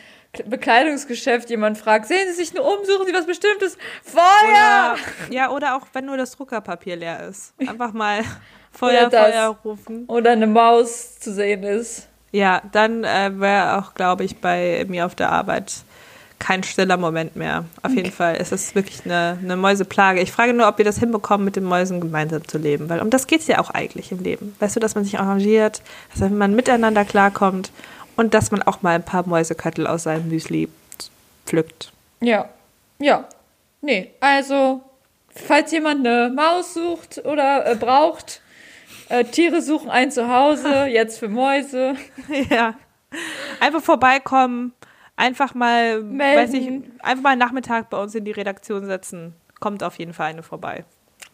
Bekleidungsgeschäft 0.46 1.50
jemand 1.50 1.78
fragt, 1.78 2.06
sehen 2.06 2.28
Sie 2.28 2.34
sich 2.34 2.54
nur 2.54 2.64
um, 2.64 2.84
suchen 2.84 3.06
Sie 3.06 3.14
was 3.14 3.26
Bestimmtes? 3.26 3.76
Feuer! 4.02 4.94
Oder, 4.94 4.96
ja, 5.30 5.50
oder 5.50 5.76
auch 5.76 5.86
wenn 5.92 6.06
nur 6.06 6.16
das 6.16 6.32
Druckerpapier 6.32 6.96
leer 6.96 7.28
ist. 7.28 7.54
Einfach 7.58 7.92
mal 7.92 8.22
Feuer. 8.70 9.10
Feuer 9.10 9.58
rufen. 9.64 10.04
Oder 10.06 10.32
eine 10.32 10.46
Maus 10.46 11.18
zu 11.18 11.32
sehen 11.32 11.62
ist. 11.62 12.07
Ja, 12.30 12.62
dann 12.72 13.04
äh, 13.04 13.30
wäre 13.40 13.78
auch, 13.78 13.94
glaube 13.94 14.24
ich, 14.24 14.38
bei 14.38 14.84
mir 14.88 15.06
auf 15.06 15.14
der 15.14 15.30
Arbeit 15.30 15.84
kein 16.38 16.62
stiller 16.62 16.96
Moment 16.96 17.36
mehr. 17.36 17.64
Auf 17.82 17.92
jeden 17.92 18.12
Fall 18.12 18.36
ist 18.36 18.52
es 18.52 18.74
wirklich 18.74 19.04
eine, 19.04 19.38
eine 19.42 19.56
Mäuseplage. 19.56 20.20
Ich 20.20 20.30
frage 20.30 20.54
nur, 20.54 20.68
ob 20.68 20.78
wir 20.78 20.84
das 20.84 20.98
hinbekommen, 20.98 21.44
mit 21.44 21.56
den 21.56 21.64
Mäusen 21.64 22.00
gemeinsam 22.00 22.46
zu 22.46 22.58
leben. 22.58 22.88
Weil 22.88 23.00
um 23.00 23.10
das 23.10 23.26
geht 23.26 23.40
es 23.40 23.48
ja 23.48 23.58
auch 23.58 23.70
eigentlich 23.70 24.12
im 24.12 24.22
Leben. 24.22 24.54
Weißt 24.60 24.76
du, 24.76 24.80
dass 24.80 24.94
man 24.94 25.04
sich 25.04 25.18
arrangiert, 25.18 25.82
dass 26.16 26.30
man 26.30 26.54
miteinander 26.54 27.04
klarkommt 27.04 27.72
und 28.16 28.34
dass 28.34 28.50
man 28.50 28.62
auch 28.62 28.82
mal 28.82 28.94
ein 28.94 29.04
paar 29.04 29.26
Mäuseköttel 29.26 29.86
aus 29.86 30.04
seinem 30.04 30.28
Müsli 30.28 30.68
pflückt. 31.44 31.92
Ja. 32.20 32.48
Ja. 32.98 33.24
Nee, 33.80 34.10
also, 34.20 34.82
falls 35.30 35.72
jemand 35.72 36.06
eine 36.06 36.32
Maus 36.34 36.74
sucht 36.74 37.24
oder 37.24 37.66
äh, 37.66 37.74
braucht, 37.74 38.42
äh, 39.08 39.24
Tiere 39.24 39.62
suchen 39.62 39.90
ein 39.90 40.10
Zuhause, 40.10 40.86
jetzt 40.88 41.18
für 41.18 41.28
Mäuse. 41.28 41.94
ja. 42.50 42.74
Einfach 43.60 43.82
vorbeikommen, 43.82 44.74
einfach 45.16 45.54
mal, 45.54 46.02
Melden. 46.02 46.42
weiß 46.42 46.54
ich, 46.54 46.68
einfach 47.02 47.22
mal 47.22 47.30
einen 47.30 47.38
Nachmittag 47.38 47.88
bei 47.90 48.00
uns 48.02 48.14
in 48.14 48.24
die 48.24 48.32
Redaktion 48.32 48.84
setzen. 48.84 49.34
Kommt 49.60 49.82
auf 49.82 49.98
jeden 49.98 50.12
Fall 50.12 50.30
eine 50.30 50.42
vorbei. 50.42 50.84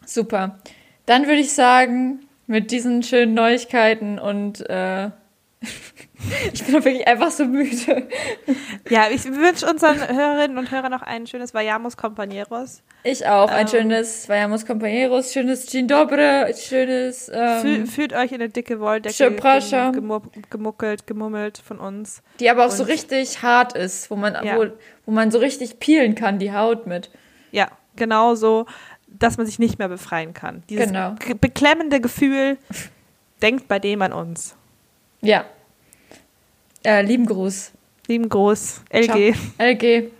Super. 0.06 0.58
Dann 1.06 1.26
würde 1.26 1.40
ich 1.40 1.52
sagen, 1.52 2.20
mit 2.46 2.70
diesen 2.70 3.02
schönen 3.02 3.34
Neuigkeiten 3.34 4.18
und 4.18 4.60
äh, 4.68 5.10
ich 6.52 6.64
bin 6.64 6.74
wirklich 6.74 7.06
einfach 7.06 7.30
so 7.30 7.44
müde. 7.44 8.08
Ja, 8.88 9.06
ich 9.10 9.24
wünsche 9.24 9.66
unseren 9.68 9.96
Hörerinnen 10.08 10.58
und 10.58 10.70
Hörern 10.70 10.90
noch 10.90 11.02
ein 11.02 11.26
schönes 11.26 11.54
Vayamos 11.54 11.96
Compañeros. 11.98 12.82
Ich 13.02 13.26
auch. 13.26 13.50
Ein 13.50 13.62
Ähm. 13.66 13.68
schönes 13.68 14.28
Vayamos 14.28 14.66
Compañeros, 14.66 15.32
schönes 15.32 15.66
Dzień 15.66 15.86
Dobre, 15.86 16.52
schönes 16.56 17.30
ähm, 17.32 17.86
fühlt 17.86 18.12
euch 18.12 18.32
in 18.32 18.40
eine 18.40 18.48
dicke 18.48 18.80
Wolldecke 18.80 19.30
gem- 19.30 19.36
gemu- 19.38 20.22
gemuckelt, 20.50 21.06
gemummelt 21.06 21.58
von 21.58 21.78
uns. 21.78 22.22
die 22.40 22.48
aber 22.50 22.66
auch 22.66 22.70
so 22.70 22.82
und- 22.84 22.90
richtig 22.90 23.42
hart 23.42 23.74
ist, 23.76 24.10
wo 24.10 24.16
man, 24.16 24.34
Ja. 24.44 24.56
wo, 24.56 24.66
wo 25.06 25.12
man 25.12 25.30
so 25.30 25.38
richtig 25.38 25.78
peelen 25.80 26.14
kann, 26.14 26.38
die 26.38 26.52
Haut 26.52 26.86
mit. 26.86 27.10
Ja, 27.52 27.68
genau 27.96 28.34
so, 28.34 28.66
dass 29.06 29.36
man 29.36 29.46
sich 29.46 29.58
nicht 29.58 29.78
mehr 29.78 29.88
befreien 29.88 30.34
kann. 30.34 30.62
Dieses 30.68 30.86
Genau. 30.88 31.14
ge- 31.24 31.34
beklemmende 31.40 32.00
Gefühl, 32.00 32.56
denkt 33.42 33.68
bei 33.68 33.78
dem 33.78 34.02
an 34.02 34.12
uns. 34.12 34.56
Ja. 35.24 35.46
Äh, 36.84 37.02
lieben 37.02 37.26
Gruß. 37.26 37.72
Lieben 38.06 38.28
Gruß. 38.28 38.82
LG. 38.90 39.04
Ciao. 39.06 39.18
LG. 39.58 40.10